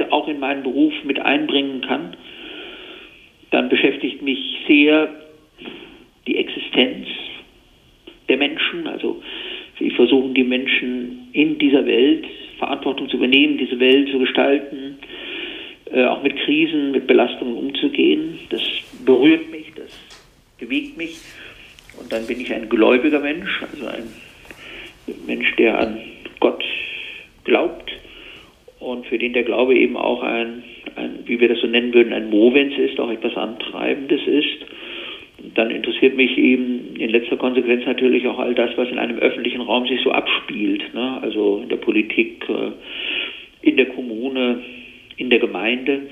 äh, 0.00 0.06
auch 0.10 0.28
in 0.28 0.38
meinen 0.38 0.62
Beruf 0.62 0.92
mit 1.02 1.18
einbringen 1.18 1.80
kann. 1.80 2.16
Dann 3.50 3.68
beschäftigt 3.68 4.22
mich 4.22 4.38
sehr 4.68 5.08
die 6.28 6.36
Existenz 6.36 7.08
der 8.28 8.36
Menschen. 8.36 8.86
Also 8.86 9.20
wir 9.78 9.90
versuchen 9.92 10.34
die 10.34 10.44
Menschen 10.44 11.30
in 11.32 11.58
dieser 11.58 11.84
Welt 11.84 12.26
Verantwortung 12.58 13.08
zu 13.08 13.16
übernehmen, 13.16 13.58
diese 13.58 13.80
Welt 13.80 14.08
zu 14.10 14.20
gestalten, 14.20 14.98
äh, 15.92 16.04
auch 16.04 16.22
mit 16.22 16.36
Krisen, 16.36 16.92
mit 16.92 17.08
Belastungen 17.08 17.56
umzugehen. 17.56 18.38
Das 18.50 18.62
berührt 19.04 19.50
mich, 19.50 19.72
das 19.74 19.98
bewegt 20.60 20.96
mich. 20.96 21.18
Und 21.98 22.12
dann 22.12 22.24
bin 22.28 22.40
ich 22.40 22.54
ein 22.54 22.68
gläubiger 22.68 23.18
Mensch, 23.18 23.62
also 23.62 23.86
ein 23.86 24.04
Mensch, 25.26 25.54
der 25.56 25.78
an 25.78 25.98
Gott 26.40 26.64
glaubt 27.44 27.92
und 28.78 29.06
für 29.06 29.18
den 29.18 29.32
der 29.32 29.44
Glaube 29.44 29.74
eben 29.74 29.96
auch 29.96 30.22
ein, 30.22 30.62
ein 30.96 31.20
wie 31.26 31.40
wir 31.40 31.48
das 31.48 31.60
so 31.60 31.66
nennen 31.66 31.94
würden, 31.94 32.12
ein 32.12 32.30
Movens 32.30 32.76
ist, 32.78 32.98
auch 32.98 33.10
etwas 33.10 33.36
Antreibendes 33.36 34.26
ist. 34.26 35.54
dann 35.54 35.70
interessiert 35.70 36.16
mich 36.16 36.36
eben 36.36 36.96
in 36.96 37.10
letzter 37.10 37.36
Konsequenz 37.36 37.84
natürlich 37.86 38.26
auch 38.26 38.38
all 38.38 38.54
das, 38.54 38.70
was 38.76 38.88
in 38.88 38.98
einem 38.98 39.18
öffentlichen 39.18 39.60
Raum 39.60 39.86
sich 39.86 40.00
so 40.02 40.12
abspielt. 40.12 40.94
Ne? 40.94 41.18
Also 41.22 41.60
in 41.62 41.68
der 41.68 41.76
Politik, 41.76 42.44
äh, 42.48 42.72
in 43.62 43.76
der 43.76 43.86
Kommune, 43.86 44.62
in 45.16 45.30
der 45.30 45.38
Gemeinde. 45.38 46.02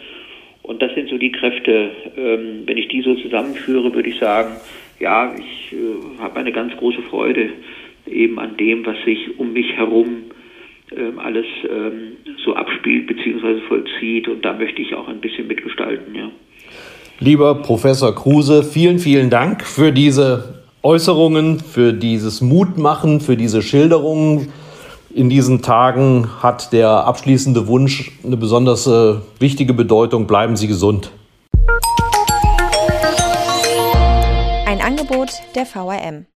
Und 0.63 0.83
das 0.83 0.95
sind 0.95 1.09
so 1.09 1.17
die 1.17 1.33
Kräfte, 1.33 1.91
ähm, 2.17 2.63
wenn 2.67 2.77
ich 2.77 2.89
die 2.89 3.01
so 3.01 3.15
zusammenführe, 3.15 3.95
würde 3.95 4.11
ich 4.11 4.19
sagen, 4.19 4.57
ja, 5.01 5.35
ich 5.39 5.73
äh, 5.73 6.21
habe 6.21 6.41
eine 6.41 6.53
ganz 6.53 6.77
große 6.77 7.03
Freude 7.03 7.51
eben 8.11 8.39
an 8.39 8.57
dem, 8.57 8.85
was 8.85 8.97
sich 9.05 9.39
um 9.39 9.53
mich 9.53 9.73
herum 9.73 10.25
ähm, 10.97 11.19
alles 11.19 11.45
ähm, 11.65 12.17
so 12.45 12.55
abspielt 12.55 13.07
bzw. 13.07 13.61
vollzieht. 13.69 14.29
Und 14.29 14.45
da 14.45 14.55
möchte 14.55 14.81
ich 14.81 14.95
auch 14.95 15.09
ein 15.09 15.21
bisschen 15.21 15.47
mitgestalten, 15.47 16.15
ja. 16.15 16.31
Lieber 17.21 17.57
Professor 17.57 18.15
Kruse, 18.15 18.63
vielen, 18.63 18.99
vielen 19.01 19.29
Dank 19.29 19.65
für 19.65 19.91
diese 19.91 20.63
Äußerungen, 20.83 21.59
für 21.59 21.93
dieses 21.93 22.41
Mutmachen, 22.41 23.21
für 23.21 23.37
diese 23.37 23.61
Schilderungen. 23.61 24.53
In 25.13 25.29
diesen 25.29 25.61
Tagen 25.61 26.29
hat 26.43 26.73
der 26.73 26.89
abschließende 26.89 27.67
Wunsch 27.67 28.13
eine 28.25 28.37
besonders 28.37 28.87
äh, 28.87 29.17
wichtige 29.41 29.75
Bedeutung. 29.75 30.29
Bleiben 30.29 30.57
Sie 30.57 30.69
gesund. 30.69 31.11
Ein 34.65 34.81
Angebot 34.81 35.31
der 35.57 35.67
VRM. 35.67 36.29